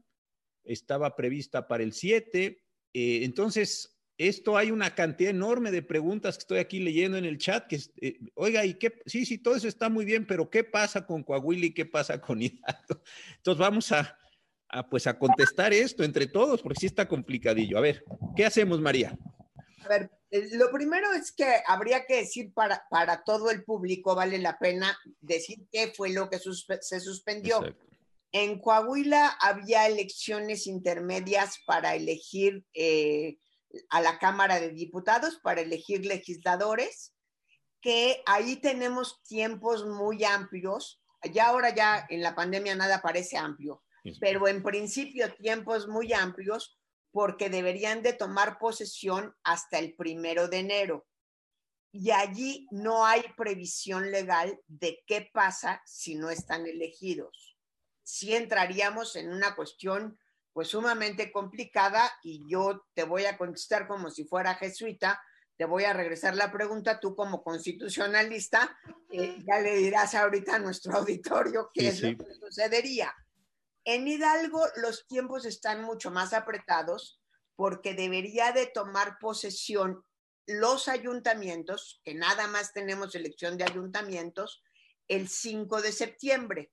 Estaba 0.63 1.15
prevista 1.15 1.67
para 1.67 1.83
el 1.83 1.93
7. 1.93 2.63
Eh, 2.93 3.23
entonces, 3.23 3.94
esto 4.17 4.57
hay 4.57 4.71
una 4.71 4.95
cantidad 4.95 5.29
enorme 5.29 5.71
de 5.71 5.81
preguntas 5.81 6.37
que 6.37 6.41
estoy 6.41 6.59
aquí 6.59 6.79
leyendo 6.79 7.17
en 7.17 7.25
el 7.25 7.37
chat, 7.37 7.67
que, 7.67 7.79
eh, 8.01 8.17
oiga, 8.35 8.65
¿y 8.65 8.75
qué? 8.75 9.01
Sí, 9.05 9.25
sí, 9.25 9.37
todo 9.37 9.55
eso 9.55 9.67
está 9.67 9.89
muy 9.89 10.05
bien, 10.05 10.25
pero 10.25 10.49
¿qué 10.49 10.63
pasa 10.63 11.05
con 11.05 11.23
Coahuila 11.23 11.67
y 11.67 11.73
qué 11.73 11.85
pasa 11.85 12.21
con 12.21 12.41
Hidalgo? 12.41 13.01
Entonces 13.37 13.59
vamos 13.59 13.91
a, 13.91 14.17
pues 14.89 15.07
a 15.07 15.17
contestar 15.17 15.73
esto 15.73 16.03
entre 16.03 16.27
todos, 16.27 16.61
porque 16.61 16.79
sí 16.79 16.85
está 16.85 17.07
complicadillo. 17.07 17.77
A 17.77 17.81
ver, 17.81 18.03
¿qué 18.35 18.45
hacemos, 18.45 18.81
María? 18.81 19.17
A 19.83 19.87
ver, 19.87 20.09
Eh, 20.35 20.49
lo 20.53 20.69
primero 20.71 21.13
es 21.13 21.31
que 21.31 21.45
habría 21.65 22.05
que 22.05 22.17
decir 22.17 22.53
para, 22.53 22.83
para 22.89 23.23
todo 23.23 23.51
el 23.51 23.63
público, 23.63 24.15
vale 24.15 24.37
la 24.39 24.57
pena 24.57 24.97
decir 25.21 25.67
qué 25.71 25.93
fue 25.95 26.09
lo 26.09 26.29
que 26.29 26.39
se 26.39 26.99
suspendió. 26.99 27.63
En 28.31 28.59
Coahuila 28.59 29.37
había 29.39 29.87
elecciones 29.87 30.67
intermedias 30.67 31.59
para 31.65 31.95
elegir 31.95 32.65
eh, 32.73 33.37
a 33.89 34.01
la 34.01 34.19
Cámara 34.19 34.59
de 34.59 34.69
Diputados, 34.69 35.39
para 35.43 35.61
elegir 35.61 36.05
legisladores, 36.05 37.13
que 37.81 38.23
ahí 38.25 38.55
tenemos 38.57 39.21
tiempos 39.23 39.85
muy 39.85 40.23
amplios. 40.23 41.01
Ya 41.31 41.47
ahora 41.47 41.73
ya 41.73 42.05
en 42.09 42.21
la 42.21 42.35
pandemia 42.35 42.75
nada 42.75 43.01
parece 43.01 43.37
amplio, 43.37 43.83
pero 44.19 44.47
en 44.47 44.63
principio 44.63 45.33
tiempos 45.35 45.87
muy 45.87 46.13
amplios 46.13 46.79
porque 47.11 47.49
deberían 47.49 48.03
de 48.03 48.13
tomar 48.13 48.57
posesión 48.59 49.33
hasta 49.43 49.79
el 49.79 49.95
primero 49.95 50.47
de 50.47 50.57
enero. 50.59 51.07
Y 51.91 52.11
allí 52.11 52.67
no 52.71 53.05
hay 53.05 53.23
previsión 53.37 54.11
legal 54.11 54.59
de 54.67 55.01
qué 55.07 55.29
pasa 55.33 55.81
si 55.85 56.15
no 56.15 56.29
están 56.29 56.65
elegidos. 56.65 57.55
Sí 58.03 58.35
entraríamos 58.35 59.15
en 59.15 59.31
una 59.31 59.55
cuestión 59.55 60.19
pues 60.55 60.69
sumamente 60.69 61.33
complicada 61.33 62.09
y 62.23 62.49
yo 62.49 62.85
te 62.93 63.03
voy 63.03 63.25
a 63.25 63.37
contestar 63.37 63.89
como 63.89 64.09
si 64.09 64.23
fuera 64.23 64.55
jesuita, 64.55 65.21
te 65.57 65.65
voy 65.65 65.83
a 65.83 65.91
regresar 65.91 66.33
la 66.37 66.49
pregunta, 66.49 67.01
tú 67.01 67.13
como 67.13 67.43
constitucionalista, 67.43 68.73
eh, 69.11 69.43
ya 69.45 69.59
le 69.59 69.75
dirás 69.75 70.15
ahorita 70.15 70.55
a 70.55 70.59
nuestro 70.59 70.95
auditorio 70.95 71.69
qué 71.73 71.89
es 71.89 72.01
lo 72.01 72.17
que 72.17 72.33
sucedería. 72.35 73.13
En 73.83 74.07
Hidalgo 74.07 74.65
los 74.77 75.05
tiempos 75.07 75.43
están 75.43 75.83
mucho 75.83 76.09
más 76.09 76.31
apretados 76.31 77.21
porque 77.57 77.93
debería 77.93 78.53
de 78.53 78.67
tomar 78.67 79.17
posesión 79.19 80.05
los 80.47 80.87
ayuntamientos, 80.87 81.99
que 82.05 82.13
nada 82.13 82.47
más 82.47 82.71
tenemos 82.71 83.13
elección 83.13 83.57
de 83.57 83.65
ayuntamientos, 83.65 84.63
el 85.09 85.27
5 85.27 85.81
de 85.81 85.91
septiembre. 85.91 86.71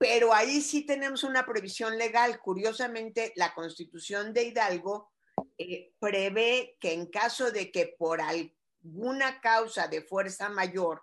Pero 0.00 0.32
ahí 0.32 0.62
sí 0.62 0.86
tenemos 0.86 1.24
una 1.24 1.44
previsión 1.44 1.98
legal. 1.98 2.40
Curiosamente, 2.40 3.34
la 3.36 3.52
constitución 3.52 4.32
de 4.32 4.44
Hidalgo 4.44 5.12
eh, 5.58 5.92
prevé 5.98 6.78
que 6.80 6.94
en 6.94 7.04
caso 7.10 7.50
de 7.50 7.70
que 7.70 7.94
por 7.98 8.22
alguna 8.22 9.42
causa 9.42 9.88
de 9.88 10.00
fuerza 10.00 10.48
mayor, 10.48 11.02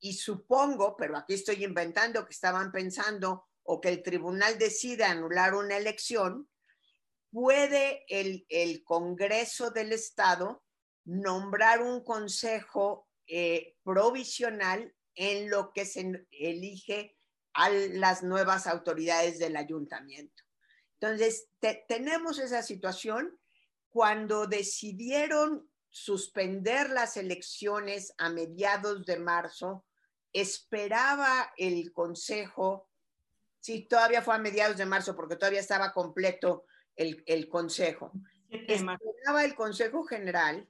y 0.00 0.14
supongo, 0.14 0.96
pero 0.96 1.18
aquí 1.18 1.34
estoy 1.34 1.62
inventando 1.62 2.24
que 2.24 2.32
estaban 2.32 2.72
pensando 2.72 3.48
o 3.64 3.82
que 3.82 3.90
el 3.90 4.02
tribunal 4.02 4.58
decida 4.58 5.10
anular 5.10 5.54
una 5.54 5.76
elección, 5.76 6.48
puede 7.30 8.06
el, 8.08 8.82
Congreso 8.82 9.72
del 9.72 9.92
Estado 9.92 10.64
nombrar 11.04 11.82
un 11.82 12.02
consejo 12.02 13.10
eh, 13.26 13.76
provisional 13.82 14.94
en 15.14 15.50
lo 15.50 15.70
que 15.74 15.84
se 15.84 16.26
elige 16.30 17.17
a 17.58 17.70
las 17.70 18.22
nuevas 18.22 18.66
autoridades 18.66 19.38
del 19.38 19.56
ayuntamiento. 19.56 20.44
Entonces, 21.00 21.48
tenemos 21.88 22.38
esa 22.38 22.62
situación. 22.62 23.38
Cuando 23.88 24.46
decidieron 24.46 25.68
suspender 25.88 26.90
las 26.90 27.16
elecciones 27.16 28.12
a 28.18 28.28
mediados 28.28 29.06
de 29.06 29.18
marzo, 29.18 29.86
esperaba 30.32 31.52
el 31.56 31.92
Consejo 31.92 32.88
Sí, 33.60 33.82
todavía 33.82 34.22
fue 34.22 34.34
a 34.34 34.38
mediados 34.38 34.76
de 34.76 34.86
marzo 34.86 35.14
porque 35.16 35.36
todavía 35.36 35.60
estaba 35.60 35.92
completo 35.92 36.64
el, 36.96 37.48
Consejo. 37.48 38.12
Esperaba 38.50 39.44
el 39.44 39.54
Consejo 39.54 40.04
General 40.04 40.68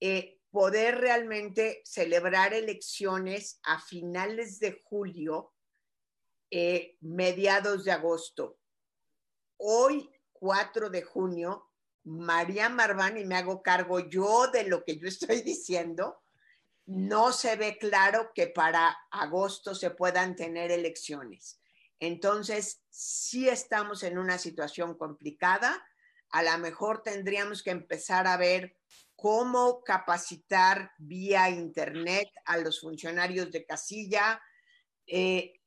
eh, 0.00 0.40
poder 0.50 0.98
realmente 0.98 1.80
celebrar 1.84 2.54
elecciones 2.54 3.60
a 3.62 3.80
finales 3.80 4.58
de 4.58 4.82
julio, 4.84 5.52
eh, 6.50 6.96
mediados 7.00 7.84
de 7.84 7.92
agosto. 7.92 8.58
Hoy, 9.56 10.10
4 10.32 10.90
de 10.90 11.02
junio, 11.02 11.70
María 12.04 12.68
Marván, 12.68 13.18
y 13.18 13.24
me 13.24 13.36
hago 13.36 13.62
cargo 13.62 14.00
yo 14.00 14.48
de 14.48 14.64
lo 14.64 14.84
que 14.84 14.98
yo 14.98 15.08
estoy 15.08 15.42
diciendo, 15.42 16.22
no 16.86 17.32
se 17.32 17.56
ve 17.56 17.76
claro 17.78 18.30
que 18.34 18.46
para 18.46 18.96
agosto 19.10 19.74
se 19.74 19.90
puedan 19.90 20.36
tener 20.36 20.70
elecciones. 20.70 21.60
Entonces, 22.00 22.80
si 22.88 23.48
estamos 23.48 24.02
en 24.02 24.18
una 24.18 24.38
situación 24.38 24.96
complicada. 24.96 25.84
A 26.30 26.42
lo 26.42 26.58
mejor 26.58 27.02
tendríamos 27.02 27.62
que 27.62 27.70
empezar 27.70 28.26
a 28.26 28.36
ver 28.36 28.76
cómo 29.16 29.82
capacitar 29.82 30.92
vía 30.98 31.48
Internet 31.48 32.28
a 32.44 32.58
los 32.58 32.80
funcionarios 32.80 33.50
de 33.50 33.64
casilla. 33.64 34.42
Eh, 35.06 35.57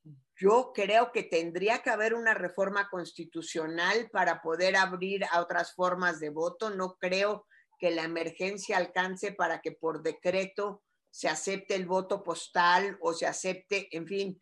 yo 0.42 0.72
creo 0.74 1.12
que 1.12 1.22
tendría 1.22 1.82
que 1.82 1.90
haber 1.90 2.14
una 2.14 2.34
reforma 2.34 2.88
constitucional 2.90 4.10
para 4.10 4.42
poder 4.42 4.74
abrir 4.74 5.24
a 5.30 5.40
otras 5.40 5.72
formas 5.72 6.18
de 6.18 6.30
voto. 6.30 6.70
No 6.70 6.98
creo 6.98 7.46
que 7.78 7.92
la 7.92 8.02
emergencia 8.02 8.76
alcance 8.76 9.30
para 9.30 9.60
que 9.60 9.70
por 9.70 10.02
decreto 10.02 10.82
se 11.10 11.28
acepte 11.28 11.76
el 11.76 11.86
voto 11.86 12.24
postal 12.24 12.98
o 13.00 13.12
se 13.12 13.26
acepte, 13.26 13.88
en 13.96 14.08
fin, 14.08 14.40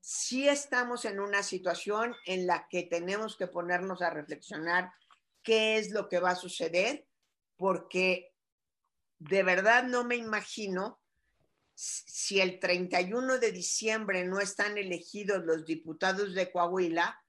sí 0.00 0.48
estamos 0.48 1.04
en 1.04 1.20
una 1.20 1.42
situación 1.42 2.16
en 2.24 2.46
la 2.46 2.66
que 2.70 2.84
tenemos 2.84 3.36
que 3.36 3.46
ponernos 3.46 4.00
a 4.00 4.08
reflexionar 4.08 4.90
qué 5.42 5.76
es 5.76 5.90
lo 5.90 6.08
que 6.08 6.18
va 6.18 6.30
a 6.30 6.36
suceder, 6.36 7.06
porque 7.58 8.32
de 9.18 9.42
verdad 9.42 9.84
no 9.84 10.02
me 10.02 10.16
imagino 10.16 11.01
si 11.82 12.40
el 12.40 12.60
31 12.60 13.38
de 13.38 13.50
diciembre 13.50 14.24
no 14.24 14.38
están 14.38 14.78
elegidos 14.78 15.44
los 15.44 15.66
diputados 15.66 16.32
de 16.32 16.52
Coahuila, 16.52 17.20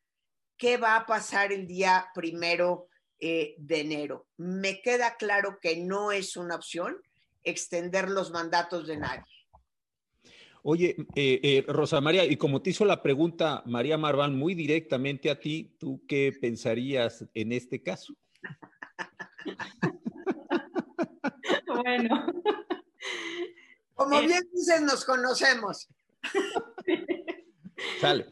¿qué 0.58 0.78
va 0.78 0.96
a 0.96 1.08
pasar 1.08 1.52
el 1.52 1.66
día 1.66 2.06
primero 2.14 2.88
eh, 3.20 3.56
de 3.58 3.82
enero? 3.82 4.28
Me 4.38 4.80
queda 4.82 5.16
claro 5.18 5.58
que 5.60 5.78
no 5.78 6.12
es 6.12 6.38
una 6.38 6.56
opción 6.56 6.96
extender 7.44 8.10
los 8.10 8.30
mandatos 8.30 8.86
de 8.86 8.98
nadie. 8.98 9.24
Oye, 10.62 10.96
eh, 11.16 11.40
eh, 11.44 11.66
Rosa 11.68 12.00
María, 12.00 12.24
y 12.24 12.38
como 12.38 12.62
te 12.62 12.70
hizo 12.70 12.86
la 12.86 13.02
pregunta 13.02 13.64
María 13.66 13.98
Marván 13.98 14.38
muy 14.38 14.54
directamente 14.54 15.32
a 15.32 15.40
ti, 15.40 15.76
¿tú 15.80 16.04
qué 16.08 16.32
pensarías 16.40 17.26
en 17.34 17.54
este 17.54 17.82
caso? 17.82 18.14
bueno. 21.68 22.32
Como 23.94 24.20
eh, 24.20 24.28
bien 24.28 24.44
dices, 24.54 24.82
nos 24.82 25.06
conocemos. 25.06 25.90
Sale. 28.00 28.28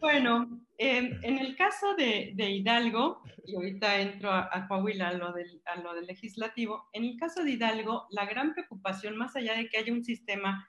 Bueno, 0.00 0.60
en 0.78 1.38
el 1.38 1.56
caso 1.56 1.94
de, 1.94 2.32
Hidalgo, 2.36 3.22
y 3.44 3.54
ahorita 3.54 4.00
entro 4.00 4.32
a, 4.32 4.66
Coahuila 4.68 5.08
a 5.08 5.12
lo, 5.12 5.32
del, 5.32 5.62
a 5.66 5.76
lo 5.80 5.94
del 5.94 6.06
legislativo, 6.06 6.88
en 6.92 7.04
el 7.04 7.16
caso 7.18 7.44
de 7.44 7.52
Hidalgo, 7.52 8.06
la 8.10 8.26
gran 8.26 8.52
preocupación, 8.52 9.16
más 9.16 9.36
allá 9.36 9.54
de 9.54 9.68
que 9.68 9.78
haya 9.78 9.92
un 9.92 10.04
sistema 10.04 10.68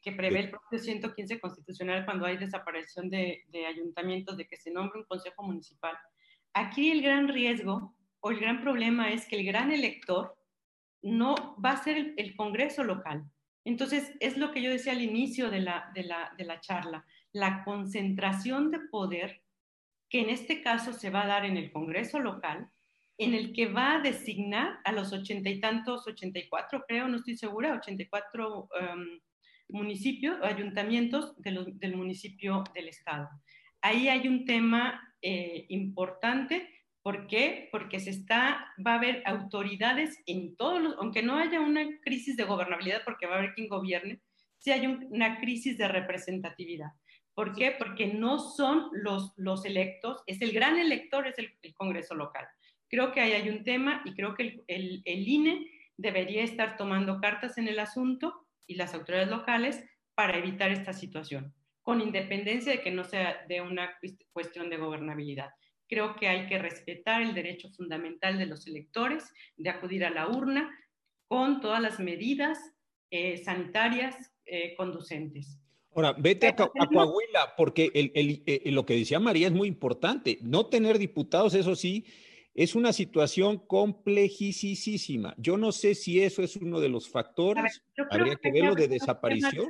que 0.00 0.12
prevé 0.12 0.40
el 0.40 0.50
propio 0.50 0.78
115 0.78 1.40
constitucional 1.40 2.04
cuando 2.04 2.26
hay 2.26 2.36
desaparición 2.36 3.10
de, 3.10 3.44
ayuntamientos, 3.68 4.36
de 4.36 4.46
que 4.46 4.56
se 4.56 4.70
nombre 4.70 5.00
un 5.00 5.04
consejo 5.06 5.42
municipal. 5.42 5.96
Aquí 6.54 6.90
el 6.90 7.02
gran 7.02 7.28
riesgo 7.28 7.94
o 8.20 8.30
el 8.30 8.38
gran 8.38 8.60
problema 8.62 9.12
es 9.12 9.26
que 9.26 9.36
el 9.36 9.46
gran 9.46 9.72
elector 9.72 10.36
no 11.02 11.56
va 11.62 11.72
a 11.72 11.82
ser 11.82 12.14
el, 12.16 12.36
Congreso 12.36 12.84
local. 12.84 13.24
Entonces, 13.64 14.12
es 14.20 14.36
lo 14.36 14.50
que 14.50 14.62
yo 14.62 14.70
decía 14.70 14.92
al 14.92 15.02
inicio 15.02 15.50
de 15.50 15.60
la, 15.60 15.90
de, 15.94 16.04
la, 16.04 16.32
de 16.36 16.44
la 16.44 16.60
charla, 16.60 17.04
la 17.32 17.64
concentración 17.64 18.70
de 18.70 18.80
poder 18.90 19.42
que 20.10 20.20
en 20.20 20.30
este 20.30 20.62
caso 20.62 20.92
se 20.92 21.10
va 21.10 21.22
a 21.22 21.26
dar 21.26 21.44
en 21.44 21.56
el 21.56 21.72
Congreso 21.72 22.20
local, 22.20 22.68
en 23.18 23.34
el 23.34 23.52
que 23.52 23.66
va 23.66 23.94
a 23.94 24.00
designar 24.00 24.80
a 24.84 24.92
los 24.92 25.12
ochenta 25.12 25.48
y 25.48 25.60
tantos, 25.60 26.06
ochenta 26.06 26.38
y 26.38 26.48
cuatro 26.48 26.84
creo, 26.88 27.08
no 27.08 27.18
estoy 27.18 27.36
segura, 27.36 27.74
ochenta 27.74 28.02
y 28.02 28.08
cuatro 28.08 28.68
municipios, 29.68 30.38
ayuntamientos 30.42 31.34
del 31.38 31.96
municipio 31.96 32.64
del 32.74 32.88
estado. 32.88 33.28
Ahí 33.80 34.08
hay 34.08 34.28
un 34.28 34.44
tema 34.44 35.14
eh, 35.22 35.66
importante. 35.68 36.68
¿Por 37.02 37.26
qué? 37.26 37.68
Porque 37.72 37.98
se 37.98 38.10
está, 38.10 38.72
va 38.84 38.92
a 38.92 38.98
haber 38.98 39.22
autoridades 39.26 40.22
en 40.26 40.56
todos 40.56 40.80
los, 40.80 40.94
aunque 40.98 41.22
no 41.22 41.36
haya 41.36 41.60
una 41.60 41.84
crisis 42.00 42.36
de 42.36 42.44
gobernabilidad, 42.44 43.02
porque 43.04 43.26
va 43.26 43.34
a 43.34 43.38
haber 43.38 43.54
quien 43.54 43.68
gobierne, 43.68 44.20
sí 44.58 44.70
hay 44.70 44.86
una 44.86 45.40
crisis 45.40 45.76
de 45.76 45.88
representatividad. 45.88 46.92
¿Por 47.34 47.54
qué? 47.54 47.74
Porque 47.76 48.06
no 48.06 48.38
son 48.38 48.88
los, 48.92 49.32
los 49.36 49.64
electos, 49.64 50.22
es 50.26 50.40
el 50.42 50.52
gran 50.52 50.78
elector, 50.78 51.26
es 51.26 51.38
el, 51.38 51.52
Congreso 51.74 52.14
local. 52.14 52.46
Creo 52.88 53.12
que 53.12 53.20
ahí 53.20 53.32
hay 53.32 53.48
un 53.48 53.64
tema 53.64 54.02
y 54.04 54.14
creo 54.14 54.34
que 54.34 54.42
el, 54.42 54.64
el, 54.68 55.02
el 55.04 55.28
INE 55.28 55.66
debería 55.96 56.44
estar 56.44 56.76
tomando 56.76 57.20
cartas 57.20 57.58
en 57.58 57.66
el 57.66 57.78
asunto 57.80 58.46
y 58.66 58.74
las 58.76 58.94
autoridades 58.94 59.30
locales 59.30 59.84
para 60.14 60.38
evitar 60.38 60.70
esta 60.70 60.92
situación, 60.92 61.54
con 61.82 62.00
independencia 62.00 62.72
de 62.72 62.80
que 62.80 62.90
no 62.90 63.02
sea 63.04 63.44
de 63.48 63.60
una 63.60 63.98
cuestión 64.32 64.70
de 64.70 64.76
gobernabilidad. 64.76 65.50
Creo 65.92 66.16
que 66.16 66.26
hay 66.26 66.46
que 66.46 66.58
respetar 66.58 67.20
el 67.20 67.34
derecho 67.34 67.68
fundamental 67.68 68.38
de 68.38 68.46
los 68.46 68.66
electores 68.66 69.30
de 69.58 69.68
acudir 69.68 70.06
a 70.06 70.10
la 70.10 70.26
urna 70.26 70.70
con 71.28 71.60
todas 71.60 71.82
las 71.82 72.00
medidas 72.00 72.58
eh, 73.10 73.36
sanitarias 73.44 74.16
eh, 74.46 74.74
conducentes. 74.74 75.58
Ahora, 75.94 76.14
vete 76.14 76.46
a, 76.46 76.56
Coahuila, 76.56 77.54
porque 77.58 77.90
eh, 77.92 78.70
lo 78.70 78.86
que 78.86 78.96
decía 78.96 79.20
María 79.20 79.48
es 79.48 79.52
muy 79.52 79.68
importante. 79.68 80.38
No 80.40 80.64
tener 80.64 80.98
diputados, 80.98 81.52
eso 81.52 81.76
sí, 81.76 82.06
es 82.54 82.74
una 82.74 82.92
situación 82.92 83.58
complejísima. 83.66 85.34
Yo 85.38 85.56
no 85.56 85.72
sé 85.72 85.94
si 85.94 86.22
eso 86.22 86.42
es 86.42 86.56
uno 86.56 86.80
de 86.80 86.90
los 86.90 87.08
factores. 87.08 87.82
Habría 88.10 88.36
que, 88.36 88.52
verlo 88.52 88.74
de 88.74 88.88
desaparición. 88.88 89.68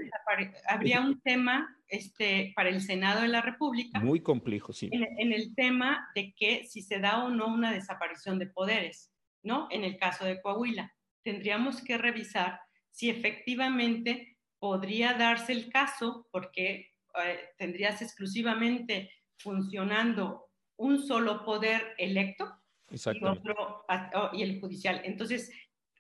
habría 0.67 1.01
un 1.01 1.21
tema 1.21 1.77
este, 1.87 2.53
para 2.57 2.71
el 2.71 2.81
Senado 2.81 3.23
de 3.23 3.29
la 3.29 3.41
República. 3.41 4.01
Muy 4.01 4.21
complejo, 4.21 4.73
sí. 4.73 4.91
En, 4.93 5.33
el 5.33 5.55
tema 5.55 6.09
de 6.15 6.35
que 6.35 6.65
si 6.65 6.83
se 6.83 6.99
da 6.99 7.25
o 7.25 7.29
no 7.29 7.47
una 7.47 7.73
desaparición 7.73 8.39
de 8.39 8.47
poderes, 8.47 9.13
¿no? 9.43 9.69
En 9.71 9.85
el 9.85 9.97
caso 9.97 10.25
de 10.25 10.41
Coahuila, 10.41 10.93
tendríamos 11.23 11.83
que 11.83 11.99
revisar 11.99 12.61
si 12.91 13.11
efectivamente 13.11 14.37
podría 14.59 15.15
darse 15.15 15.53
el 15.53 15.71
caso, 15.71 16.27
porque 16.33 16.93
eh, 17.25 17.41
tendrías 17.59 18.03
exclusivamente 18.03 19.11
funcionando 19.39 20.47
un 20.77 21.07
solo 21.07 21.45
poder 21.45 21.95
electo 21.99 22.62
y, 22.93 23.25
otro, 23.25 23.85
oh, 24.15 24.31
y 24.33 24.43
el 24.43 24.61
judicial. 24.61 25.01
Entonces, 25.05 25.51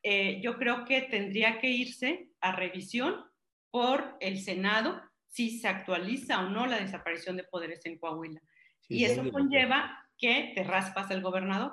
eh, 0.03 0.41
yo 0.43 0.57
creo 0.59 0.85
que 0.85 1.03
tendría 1.03 1.59
que 1.61 1.69
irse 1.69 2.31
a 2.41 2.53
revisión 2.53 3.25
por 3.71 4.17
el 4.21 4.41
Senado 4.41 5.01
si 5.27 5.59
se 5.59 5.69
actualiza 5.69 6.41
o 6.41 6.51
no 6.51 6.67
la 6.67 6.79
desaparición 6.79 7.37
de 7.37 7.45
poderes 7.45 7.81
en 7.87 7.99
Coahuila. 7.99 8.41
y 8.89 9.05
eso 9.05 9.31
conlleva 9.31 10.07
que 10.19 10.53
te 10.55 10.63
raspas 10.65 11.11
el 11.11 11.23
gobernador. 11.23 11.73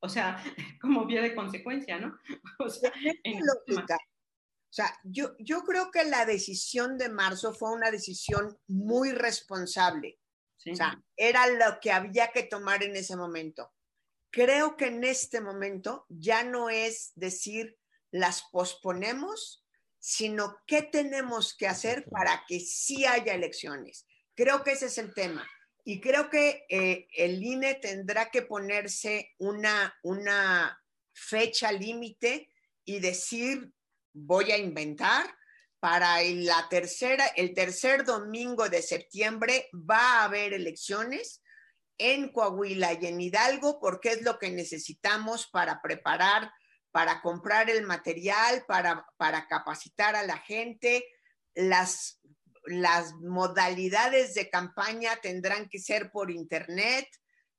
O 0.00 0.08
sea, 0.08 0.36
como 0.80 1.06
vía 1.06 1.22
de 1.22 1.34
consecuencia, 1.34 1.98
¿no? 1.98 2.18
O 2.58 2.68
sea, 2.68 2.92
en 3.24 3.40
lógica. 3.44 3.96
O 3.96 4.72
sea, 4.72 4.92
yo, 5.02 5.34
yo 5.38 5.62
creo 5.62 5.90
que 5.90 6.04
la 6.04 6.26
decisión 6.26 6.98
de 6.98 7.08
marzo 7.08 7.54
fue 7.54 7.72
una 7.72 7.90
decisión 7.90 8.58
muy 8.66 9.12
responsable. 9.12 10.18
O 10.70 10.74
sea, 10.74 11.02
era 11.16 11.46
lo 11.46 11.80
que 11.80 11.90
había 11.90 12.28
que 12.32 12.42
tomar 12.42 12.82
en 12.82 12.94
ese 12.94 13.16
momento. 13.16 13.72
Creo 14.30 14.76
que 14.76 14.86
en 14.86 15.04
este 15.04 15.40
momento 15.40 16.06
ya 16.08 16.44
no 16.44 16.70
es 16.70 17.12
decir 17.14 17.78
las 18.10 18.42
posponemos, 18.50 19.64
sino 19.98 20.56
qué 20.66 20.82
tenemos 20.82 21.54
que 21.56 21.66
hacer 21.66 22.04
para 22.10 22.44
que 22.46 22.60
sí 22.60 23.04
haya 23.04 23.34
elecciones. 23.34 24.06
Creo 24.34 24.62
que 24.62 24.72
ese 24.72 24.86
es 24.86 24.98
el 24.98 25.12
tema. 25.14 25.46
Y 25.84 26.00
creo 26.00 26.28
que 26.28 26.66
eh, 26.68 27.08
el 27.16 27.42
INE 27.42 27.74
tendrá 27.74 28.30
que 28.30 28.42
ponerse 28.42 29.34
una, 29.38 29.96
una 30.02 30.78
fecha 31.12 31.72
límite 31.72 32.50
y 32.84 33.00
decir, 33.00 33.72
voy 34.12 34.52
a 34.52 34.58
inventar, 34.58 35.34
para 35.80 36.22
la 36.22 36.68
tercera, 36.68 37.26
el 37.36 37.54
tercer 37.54 38.04
domingo 38.04 38.68
de 38.68 38.82
septiembre 38.82 39.68
va 39.72 40.20
a 40.20 40.24
haber 40.24 40.52
elecciones 40.52 41.40
en 41.98 42.30
Coahuila 42.32 42.94
y 42.94 43.06
en 43.06 43.20
Hidalgo 43.20 43.80
porque 43.80 44.12
es 44.12 44.22
lo 44.22 44.38
que 44.38 44.50
necesitamos 44.50 45.48
para 45.48 45.82
preparar, 45.82 46.52
para 46.90 47.20
comprar 47.20 47.68
el 47.68 47.84
material, 47.84 48.64
para, 48.66 49.06
para 49.16 49.46
capacitar 49.48 50.16
a 50.16 50.22
la 50.22 50.38
gente. 50.38 51.04
Las, 51.54 52.20
las 52.64 53.12
modalidades 53.14 54.34
de 54.34 54.48
campaña 54.48 55.16
tendrán 55.20 55.68
que 55.68 55.80
ser 55.80 56.10
por 56.10 56.30
internet. 56.30 57.08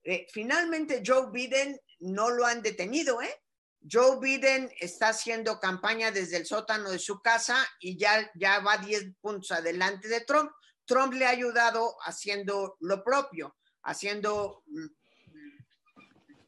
Eh, 0.04 0.26
finalmente, 0.32 1.04
Joe 1.06 1.30
Biden 1.32 1.80
no 2.00 2.30
lo 2.30 2.46
han 2.46 2.62
detenido, 2.62 3.22
¿eh? 3.22 3.42
Joe 3.90 4.20
Biden 4.20 4.72
está 4.80 5.10
haciendo 5.10 5.60
campaña 5.60 6.12
desde 6.12 6.38
el 6.38 6.46
sótano 6.46 6.92
de 6.92 7.00
su 7.00 7.22
casa 7.22 7.66
y 7.80 7.98
ya, 7.98 8.30
ya 8.36 8.60
va 8.60 8.78
10 8.78 9.16
puntos 9.22 9.52
adelante 9.52 10.08
de 10.08 10.22
Trump. 10.22 10.52
Trump 10.86 11.14
le 11.14 11.26
ha 11.26 11.30
ayudado 11.30 11.96
haciendo 12.04 12.76
lo 12.80 13.04
propio, 13.04 13.56
haciendo 13.84 14.64
mm, 14.68 14.88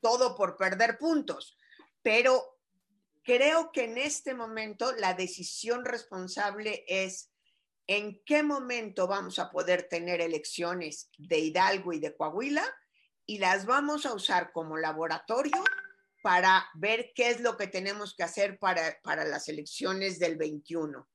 todo 0.02 0.36
por 0.36 0.58
perder 0.58 0.98
puntos. 0.98 1.58
Pero 2.02 2.60
creo 3.24 3.72
que 3.72 3.86
en 3.86 3.98
este 3.98 4.34
momento 4.34 4.92
la 4.94 5.14
decisión 5.14 5.86
responsable 5.86 6.84
es 6.88 7.32
en 7.88 8.22
qué 8.26 8.44
momento 8.44 9.08
vamos 9.08 9.40
a 9.40 9.52
poder 9.52 9.88
tener 9.90 10.22
elecciones 10.22 11.10
de 11.18 11.40
Hidalgo 11.40 11.94
y 11.94 12.00
de 12.00 12.16
Coahuila 12.16 12.64
y 13.26 13.40
las 13.40 13.66
vamos 13.66 14.06
a 14.06 14.14
usar 14.14 14.52
como 14.52 14.78
laboratorio 14.78 15.64
para 16.22 16.68
ver 16.76 17.12
qué 17.16 17.30
es 17.30 17.42
lo 17.42 17.58
que 17.58 17.68
tenemos 17.68 18.16
que 18.16 18.24
hacer 18.24 18.60
para, 18.60 19.00
para 19.04 19.26
las 19.26 19.48
elecciones 19.50 20.20
del 20.20 20.38
21. 20.38 21.08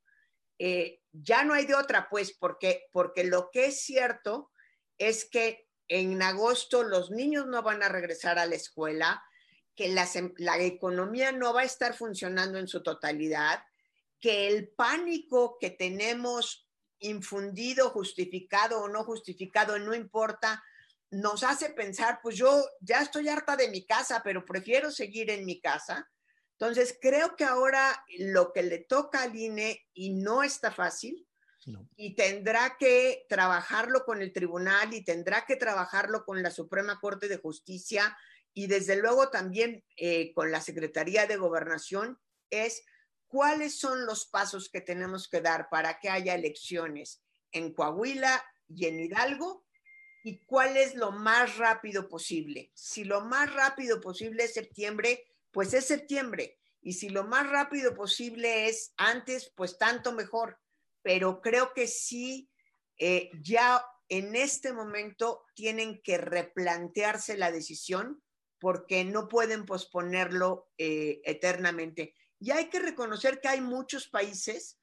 Eh, 0.59 1.01
ya 1.13 1.45
no 1.45 1.55
hay 1.55 1.67
de 1.67 1.75
otra, 1.75 2.09
pues, 2.09 2.33
porque, 2.33 2.87
porque 2.93 3.25
lo 3.25 3.51
que 3.51 3.67
es 3.67 3.81
cierto 3.81 4.51
es 4.99 5.25
que 5.25 5.66
en 5.89 6.23
agosto 6.23 6.83
los 6.83 7.11
niños 7.11 7.47
no 7.47 7.63
van 7.63 7.83
a 7.83 7.89
regresar 7.89 8.39
a 8.39 8.47
la 8.47 8.57
escuela, 8.57 9.23
que 9.75 9.89
la, 9.89 10.09
la 10.39 10.59
economía 10.59 11.33
no 11.33 11.53
va 11.53 11.61
a 11.61 11.65
estar 11.65 11.95
funcionando 11.95 12.59
en 12.59 12.67
su 12.67 12.83
totalidad, 12.83 13.63
que 14.21 14.49
el 14.49 14.69
pánico 14.69 15.59
que 15.61 15.71
tenemos 15.71 16.67
infundido, 16.99 17.91
justificado 17.91 18.81
o 18.81 18.89
no 18.89 19.05
justificado, 19.05 19.79
no 19.79 19.95
importa, 19.95 20.65
nos 21.11 21.43
hace 21.43 21.71
pensar, 21.71 22.21
pues 22.23 22.37
yo 22.37 22.65
ya 22.81 23.03
estoy 23.03 23.29
harta 23.29 23.57
de 23.57 23.69
mi 23.69 23.85
casa, 23.87 24.23
pero 24.25 24.45
prefiero 24.45 24.91
seguir 24.91 25.31
en 25.31 25.45
mi 25.45 25.61
casa. 25.61 26.11
Entonces, 26.59 26.99
creo 27.01 27.37
que 27.37 27.45
ahora 27.45 28.03
lo 28.19 28.53
que 28.53 28.63
le 28.63 28.79
toca 28.79 29.23
al 29.23 29.37
INE, 29.37 29.87
y 29.93 30.15
no 30.15 30.43
está 30.43 30.73
fácil, 30.73 31.27
y 31.97 32.15
tendrá 32.15 32.77
que 32.79 33.27
trabajarlo 33.29 34.05
con 34.05 34.23
el 34.23 34.33
tribunal 34.33 34.95
y 34.95 35.05
tendrá 35.05 35.45
que 35.47 35.57
trabajarlo 35.57 36.25
con 36.25 36.43
la 36.43 36.51
Suprema 36.51 37.01
Corte 37.01 37.29
de 37.29 37.39
Justicia 37.39 38.17
y 38.55 38.69
desde 38.69 38.97
luego 38.97 39.29
también 39.31 39.85
eh, 39.97 40.33
con 40.33 40.51
la 40.51 40.61
Secretaría 40.61 41.27
de 41.27 41.37
Gobernación, 41.37 42.19
es 42.51 42.85
cuáles 43.27 43.79
son 43.79 44.07
los 44.07 44.27
pasos 44.27 44.71
que 44.71 44.81
tenemos 44.81 45.29
que 45.29 45.41
dar 45.41 45.69
para 45.69 45.99
que 45.99 46.09
haya 46.09 46.35
elecciones 46.35 47.23
en 47.53 47.75
Coahuila 47.75 48.45
y 48.69 48.87
en 48.87 49.01
Hidalgo 49.01 49.67
y 50.25 50.45
cuál 50.45 50.77
es 50.77 50.95
lo 50.95 51.13
más 51.13 51.57
rápido 51.59 52.09
posible. 52.09 52.71
Si 52.75 53.05
lo 53.05 53.21
más 53.21 53.53
rápido 53.53 54.01
posible 54.01 54.45
es 54.45 54.55
septiembre, 54.55 55.25
pues 55.51 55.75
es 55.75 55.87
septiembre. 55.87 56.59
Y 56.81 56.95
si 56.95 57.09
lo 57.09 57.25
más 57.25 57.49
rápido 57.51 57.95
posible 57.95 58.69
es 58.69 58.93
antes, 58.97 59.53
pues 59.55 59.77
tanto 59.79 60.13
mejor. 60.13 60.59
Pero 61.07 61.41
creo 61.41 61.73
que 61.73 61.87
sí, 61.87 62.51
eh, 62.99 63.31
ya 63.41 63.81
en 64.09 64.35
este 64.35 64.73
momento 64.73 65.45
tienen 65.55 66.03
que 66.03 66.19
replantearse 66.19 67.37
la 67.37 67.53
decisión 67.53 68.25
porque 68.59 69.05
no 69.05 69.29
pueden 69.29 69.67
posponerlo 69.67 70.69
eh, 70.77 71.21
eternamente. 71.23 72.17
Y 72.41 72.51
hay 72.51 72.71
que 72.71 72.81
reconocer 72.81 73.41
que 73.41 73.47
hay 73.47 73.61
muchos 73.61 74.09
países 74.09 74.81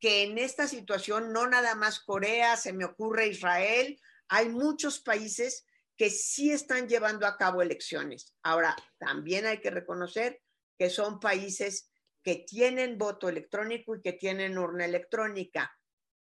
que 0.00 0.22
en 0.22 0.38
esta 0.38 0.66
situación, 0.66 1.30
no 1.34 1.46
nada 1.46 1.74
más 1.74 2.00
Corea, 2.00 2.56
se 2.56 2.72
me 2.72 2.86
ocurre 2.86 3.26
Israel, 3.26 4.00
hay 4.28 4.48
muchos 4.48 4.98
países 4.98 5.66
que 5.94 6.08
sí 6.08 6.52
están 6.52 6.88
llevando 6.88 7.26
a 7.26 7.36
cabo 7.36 7.60
elecciones. 7.60 8.34
Ahora, 8.42 8.74
también 8.96 9.44
hay 9.44 9.60
que 9.60 9.70
reconocer 9.70 10.40
que 10.78 10.88
son 10.88 11.20
países 11.20 11.90
que 12.26 12.44
tienen 12.44 12.98
voto 12.98 13.28
electrónico 13.28 13.94
y 13.94 14.02
que 14.02 14.14
tienen 14.14 14.58
urna 14.58 14.84
electrónica. 14.84 15.72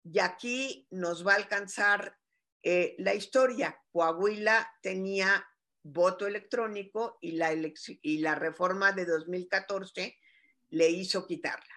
Y 0.02 0.20
aquí 0.20 0.88
nos 0.91 1.28
va 1.28 1.34
a 1.34 1.36
alcanzar 1.36 2.16
eh, 2.64 2.95
la 3.00 3.14
historia. 3.14 3.78
Coahuila 3.91 4.66
tenía 4.82 5.45
voto 5.84 6.26
electrónico 6.26 7.18
y 7.20 7.34
la, 7.34 7.54
y 7.54 8.20
la 8.20 8.36
reforma 8.36 8.93
de 8.93 9.08
2014 9.08 10.18
le 10.70 10.89
hizo 10.89 11.28
quitarla. 11.28 11.76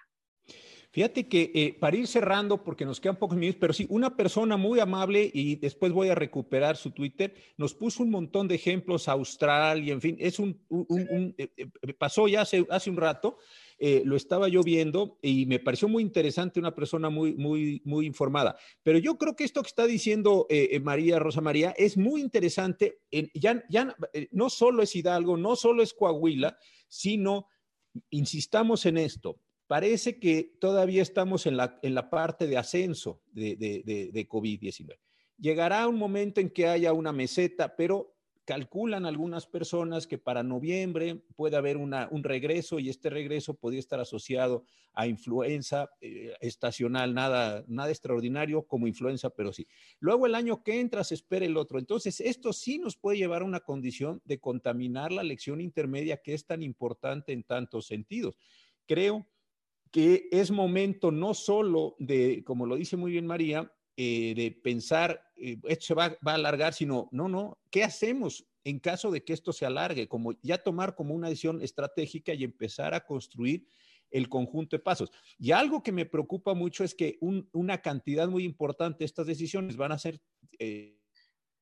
Fíjate 0.93 1.27
que 1.27 1.51
eh, 1.53 1.75
para 1.77 1.97
ir 1.97 2.07
cerrando, 2.07 2.63
porque 2.63 2.85
nos 2.85 3.01
quedan 3.01 3.17
pocos 3.17 3.35
minutos, 3.35 3.59
pero 3.59 3.73
sí, 3.73 3.87
una 3.89 4.15
persona 4.15 4.55
muy 4.55 4.79
amable, 4.79 5.29
y 5.33 5.55
después 5.55 5.91
voy 5.91 6.07
a 6.09 6.15
recuperar 6.15 6.77
su 6.77 6.91
Twitter, 6.91 7.35
nos 7.57 7.73
puso 7.73 8.03
un 8.03 8.11
montón 8.11 8.47
de 8.47 8.55
ejemplos, 8.55 9.09
Austral, 9.09 9.83
y 9.83 9.91
en 9.91 9.99
fin, 9.99 10.15
es 10.19 10.37
un, 10.37 10.61
eh, 11.39 11.49
eh, 11.57 11.93
pasó 11.97 12.27
ya 12.27 12.41
hace, 12.41 12.65
hace 12.69 12.91
un 12.91 12.97
rato, 12.97 13.39
lo 14.05 14.15
estaba 14.15 14.47
yo 14.47 14.63
viendo 14.63 15.17
y 15.21 15.45
me 15.45 15.59
pareció 15.59 15.87
muy 15.87 16.03
interesante, 16.03 16.59
una 16.59 16.73
persona 16.73 17.09
muy, 17.09 17.33
muy, 17.33 17.81
muy 17.83 18.05
informada. 18.05 18.55
Pero 18.81 18.97
yo 18.97 19.17
creo 19.17 19.35
que 19.35 19.43
esto 19.43 19.61
que 19.61 19.67
está 19.67 19.85
diciendo 19.85 20.47
María, 20.81 21.19
Rosa 21.19 21.41
María, 21.41 21.73
es 21.77 21.97
muy 21.97 22.21
interesante. 22.21 22.99
ya, 23.33 23.63
ya 23.69 23.95
no 24.31 24.49
solo 24.49 24.83
es 24.83 24.95
Hidalgo, 24.95 25.37
no 25.37 25.55
solo 25.55 25.83
es 25.83 25.93
Coahuila, 25.93 26.57
sino, 26.87 27.47
insistamos 28.09 28.85
en 28.85 28.97
esto, 28.97 29.39
parece 29.67 30.19
que 30.19 30.55
todavía 30.59 31.01
estamos 31.01 31.45
en 31.45 31.57
la, 31.57 31.79
en 31.81 31.95
la 31.95 32.09
parte 32.09 32.47
de 32.47 32.57
ascenso 32.57 33.21
de, 33.31 33.55
de, 33.55 34.11
de, 34.11 34.29
COVID-19. 34.29 34.99
Llegará 35.37 35.87
un 35.87 35.97
momento 35.97 36.41
en 36.41 36.51
que 36.51 36.67
haya 36.67 36.93
una 36.93 37.11
meseta, 37.11 37.75
pero 37.75 38.12
calculan 38.45 39.05
algunas 39.05 39.47
personas 39.47 40.05
que 40.05 40.17
para 40.17 40.43
noviembre 40.43 41.23
puede 41.35 41.55
haber 41.55 41.77
una, 41.77 42.09
un 42.11 42.23
regreso 42.23 42.79
y 42.79 42.89
este 42.89 43.09
regreso 43.09 43.53
podría 43.53 43.79
estar 43.79 43.99
asociado 43.99 44.65
a 44.93 45.07
influenza 45.07 45.89
eh, 46.01 46.33
estacional, 46.41 47.13
nada, 47.13 47.63
nada 47.67 47.89
extraordinario 47.89 48.63
como 48.67 48.87
influenza, 48.87 49.29
pero 49.29 49.53
sí. 49.53 49.67
Luego 49.99 50.25
el 50.25 50.35
año 50.35 50.61
que 50.61 50.79
entra 50.79 51.03
se 51.03 51.15
espera 51.15 51.45
el 51.45 51.57
otro. 51.57 51.79
Entonces, 51.79 52.19
esto 52.19 52.53
sí 52.53 52.79
nos 52.79 52.97
puede 52.97 53.17
llevar 53.17 53.41
a 53.41 53.45
una 53.45 53.61
condición 53.61 54.21
de 54.25 54.39
contaminar 54.39 55.11
la 55.11 55.23
lección 55.23 55.61
intermedia 55.61 56.17
que 56.17 56.33
es 56.33 56.45
tan 56.45 56.61
importante 56.61 57.33
en 57.33 57.43
tantos 57.43 57.87
sentidos. 57.87 58.37
Creo 58.85 59.27
que 59.89 60.27
es 60.31 60.51
momento 60.51 61.11
no 61.11 61.33
solo 61.33 61.95
de, 61.99 62.43
como 62.43 62.65
lo 62.65 62.75
dice 62.75 62.97
muy 62.97 63.11
bien 63.11 63.27
María, 63.27 63.71
eh, 63.95 64.33
de 64.35 64.51
pensar, 64.51 65.21
eh, 65.35 65.57
esto 65.67 65.85
se 65.85 65.93
va, 65.93 66.09
va, 66.25 66.31
a 66.31 66.35
alargar, 66.35 66.73
sino, 66.73 67.09
no, 67.11 67.27
no, 67.27 67.59
¿qué 67.69 67.83
hacemos 67.83 68.45
en 68.63 68.79
caso 68.79 69.11
de 69.11 69.23
que 69.23 69.33
esto 69.33 69.53
se 69.53 69.65
alargue? 69.65 70.07
Como 70.07 70.33
ya 70.41 70.57
tomar 70.57 70.95
como 70.95 71.13
una 71.13 71.29
decisión 71.29 71.61
estratégica 71.61 72.33
y 72.33 72.43
empezar 72.43 72.93
a 72.93 73.05
construir 73.05 73.67
el 74.13 74.29
conjunto 74.29 74.75
de 74.75 74.83
pasos. 74.83 75.11
Y 75.37 75.51
algo 75.51 75.83
que 75.83 75.91
me 75.91 76.05
preocupa 76.05 76.53
mucho 76.53 76.83
es 76.83 76.93
que 76.95 77.17
un, 77.19 77.49
una 77.51 77.81
cantidad 77.81 78.27
muy 78.27 78.45
importante 78.45 78.99
de 78.99 79.05
estas 79.05 79.27
decisiones 79.27 79.75
van 79.75 79.91
a 79.91 79.99
ser 79.99 80.21
eh, 80.59 80.99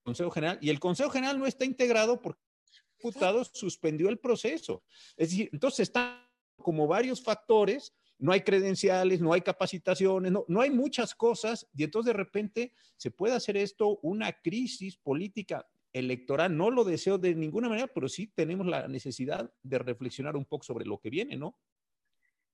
Consejo 0.03 0.31
General 0.31 0.59
y 0.61 0.69
el 0.69 0.79
Consejo 0.79 1.09
General 1.09 1.39
no 1.39 1.47
está 1.47 1.63
integrado 1.63 2.21
porque 2.21 2.41
el 2.41 2.97
diputado 2.97 3.43
suspendió 3.45 4.09
el 4.09 4.19
proceso. 4.19 4.83
Es 5.15 5.31
decir, 5.31 5.49
entonces 5.53 5.81
están 5.81 6.27
como 6.57 6.87
varios 6.87 7.21
factores 7.21 7.93
no 8.21 8.31
hay 8.31 8.41
credenciales, 8.41 9.19
no 9.19 9.33
hay 9.33 9.41
capacitaciones, 9.41 10.31
no, 10.31 10.45
no 10.47 10.61
hay 10.61 10.69
muchas 10.69 11.15
cosas 11.15 11.67
y 11.73 11.83
entonces 11.83 12.13
de 12.13 12.17
repente 12.17 12.73
se 12.95 13.09
puede 13.09 13.33
hacer 13.33 13.57
esto 13.57 13.97
una 14.03 14.31
crisis 14.31 14.95
política 14.95 15.67
electoral. 15.91 16.55
No 16.55 16.69
lo 16.69 16.83
deseo 16.83 17.17
de 17.17 17.33
ninguna 17.33 17.67
manera, 17.67 17.87
pero 17.87 18.07
sí 18.07 18.27
tenemos 18.27 18.67
la 18.67 18.87
necesidad 18.87 19.51
de 19.63 19.79
reflexionar 19.79 20.37
un 20.37 20.45
poco 20.45 20.63
sobre 20.63 20.85
lo 20.85 20.99
que 20.99 21.09
viene, 21.09 21.35
¿no? 21.35 21.57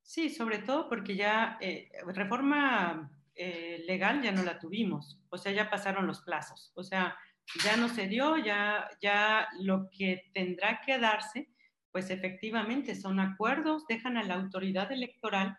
Sí, 0.01 0.29
sobre 0.29 0.59
todo 0.59 0.87
porque 0.87 1.17
ya 1.17 1.57
eh, 1.59 1.89
reforma 2.05 3.11
eh, 3.35 3.83
legal 3.85 4.23
ya 4.23 4.31
no 4.31 4.43
la 4.43 4.57
tuvimos, 4.57 5.19
o 5.29 5.37
sea, 5.37 5.51
ya 5.51 5.69
pasaron 5.69 6.07
los 6.07 6.21
plazos, 6.21 6.71
o 6.75 6.83
sea, 6.83 7.17
ya 7.61 7.75
no 7.75 7.89
se 7.89 8.07
dio, 8.07 8.37
ya, 8.37 8.89
ya 9.01 9.49
lo 9.59 9.89
que 9.89 10.31
tendrá 10.33 10.79
que 10.79 10.97
darse 10.97 11.49
pues 11.97 12.11
efectivamente 12.11 12.93
son 12.93 13.19
acuerdos, 13.19 13.87
dejan 13.87 14.17
a 14.17 14.23
la 14.23 14.35
autoridad 14.35 14.91
electoral 14.91 15.57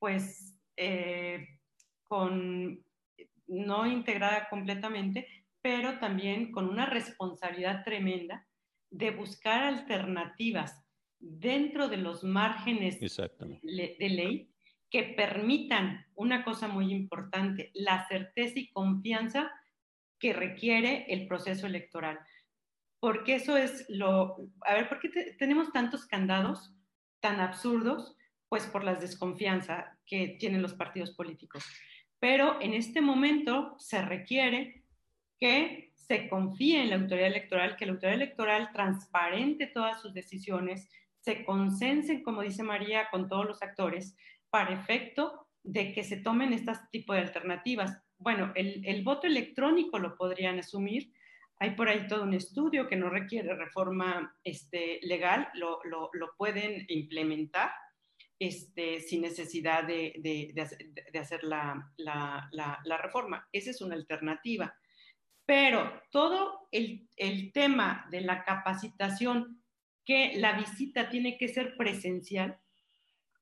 pues 0.00 0.58
eh, 0.76 1.46
con, 2.02 2.84
no 3.46 3.86
integrada 3.86 4.48
completamente, 4.48 5.28
pero 5.62 6.00
también 6.00 6.50
con 6.50 6.68
una 6.68 6.86
responsabilidad 6.86 7.84
tremenda 7.84 8.48
de 8.90 9.12
buscar 9.12 9.62
alternativas 9.62 10.84
dentro 11.20 11.86
de 11.86 11.98
los 11.98 12.24
márgenes 12.24 12.98
de 12.98 14.08
ley 14.10 14.50
que 14.90 15.14
permitan 15.16 16.04
una 16.16 16.42
cosa 16.42 16.66
muy 16.66 16.92
importante, 16.92 17.70
la 17.74 18.08
certeza 18.08 18.58
y 18.58 18.72
confianza 18.72 19.52
que 20.18 20.32
requiere 20.32 21.06
el 21.10 21.28
proceso 21.28 21.68
electoral 21.68 22.18
porque 23.00 23.34
eso 23.34 23.56
es 23.56 23.86
lo... 23.88 24.36
A 24.62 24.74
ver, 24.74 24.88
¿por 24.88 25.00
qué 25.00 25.08
tenemos 25.38 25.72
tantos 25.72 26.06
candados 26.06 26.74
tan 27.20 27.40
absurdos? 27.40 28.16
Pues 28.48 28.66
por 28.66 28.84
la 28.84 28.94
desconfianza 28.94 29.98
que 30.06 30.36
tienen 30.38 30.62
los 30.62 30.74
partidos 30.74 31.10
políticos. 31.12 31.64
Pero 32.18 32.60
en 32.60 32.74
este 32.74 33.00
momento 33.00 33.76
se 33.78 34.02
requiere 34.02 34.84
que 35.38 35.92
se 35.94 36.28
confíe 36.28 36.82
en 36.82 36.90
la 36.90 36.96
autoridad 36.96 37.26
electoral, 37.28 37.76
que 37.76 37.86
la 37.86 37.92
autoridad 37.92 38.14
electoral 38.14 38.70
transparente 38.72 39.66
todas 39.66 40.00
sus 40.00 40.14
decisiones, 40.14 40.88
se 41.20 41.44
consensen, 41.44 42.22
como 42.22 42.42
dice 42.42 42.62
María, 42.62 43.08
con 43.10 43.28
todos 43.28 43.44
los 43.44 43.60
actores, 43.60 44.16
para 44.48 44.72
efecto 44.72 45.48
de 45.64 45.92
que 45.92 46.04
se 46.04 46.18
tomen 46.18 46.52
este 46.52 46.72
tipo 46.92 47.12
de 47.12 47.18
alternativas. 47.18 48.00
Bueno, 48.18 48.52
el, 48.54 48.86
el 48.86 49.02
voto 49.02 49.26
electrónico 49.26 49.98
lo 49.98 50.16
podrían 50.16 50.60
asumir, 50.60 51.12
hay 51.58 51.70
por 51.70 51.88
ahí 51.88 52.06
todo 52.06 52.22
un 52.24 52.34
estudio 52.34 52.86
que 52.86 52.96
no 52.96 53.08
requiere 53.08 53.54
reforma 53.54 54.36
este, 54.44 55.00
legal, 55.02 55.48
lo, 55.54 55.80
lo, 55.84 56.10
lo 56.12 56.34
pueden 56.36 56.84
implementar 56.88 57.70
este, 58.38 59.00
sin 59.00 59.22
necesidad 59.22 59.84
de, 59.84 60.12
de, 60.18 60.52
de, 61.12 61.18
hacer 61.18 61.42
la, 61.42 61.90
la, 61.96 62.50
la, 62.52 62.98
reforma. 62.98 63.48
Esa 63.52 63.70
es 63.70 63.80
una 63.80 63.94
alternativa. 63.94 64.76
Pero 65.46 66.02
todo 66.10 66.68
el, 66.70 67.08
el 67.16 67.52
tema 67.52 68.06
de 68.10 68.20
la 68.20 68.44
capacitación, 68.44 69.62
que 70.04 70.34
la 70.36 70.52
visita 70.52 71.08
tiene 71.08 71.38
que 71.38 71.48
ser 71.48 71.76
presencial, 71.76 72.58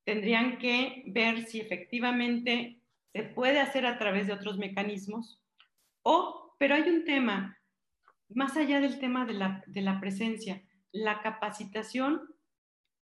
tendrían 0.05 0.59
que 0.59 1.03
ver 1.07 1.45
si 1.47 1.61
efectivamente 1.61 2.79
se 3.13 3.25
puede 3.25 3.59
hacer 3.59 3.87
a 3.87 3.99
través 3.99 4.29
de 4.29 4.33
otros 4.35 4.59
mecanismos 4.59 5.41
o, 6.03 6.55
pero 6.59 6.75
hay 6.75 6.83
un 6.83 7.05
tema 7.05 7.59
más 8.35 8.57
allá 8.57 8.81
del 8.81 8.99
tema 8.99 9.25
de 9.25 9.35
la, 9.35 10.01
presencia, 10.01 10.63
la 10.93 11.23
capacitación 11.23 12.23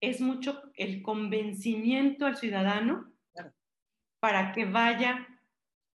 es 0.00 0.20
mucho 0.20 0.62
el 0.74 1.02
convencimiento 1.02 2.26
al 2.26 2.36
ciudadano 2.36 3.12
para 4.20 4.52
que 4.52 4.64
vaya 4.64 5.28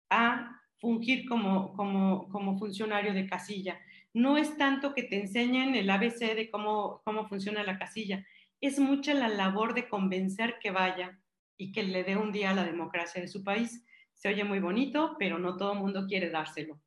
a 0.10 0.62
fungir 0.80 1.28
como, 1.28 1.74
como, 1.74 2.58
funcionario 2.58 3.14
de 3.14 3.28
casilla. 3.28 3.80
No 4.14 4.38
es 4.38 4.58
tanto 4.58 4.94
que 4.94 5.04
te 5.04 5.20
enseñen 5.20 5.76
el 5.76 5.90
ABC 5.90 6.36
de 6.36 6.50
cómo, 6.50 7.02
cómo 7.06 7.28
funciona 7.28 7.64
la 7.64 7.78
casilla, 7.78 8.26
es 8.62 8.80
mucha 8.80 9.14
la 9.14 9.30
labor 9.30 9.74
de 9.74 9.88
convencer 9.88 10.58
que 10.60 10.72
vaya 10.72 11.20
y 11.58 11.72
que 11.72 11.84
le 11.84 12.04
dé 12.04 12.18
un 12.18 12.32
día 12.32 12.52
a 12.52 12.56
la 12.56 12.66
democracia 12.66 13.22
de 13.22 13.28
su 13.28 13.44
país. 13.44 13.86
Se 14.14 14.28
oye 14.28 14.44
muy 14.44 14.60
bonito, 14.60 15.16
pero 15.20 15.38
no 15.38 15.56
todo 15.56 15.74
el 15.74 15.80
mundo 15.80 16.08
quiere 16.08 16.30
dárselo. 16.30 16.82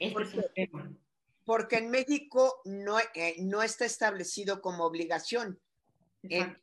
Este 0.00 0.22
es 0.22 0.34
el 0.34 0.52
tema 0.54 0.90
porque 1.44 1.76
en 1.76 1.90
México 1.90 2.60
no, 2.64 2.98
eh, 3.14 3.36
no 3.40 3.62
está 3.62 3.84
establecido 3.84 4.62
como 4.62 4.84
obligación, 4.84 5.60
eh, 6.22 6.56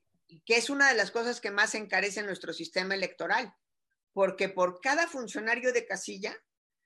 que 0.46 0.58
es 0.58 0.70
una 0.70 0.90
de 0.90 0.96
las 0.96 1.12
cosas 1.12 1.40
que 1.40 1.52
más 1.52 1.76
encarece 1.76 2.24
nuestro 2.24 2.52
sistema 2.52 2.96
electoral, 2.96 3.54
porque 4.14 4.50
por 4.50 4.82
cada 4.82 5.08
funcionario 5.08 5.72
de 5.72 5.86
casilla 5.86 6.36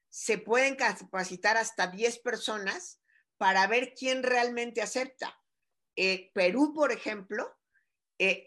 se 0.09 0.37
pueden 0.37 0.75
capacitar 0.75 1.57
hasta 1.57 1.87
10 1.87 2.19
personas 2.19 2.99
para 3.37 3.65
ver 3.67 3.93
quién 3.97 4.23
realmente 4.23 4.81
acepta. 4.81 5.37
Eh, 5.95 6.31
Perú, 6.33 6.73
por 6.73 6.91
ejemplo, 6.91 7.57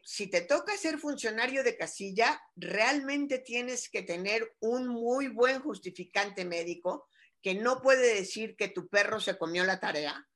si 0.02 0.28
te 0.28 0.40
toca 0.40 0.76
ser 0.78 0.98
funcionario 0.98 1.62
de 1.62 1.76
casilla, 1.76 2.40
realmente 2.56 3.38
tienes 3.38 3.90
que 3.90 4.02
tener 4.02 4.56
un 4.60 4.88
muy 4.88 5.28
buen 5.28 5.60
justificante 5.60 6.46
médico 6.46 7.06
que 7.42 7.54
no 7.54 7.80
puede 7.80 8.14
decir 8.14 8.56
que 8.56 8.68
tu 8.68 8.88
perro 8.88 9.20
se 9.20 9.38
comió 9.38 9.64
la 9.64 9.80
tarea. 9.80 10.26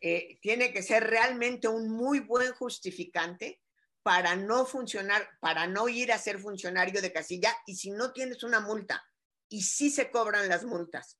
Eh, 0.00 0.38
tiene 0.40 0.72
que 0.72 0.82
ser 0.82 1.04
realmente 1.04 1.68
un 1.68 1.90
muy 1.90 2.20
buen 2.20 2.52
justificante 2.52 3.60
para 4.02 4.36
no 4.36 4.64
funcionar, 4.64 5.28
para 5.40 5.66
no 5.66 5.88
ir 5.88 6.12
a 6.12 6.18
ser 6.18 6.38
funcionario 6.38 7.02
de 7.02 7.12
casilla 7.12 7.54
y 7.66 7.76
si 7.76 7.90
no 7.90 8.12
tienes 8.12 8.42
una 8.42 8.60
multa. 8.60 9.04
Y 9.48 9.62
sí 9.62 9.90
se 9.90 10.10
cobran 10.10 10.48
las 10.48 10.64
multas. 10.64 11.18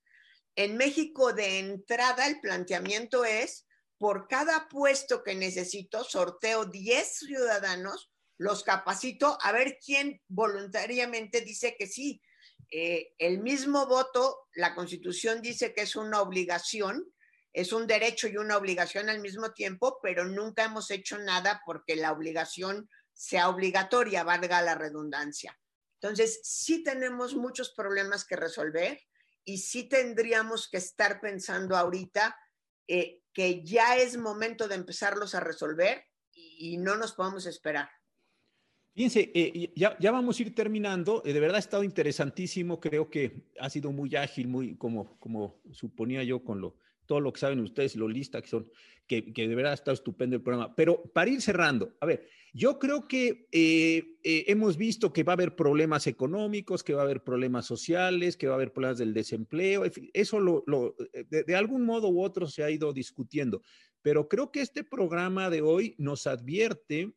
En 0.54 0.76
México 0.76 1.32
de 1.32 1.58
entrada 1.58 2.26
el 2.26 2.40
planteamiento 2.40 3.24
es, 3.24 3.66
por 3.98 4.28
cada 4.28 4.68
puesto 4.68 5.22
que 5.22 5.34
necesito, 5.34 6.04
sorteo 6.04 6.64
10 6.64 7.18
ciudadanos, 7.18 8.10
los 8.38 8.62
capacito 8.62 9.36
a 9.42 9.52
ver 9.52 9.78
quién 9.84 10.22
voluntariamente 10.28 11.40
dice 11.40 11.76
que 11.78 11.86
sí, 11.86 12.22
eh, 12.70 13.14
el 13.18 13.38
mismo 13.38 13.86
voto, 13.86 14.48
la 14.54 14.74
constitución 14.74 15.40
dice 15.40 15.72
que 15.72 15.82
es 15.82 15.96
una 15.96 16.20
obligación, 16.20 17.12
es 17.52 17.72
un 17.72 17.86
derecho 17.86 18.28
y 18.28 18.36
una 18.36 18.56
obligación 18.56 19.08
al 19.08 19.20
mismo 19.20 19.52
tiempo, 19.52 19.98
pero 20.02 20.24
nunca 20.24 20.64
hemos 20.64 20.90
hecho 20.90 21.18
nada 21.18 21.62
porque 21.64 21.96
la 21.96 22.12
obligación 22.12 22.88
sea 23.14 23.48
obligatoria, 23.48 24.22
valga 24.22 24.62
la 24.62 24.74
redundancia. 24.74 25.58
Entonces, 26.00 26.40
sí 26.44 26.84
tenemos 26.84 27.34
muchos 27.34 27.72
problemas 27.74 28.24
que 28.24 28.36
resolver 28.36 29.00
y 29.44 29.58
sí 29.58 29.88
tendríamos 29.88 30.68
que 30.70 30.76
estar 30.76 31.20
pensando 31.20 31.76
ahorita 31.76 32.38
eh, 32.86 33.20
que 33.32 33.64
ya 33.64 33.96
es 33.96 34.16
momento 34.16 34.68
de 34.68 34.76
empezarlos 34.76 35.34
a 35.34 35.40
resolver 35.40 36.04
y 36.32 36.76
no 36.76 36.96
nos 36.96 37.14
podemos 37.14 37.46
esperar. 37.46 37.90
Fíjense, 38.98 39.30
eh, 39.32 39.70
ya, 39.76 40.10
vamos 40.10 40.40
a 40.40 40.42
ir 40.42 40.56
terminando. 40.56 41.22
Eh, 41.24 41.32
de 41.32 41.38
verdad 41.38 41.54
ha 41.54 41.60
estado 41.60 41.84
interesantísimo. 41.84 42.80
Creo 42.80 43.08
que 43.08 43.44
ha 43.60 43.70
sido 43.70 43.92
muy 43.92 44.16
ágil, 44.16 44.48
muy 44.48 44.74
como, 44.74 45.16
como 45.20 45.60
suponía 45.70 46.24
yo 46.24 46.42
con 46.42 46.60
lo 46.60 46.74
todo 47.06 47.20
lo 47.20 47.32
que 47.32 47.38
saben 47.38 47.60
ustedes, 47.60 47.94
lo 47.94 48.08
lista 48.08 48.42
que 48.42 48.48
son, 48.48 48.68
que, 49.06 49.32
que 49.32 49.46
de 49.46 49.54
verdad 49.54 49.74
está 49.74 49.92
estupendo 49.92 50.34
el 50.34 50.42
programa. 50.42 50.74
Pero 50.74 51.00
para 51.12 51.30
ir 51.30 51.40
cerrando, 51.40 51.94
a 52.00 52.06
ver, 52.06 52.26
yo 52.52 52.80
creo 52.80 53.06
que 53.06 53.46
eh, 53.52 54.18
hemos 54.24 54.76
visto 54.76 55.12
que 55.12 55.22
va 55.22 55.32
a 55.32 55.34
haber 55.34 55.54
problemas 55.54 56.08
económicos, 56.08 56.82
que 56.82 56.92
va 56.92 57.02
a 57.02 57.04
haber 57.04 57.22
problemas 57.22 57.66
sociales, 57.66 58.36
que 58.36 58.48
va 58.48 58.54
a 58.54 58.56
haber 58.56 58.72
problemas 58.72 58.98
del 58.98 59.14
desempleo. 59.14 59.84
Eso 60.12 60.40
lo, 60.40 60.64
de, 61.30 61.54
algún 61.54 61.84
modo 61.84 62.08
u 62.08 62.20
otro 62.20 62.48
se 62.48 62.64
ha 62.64 62.70
ido 62.70 62.92
discutiendo. 62.92 63.62
Pero 64.02 64.28
creo 64.28 64.50
que 64.50 64.60
este 64.60 64.82
programa 64.82 65.50
de 65.50 65.62
hoy 65.62 65.94
nos 65.98 66.26
advierte 66.26 67.14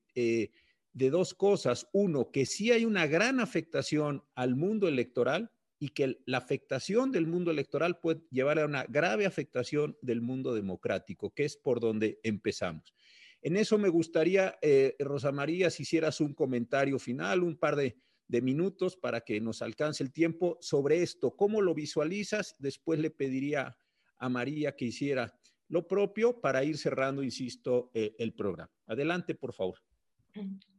de 0.94 1.10
dos 1.10 1.34
cosas. 1.34 1.88
Uno, 1.94 2.32
que 2.32 2.46
sí 2.46 2.72
hay 2.72 2.86
una 2.86 3.08
gran 3.08 3.40
afectación 3.40 4.24
al 4.36 4.56
mundo 4.56 4.88
electoral 4.88 5.52
y 5.80 5.90
que 5.90 6.22
la 6.26 6.38
afectación 6.38 7.12
del 7.12 7.26
mundo 7.26 7.50
electoral 7.50 8.00
puede 8.00 8.22
llevar 8.30 8.60
a 8.60 8.66
una 8.66 8.84
grave 8.84 9.26
afectación 9.26 9.98
del 10.02 10.22
mundo 10.22 10.54
democrático, 10.54 11.34
que 11.34 11.46
es 11.46 11.58
por 11.58 11.80
donde 11.80 12.20
empezamos. 12.22 12.94
En 13.42 13.58
eso 13.58 13.80
me 13.80 13.90
gustaría, 13.90 14.60
eh, 14.62 14.96
Rosa 15.00 15.32
María, 15.32 15.72
si 15.72 15.82
hicieras 15.82 16.22
un 16.22 16.36
comentario 16.36 17.00
final, 17.00 17.42
un 17.42 17.58
par 17.58 17.76
de, 17.76 17.98
minutos 18.42 18.96
para 18.96 19.22
que 19.22 19.42
nos 19.42 19.62
alcance 19.62 20.02
el 20.04 20.14
tiempo 20.14 20.58
sobre 20.62 21.02
esto. 21.02 21.36
¿Cómo 21.36 21.62
lo 21.62 21.74
visualizas? 21.74 22.56
Después 22.60 22.98
le 22.98 23.10
pediría 23.10 23.76
a 24.20 24.30
María 24.30 24.74
que 24.74 24.86
hiciera 24.86 25.38
lo 25.68 25.86
propio 25.86 26.40
para 26.40 26.64
ir 26.64 26.78
cerrando, 26.78 27.24
insisto, 27.24 27.92
eh, 27.94 28.16
el 28.20 28.34
programa. 28.34 28.72
Adelante, 28.86 29.36
por 29.36 29.52
favor. 29.52 29.80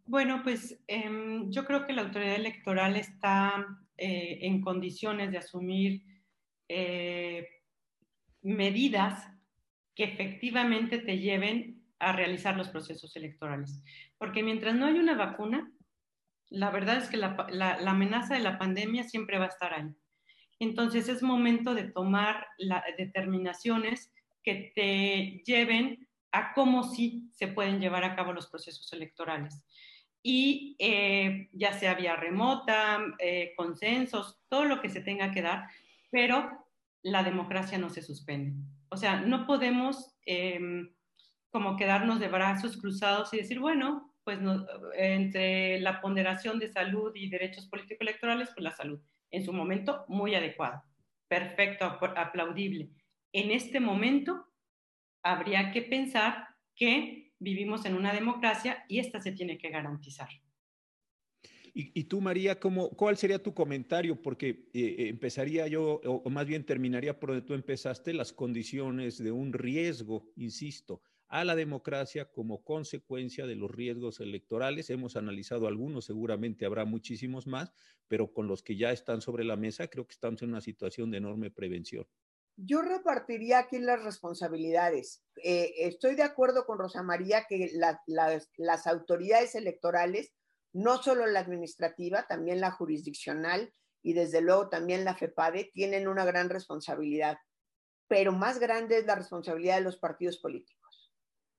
Bueno, 0.05 0.43
pues 0.43 0.83
em, 0.89 1.51
yo 1.51 1.65
creo 1.65 1.87
que 1.87 1.93
la 1.93 2.03
autoridad 2.03 2.35
electoral 2.35 2.97
está 2.97 3.67
eh, 3.97 4.41
en 4.43 4.61
condiciones 4.61 5.31
de 5.31 5.39
asumir 5.39 6.03
eh, 6.69 7.47
medidas 8.43 9.29
que 9.95 10.05
efectivamente 10.05 10.99
te 10.99 11.19
lleven 11.19 11.85
a 12.01 12.13
realizar 12.13 12.57
los 12.57 12.69
procesos 12.69 13.15
electorales. 13.15 13.83
Porque 14.19 14.43
mientras 14.43 14.75
no 14.75 14.87
hay 14.87 14.95
una 14.95 15.15
vacuna, 15.15 15.71
la 16.51 16.71
verdad 16.71 16.97
es 16.97 17.09
que 17.09 17.17
la, 17.17 17.47
la, 17.51 17.77
amenaza 17.91 18.35
de 18.35 18.41
la 18.41 18.59
pandemia 18.59 19.05
siempre 19.05 19.39
va 19.39 19.45
a 19.45 19.49
estar 19.49 19.73
ahí. 19.73 19.89
Entonces 20.59 21.09
es 21.09 21.23
momento 21.23 21.75
de 21.75 21.85
tomar 21.85 22.47
determinaciones 22.99 24.13
que 24.43 24.73
te 24.75 25.43
lleven 25.45 26.09
a 26.33 26.53
cómo 26.55 26.83
sí 26.83 27.31
se 27.33 27.49
pueden 27.49 27.81
llevar 27.81 28.05
a 28.05 28.17
cabo 28.17 28.33
los 28.33 28.49
procesos 28.49 28.93
electorales 28.93 29.65
y 30.23 30.77
eh, 30.79 31.49
ya 31.53 31.73
sea 31.73 31.95
vía 31.95 32.17
remota, 32.17 33.01
eh, 33.19 33.53
consensos, 33.57 34.41
todo 34.49 34.65
lo 34.65 34.81
que 34.81 34.89
se 34.89 35.01
tenga 35.01 35.33
que 35.33 35.43
dar, 35.43 35.69
pero 36.11 36.67
la 37.03 37.23
democracia 37.25 37.79
no 37.79 37.91
se 37.91 38.03
suspende. 38.03 38.53
O 38.89 38.97
sea, 38.97 39.21
no 39.21 39.47
podemos 39.47 40.15
em, 40.25 40.95
como 41.51 41.77
quedarnos 41.77 42.21
de 42.21 42.29
brazos 42.29 42.77
cruzados 42.77 43.33
y 43.35 43.39
decir, 43.39 43.59
bueno, 43.59 44.15
pues 44.25 44.39
entre 44.95 45.81
la 45.81 46.01
ponderación 46.01 46.59
de 46.59 46.69
salud 46.69 47.13
y 47.15 47.29
derechos 47.29 47.67
político-electorales, 47.67 48.51
pues 48.55 48.63
la 48.63 48.71
salud, 48.71 49.01
en 49.31 49.45
su 49.45 49.53
momento 49.53 50.05
muy 50.09 50.35
adecuado, 50.35 50.85
perfecto, 51.27 51.85
aplaudible. 51.85 52.91
En 53.33 53.51
este 53.51 53.81
momento 53.81 54.47
habría 55.25 55.73
que 55.73 55.83
pensar 55.83 56.49
que 56.77 57.22
vivimos 57.43 57.85
en 57.85 57.95
una 57.95 58.13
democracia 58.13 58.85
y 58.89 58.99
esta 58.99 59.21
se 59.21 59.33
tiene 59.33 59.59
que 59.59 59.71
garantizar. 59.71 60.29
Y, 61.75 62.05
tú, 62.05 62.21
María, 62.21 62.61
¿cómo, 62.61 62.91
¿cuál 62.91 63.17
sería 63.17 63.43
tu 63.43 63.55
comentario? 63.55 64.21
Porque 64.21 64.49
eh, 64.49 64.69
eh, 64.75 65.09
empezaría 65.09 65.67
yo, 65.69 66.03
o, 66.05 66.29
más 66.29 66.47
bien 66.47 66.67
terminaría 66.67 67.19
por 67.19 67.31
donde 67.31 67.47
tú 67.47 67.55
empezaste, 67.55 68.13
las 68.13 68.35
condiciones 68.35 69.17
de 69.17 69.33
un 69.33 69.55
riesgo, 69.55 70.31
insisto, 70.37 71.01
a 71.29 71.45
la 71.45 71.57
democracia 71.57 72.31
como 72.31 72.63
consecuencia 72.63 73.47
de 73.47 73.57
los 73.57 73.71
riesgos 73.71 74.21
electorales. 74.21 74.91
Hemos 74.91 75.17
analizado 75.17 75.67
algunos, 75.67 76.05
seguramente 76.05 76.67
habrá 76.67 76.85
muchísimos 76.85 77.47
más, 77.47 77.73
pero 78.07 78.35
con 78.35 78.49
los 78.49 78.63
que 78.63 78.77
ya 78.77 78.93
están 78.93 79.23
sobre 79.23 79.43
la 79.43 79.57
mesa, 79.57 79.89
creo 79.89 80.07
que 80.07 80.13
estamos 80.13 80.43
en 80.43 80.51
una 80.51 80.61
situación 80.61 81.11
de 81.11 81.17
enorme 81.17 81.51
prevención. 81.51 82.07
Yo 82.57 82.83
repartiría 82.83 83.61
aquí 83.61 83.79
las 83.79 84.03
responsabilidades. 84.03 85.23
Eh, 85.43 85.73
estoy 85.79 86.15
de 86.15 86.23
acuerdo 86.23 86.67
con 86.67 86.79
Rosa 86.79 87.03
María 87.03 87.47
que 87.49 87.71
las 87.75 88.87
autoridades 88.87 89.55
electorales, 89.55 90.33
no 90.73 91.03
solo 91.03 91.27
la 91.27 91.41
administrativa, 91.41 92.27
también 92.27 92.61
la 92.61 92.71
jurisdiccional 92.71 93.73
y 94.03 94.15
desde 94.15 94.41
luego 94.41 94.69
también 94.69 95.05
la 95.05 95.15
FEPADE, 95.15 95.71
tienen 95.73 96.09
una 96.09 96.25
gran 96.25 96.51
responsabilidad. 96.51 97.39
Pero 98.09 98.33
más 98.33 98.59
grande 98.59 98.99
es 98.99 99.07
la 99.07 99.15
responsabilidad 99.15 99.77
de 99.77 99.85
los 99.85 99.99
partidos 99.99 100.39
políticos. 100.39 101.13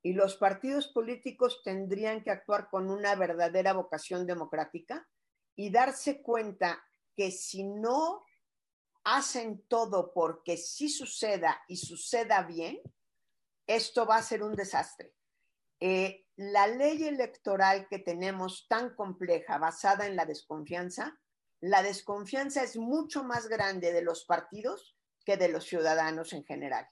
Y 0.04 0.14
los 0.14 0.36
partidos 0.36 0.90
políticos 0.90 1.62
tendrían 1.64 2.24
que 2.24 2.32
actuar 2.32 2.70
con 2.70 2.92
una 2.92 3.16
verdadera 3.16 3.74
vocación 3.74 4.28
democrática 4.28 5.08
y 5.56 5.72
darse 5.72 6.22
cuenta 6.22 6.84
que 7.16 7.32
si 7.32 7.64
no 7.64 8.24
hacen 9.04 9.64
todo 9.68 10.14
porque 10.14 10.58
si 10.58 10.90
suceda 10.90 11.62
y 11.68 11.78
suceda 11.78 12.44
bien, 12.44 12.80
esto 13.68 14.06
va 14.06 14.18
a 14.18 14.24
ser 14.24 14.44
un 14.44 14.56
desastre. 14.56 15.14
Eh, 15.80 16.26
la 16.36 16.68
ley 16.68 17.04
electoral 17.04 17.88
que 17.90 18.00
tenemos 18.00 18.68
tan 18.68 18.96
compleja, 18.96 19.58
basada 19.58 20.08
en 20.08 20.16
la 20.16 20.26
desconfianza, 20.26 21.20
la 21.60 21.84
desconfianza 21.84 22.64
es 22.64 22.78
mucho 22.78 23.24
más 23.24 23.48
grande 23.48 23.94
de 23.94 24.02
los 24.02 24.26
partidos 24.26 24.98
que 25.26 25.38
de 25.38 25.50
los 25.50 25.66
ciudadanos 25.66 26.34
en 26.34 26.44
general. 26.44 26.88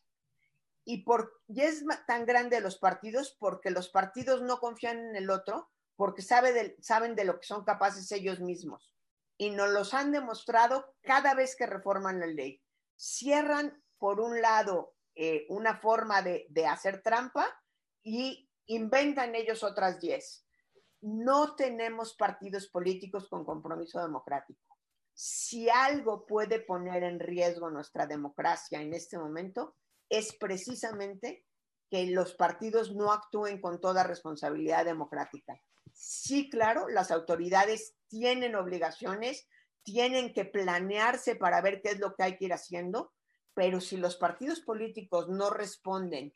Y, 0.84 1.04
por, 1.04 1.42
y 1.48 1.62
es 1.62 1.84
tan 2.08 2.26
grande 2.26 2.58
de 2.58 2.62
los 2.62 2.78
partidos 2.78 3.36
porque 3.40 3.70
los 3.70 3.90
partidos 3.90 4.42
no 4.42 4.60
confían 4.60 5.00
en 5.00 5.16
el 5.16 5.30
otro, 5.30 5.70
porque 5.96 6.22
sabe 6.22 6.76
saben 6.82 7.16
de 7.16 7.26
lo 7.26 7.40
que 7.40 7.46
son 7.46 7.64
capaces 7.64 8.12
ellos 8.12 8.40
mismos 8.40 8.91
y 9.42 9.50
nos 9.50 9.72
los 9.72 9.96
han 9.96 10.12
demostrado 10.12 10.94
cada 11.02 11.34
vez 11.34 11.56
que 11.56 11.66
reforman 11.66 12.20
la 12.20 12.28
ley. 12.28 12.62
Cierran, 12.96 13.84
por 13.98 14.20
un 14.20 14.40
lado, 14.40 14.94
eh, 15.16 15.48
una 15.50 15.80
forma 15.80 16.22
de, 16.22 16.46
de 16.50 16.68
hacer 16.68 17.02
trampa 17.02 17.48
y 18.04 18.48
inventan 18.68 19.34
ellos 19.34 19.64
otras 19.64 20.00
10. 20.00 20.46
No 21.02 21.56
tenemos 21.56 22.14
partidos 22.14 22.68
políticos 22.68 23.28
con 23.30 23.44
compromiso 23.44 24.00
democrático. 24.00 24.78
Si 25.12 25.68
algo 25.72 26.28
puede 26.28 26.60
poner 26.60 27.02
en 27.02 27.20
riesgo 27.20 27.72
nuestra 27.72 28.06
democracia 28.06 28.80
en 28.80 28.94
este 28.94 29.18
momento, 29.18 29.76
es 30.08 30.36
precisamente 30.36 31.48
que 31.90 32.06
los 32.06 32.36
partidos 32.36 32.96
no 32.96 33.12
actúen 33.12 33.60
con 33.60 33.82
toda 33.82 34.04
responsabilidad 34.04 34.86
democrática. 34.86 35.60
Sí, 35.94 36.50
claro, 36.50 36.88
las 36.90 37.12
autoridades 37.12 37.96
tienen 38.08 38.56
obligaciones, 38.56 39.48
tienen 39.84 40.34
que 40.34 40.46
planearse 40.46 41.36
para 41.36 41.62
ver 41.62 41.82
qué 41.82 41.90
es 41.90 42.00
lo 42.00 42.16
que 42.16 42.24
hay 42.24 42.38
que 42.38 42.46
ir 42.46 42.54
haciendo, 42.54 43.14
pero 43.54 43.82
si 43.82 43.98
los 43.98 44.16
partidos 44.16 44.62
políticos 44.62 45.30
no 45.30 45.50
responden 45.50 46.34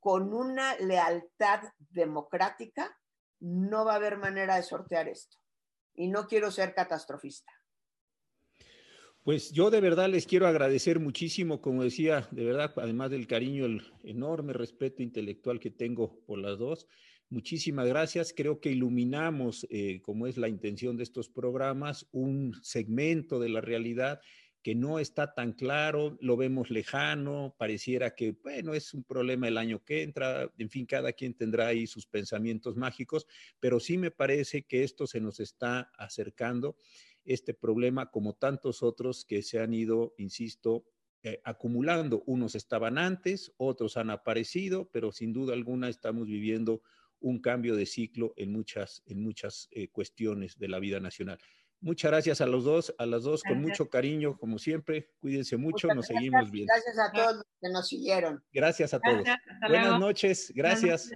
con 0.00 0.32
una 0.34 0.76
lealtad 0.76 1.62
democrática, 1.78 2.98
no 3.40 3.84
va 3.84 3.92
a 3.92 3.96
haber 3.96 4.18
manera 4.18 4.56
de 4.56 4.62
sortear 4.62 5.08
esto. 5.08 5.36
Y 5.94 6.08
no 6.08 6.26
quiero 6.26 6.50
ser 6.50 6.74
catastrofista. 6.74 7.52
Pues 9.22 9.52
yo 9.52 9.70
de 9.70 9.80
verdad 9.80 10.08
les 10.08 10.26
quiero 10.26 10.48
agradecer 10.48 10.98
muchísimo, 10.98 11.60
como 11.60 11.84
decía, 11.84 12.26
de 12.32 12.44
verdad, 12.44 12.72
además 12.76 13.10
del 13.12 13.28
cariño, 13.28 13.64
el 13.66 13.82
enorme 14.02 14.52
respeto 14.52 15.02
intelectual 15.02 15.60
que 15.60 15.70
tengo 15.70 16.18
por 16.26 16.38
las 16.38 16.58
dos. 16.58 16.88
Muchísimas 17.32 17.88
gracias. 17.88 18.34
Creo 18.36 18.60
que 18.60 18.70
iluminamos, 18.70 19.66
eh, 19.70 20.02
como 20.02 20.26
es 20.26 20.36
la 20.36 20.48
intención 20.48 20.98
de 20.98 21.02
estos 21.04 21.30
programas, 21.30 22.06
un 22.12 22.52
segmento 22.62 23.40
de 23.40 23.48
la 23.48 23.62
realidad 23.62 24.20
que 24.62 24.74
no 24.74 24.98
está 24.98 25.32
tan 25.32 25.54
claro, 25.54 26.18
lo 26.20 26.36
vemos 26.36 26.68
lejano, 26.68 27.56
pareciera 27.58 28.14
que, 28.14 28.32
bueno, 28.32 28.74
es 28.74 28.92
un 28.92 29.02
problema 29.02 29.48
el 29.48 29.56
año 29.56 29.82
que 29.82 30.02
entra, 30.02 30.52
en 30.58 30.68
fin, 30.68 30.84
cada 30.84 31.14
quien 31.14 31.32
tendrá 31.32 31.68
ahí 31.68 31.86
sus 31.86 32.06
pensamientos 32.06 32.76
mágicos, 32.76 33.26
pero 33.58 33.80
sí 33.80 33.96
me 33.96 34.10
parece 34.10 34.64
que 34.64 34.84
esto 34.84 35.06
se 35.06 35.22
nos 35.22 35.40
está 35.40 35.90
acercando, 35.96 36.76
este 37.24 37.54
problema, 37.54 38.10
como 38.10 38.34
tantos 38.34 38.82
otros 38.82 39.24
que 39.24 39.40
se 39.40 39.58
han 39.58 39.72
ido, 39.72 40.12
insisto, 40.18 40.84
eh, 41.22 41.40
acumulando. 41.44 42.22
Unos 42.26 42.56
estaban 42.56 42.98
antes, 42.98 43.54
otros 43.56 43.96
han 43.96 44.10
aparecido, 44.10 44.90
pero 44.92 45.12
sin 45.12 45.32
duda 45.32 45.54
alguna 45.54 45.88
estamos 45.88 46.26
viviendo 46.26 46.82
un 47.22 47.40
cambio 47.40 47.76
de 47.76 47.86
ciclo 47.86 48.34
en 48.36 48.52
muchas, 48.52 49.02
en 49.06 49.22
muchas 49.22 49.68
eh, 49.70 49.88
cuestiones 49.88 50.58
de 50.58 50.68
la 50.68 50.78
vida 50.78 51.00
nacional. 51.00 51.38
Muchas 51.80 52.12
gracias 52.12 52.40
a 52.40 52.46
los 52.46 52.62
dos, 52.62 52.94
a 52.96 53.06
las 53.06 53.24
dos, 53.24 53.42
con 53.42 53.60
mucho 53.60 53.90
cariño, 53.90 54.38
como 54.38 54.58
siempre. 54.58 55.10
Cuídense 55.18 55.56
mucho, 55.56 55.88
nos 55.88 56.06
seguimos 56.06 56.48
viendo. 56.52 56.72
Gracias 56.72 56.96
a 56.98 57.12
todos 57.12 57.36
los 57.36 57.44
que 57.60 57.68
nos 57.70 57.88
siguieron. 57.88 58.44
Gracias 58.52 58.94
a 58.94 59.00
todos. 59.00 59.24
Buenas 59.68 59.98
noches, 59.98 60.52
gracias. 60.54 61.10